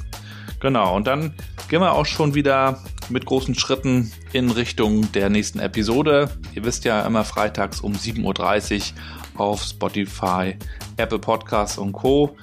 Genau, 0.60 0.96
und 0.96 1.06
dann 1.06 1.34
gehen 1.68 1.80
wir 1.80 1.92
auch 1.92 2.06
schon 2.06 2.34
wieder 2.34 2.82
mit 3.08 3.26
großen 3.26 3.54
Schritten 3.54 4.10
in 4.32 4.50
Richtung 4.50 5.10
der 5.12 5.28
nächsten 5.28 5.58
Episode. 5.58 6.30
Ihr 6.54 6.64
wisst 6.64 6.84
ja 6.84 7.06
immer 7.06 7.24
freitags 7.24 7.80
um 7.80 7.92
7.30 7.92 8.92
Uhr 9.34 9.40
auf 9.40 9.62
Spotify, 9.62 10.56
Apple 10.96 11.18
Podcasts 11.18 11.78
und 11.78 11.92
Co. 11.92 12.36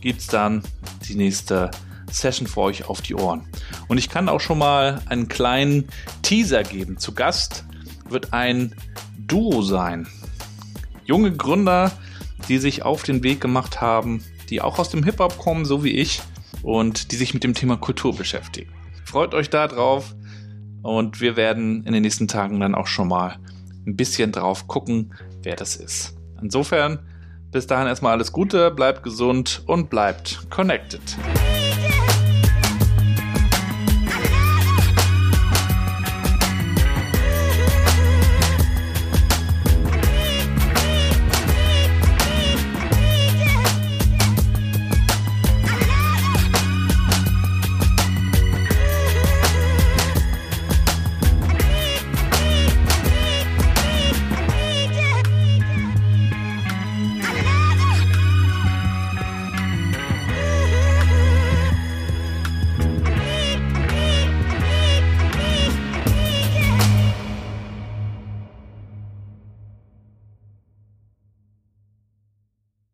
gibt 0.00 0.20
es 0.20 0.26
dann 0.26 0.62
die 1.08 1.14
nächste 1.14 1.70
Session 2.10 2.46
für 2.46 2.60
euch 2.60 2.86
auf 2.86 3.02
die 3.02 3.14
Ohren. 3.14 3.46
Und 3.88 3.98
ich 3.98 4.08
kann 4.08 4.28
auch 4.28 4.40
schon 4.40 4.58
mal 4.58 5.00
einen 5.06 5.28
kleinen 5.28 5.88
Teaser 6.22 6.64
geben. 6.64 6.98
Zu 6.98 7.14
Gast 7.14 7.64
wird 8.08 8.32
ein 8.32 8.74
Duo 9.16 9.62
sein. 9.62 10.08
Junge 11.04 11.32
Gründer, 11.32 11.92
die 12.48 12.58
sich 12.58 12.82
auf 12.82 13.04
den 13.04 13.22
Weg 13.22 13.40
gemacht 13.40 13.80
haben, 13.80 14.24
die 14.48 14.60
auch 14.60 14.78
aus 14.78 14.90
dem 14.90 15.04
Hip-Hop 15.04 15.38
kommen, 15.38 15.64
so 15.64 15.84
wie 15.84 15.92
ich, 15.92 16.20
und 16.62 17.12
die 17.12 17.16
sich 17.16 17.34
mit 17.34 17.44
dem 17.44 17.54
Thema 17.54 17.76
Kultur 17.76 18.14
beschäftigen. 18.14 18.72
Freut 19.04 19.34
euch 19.34 19.50
da 19.50 19.66
drauf 19.66 20.14
und 20.82 21.20
wir 21.20 21.36
werden 21.36 21.84
in 21.84 21.92
den 21.92 22.02
nächsten 22.02 22.28
Tagen 22.28 22.60
dann 22.60 22.74
auch 22.74 22.86
schon 22.86 23.08
mal 23.08 23.38
ein 23.86 23.96
bisschen 23.96 24.32
drauf 24.32 24.66
gucken, 24.66 25.14
wer 25.42 25.56
das 25.56 25.76
ist. 25.76 26.16
Insofern, 26.42 27.00
bis 27.50 27.66
dahin 27.66 27.86
erstmal 27.86 28.12
alles 28.12 28.32
Gute, 28.32 28.70
bleibt 28.70 29.02
gesund 29.02 29.62
und 29.66 29.90
bleibt 29.90 30.48
connected. 30.50 31.00